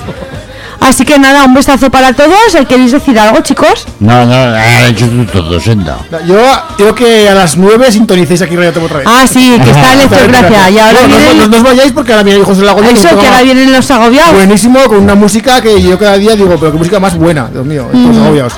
Así 0.83 1.05
que 1.05 1.17
nada, 1.17 1.45
un 1.45 1.53
besazo 1.53 1.89
para 1.89 2.13
todos. 2.13 2.55
¿Eh, 2.55 2.65
¿Queréis 2.67 2.91
decir 2.91 3.17
algo, 3.17 3.39
chicos? 3.41 3.85
No, 3.99 4.25
no, 4.25 4.57
hecho 4.87 5.07
tú 5.07 5.25
todo, 5.25 5.59
senda. 5.59 5.97
Yo 6.27 6.37
creo 6.77 6.93
que 6.95 7.29
a 7.29 7.33
las 7.33 7.55
9 7.57 7.91
sintonicéis 7.91 8.41
aquí 8.41 8.55
Radio 8.55 8.73
Tomo 8.73 8.85
otra 8.87 8.99
vez. 8.99 9.07
Ah, 9.09 9.25
sí, 9.25 9.57
que 9.63 9.69
está 9.71 9.93
en 9.93 10.31
Gracia. 10.31 10.69
Y 10.69 10.79
ahora 10.79 10.93
no, 10.93 11.07
no, 11.07 11.15
vienen- 11.17 11.37
no, 11.37 11.47
no 11.47 11.57
os 11.57 11.63
vayáis 11.63 11.91
porque 11.93 12.11
ahora 12.11 12.23
viene 12.23 12.43
José 12.43 12.61
Lago. 12.63 12.81
Eso, 12.83 13.17
que 13.19 13.27
ahora 13.27 13.41
vienen 13.43 13.71
los 13.71 13.89
agobiados. 13.91 14.33
Buenísimo, 14.33 14.79
con 14.87 14.97
una 14.97 15.15
música 15.15 15.61
que 15.61 15.81
yo 15.81 15.97
cada 15.97 16.17
día 16.17 16.35
digo, 16.35 16.55
pero 16.59 16.71
qué 16.71 16.77
música 16.77 16.99
más 16.99 17.15
buena, 17.17 17.47
Dios 17.51 17.65
mío, 17.65 17.87
Mm. 17.93 18.07
los 18.09 18.17
agobiados. 18.17 18.53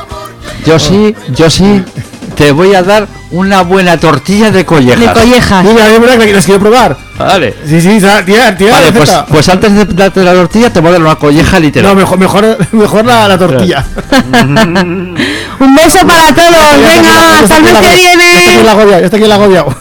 Yo 0.65 0.79
sí, 0.79 1.15
yo 1.35 1.49
sí, 1.49 1.83
te 2.35 2.51
voy 2.51 2.75
a 2.75 2.83
dar 2.83 3.07
una 3.31 3.61
buena 3.63 3.97
tortilla 3.97 4.51
de 4.51 4.59
De 4.59 4.65
collejas. 4.65 5.13
collejas. 5.17 5.63
Mira, 5.65 5.89
es 5.89 5.99
verdad 5.99 6.19
que 6.19 6.33
las 6.33 6.45
quiero 6.45 6.59
probar. 6.59 6.97
Vale. 7.17 7.55
Sí, 7.67 7.81
sí, 7.81 7.97
tía, 7.99 8.25
tía, 8.25 8.57
tía 8.57 8.71
Vale, 8.73 8.91
pues, 8.91 9.11
pues 9.29 9.49
antes 9.49 9.73
de 9.73 9.85
darte 9.85 10.23
la 10.23 10.33
tortilla 10.33 10.71
te 10.71 10.79
voy 10.81 10.89
a 10.89 10.91
dar 10.93 11.01
una 11.01 11.15
colleja 11.15 11.59
literal. 11.59 11.91
No, 11.91 11.95
mejor, 11.99 12.17
mejor, 12.19 12.57
mejor 12.73 13.05
la, 13.05 13.27
la 13.27 13.37
tortilla. 13.37 13.85
Un 15.59 15.75
beso 15.75 16.05
para 16.05 16.33
todos. 16.35 16.77
Venga, 16.87 17.39
hasta 17.39 17.57
el 17.57 17.63
mes 17.63 17.73
que 17.73 17.95
viene. 17.95 18.63
ya 18.63 18.99
está 18.99 19.17
aquí 19.17 19.25
el 19.25 19.31
agobiado. 19.31 19.75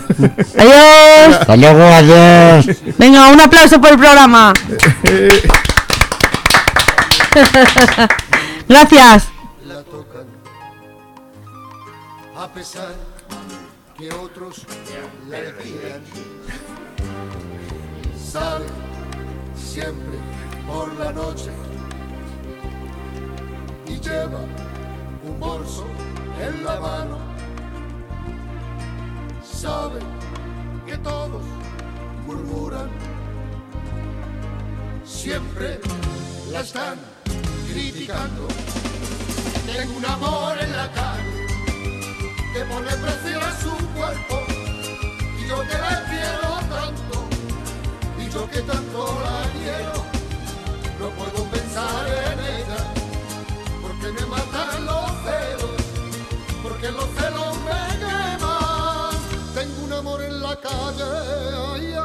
Adiós. 0.59 1.41
Hasta 1.41 1.57
luego, 1.57 1.83
adiós. 1.85 2.67
Venga, 2.99 3.29
un 3.29 3.41
aplauso 3.41 3.81
por 3.81 3.91
el 3.91 3.99
programa. 3.99 4.53
Gracias. 8.69 9.34
Pesar 12.55 12.95
que 13.99 14.13
otros 14.13 14.65
la 15.29 15.41
decían. 15.41 16.03
Sale 18.17 18.67
siempre 19.57 20.19
por 20.67 20.93
la 20.95 21.13
noche 21.13 21.51
y 23.87 23.99
lleva 23.99 24.41
un 25.25 25.41
bolso 25.41 25.85
en 26.41 26.65
la 26.65 26.81
mano. 26.81 27.19
Sabe 29.43 29.99
que 30.87 30.97
todos 30.99 31.43
murmuran, 32.25 32.89
siempre 35.05 35.81
la 36.53 36.61
están 36.61 36.99
criticando. 37.73 38.47
Tengo 39.67 39.97
un 39.97 40.07
amor 40.07 40.57
en 40.61 40.77
la 40.77 40.93
calle 40.93 41.34
que 42.55 42.61
pone 42.67 42.89
precio 42.89 43.41
a 43.41 43.51
su 43.61 43.71
cuerpo 43.97 44.41
y 45.41 45.49
yo 45.49 45.61
que 45.63 45.77
la 45.77 46.05
quiero 46.09 46.51
tanto 46.71 47.17
y 48.17 48.31
yo 48.31 48.49
que 48.49 48.61
tanto 48.61 48.99
la 49.25 49.39
quiero 49.59 49.95
no 51.01 51.09
puedo 51.19 51.51
pensar 51.51 52.07
en 52.07 52.39
ella 52.55 52.81
porque 53.83 54.07
me 54.13 54.27
matan 54.27 54.87
los 54.87 55.11
celos 55.27 55.81
porque 56.63 56.93
los 56.93 57.09
celos 57.19 57.57
me 57.67 57.83
queman 57.99 59.15
tengo 59.57 59.85
un 59.87 59.93
amor 59.93 60.23
en 60.23 60.41
la 60.41 60.55
calle 60.61 61.11
ay. 61.73 62.04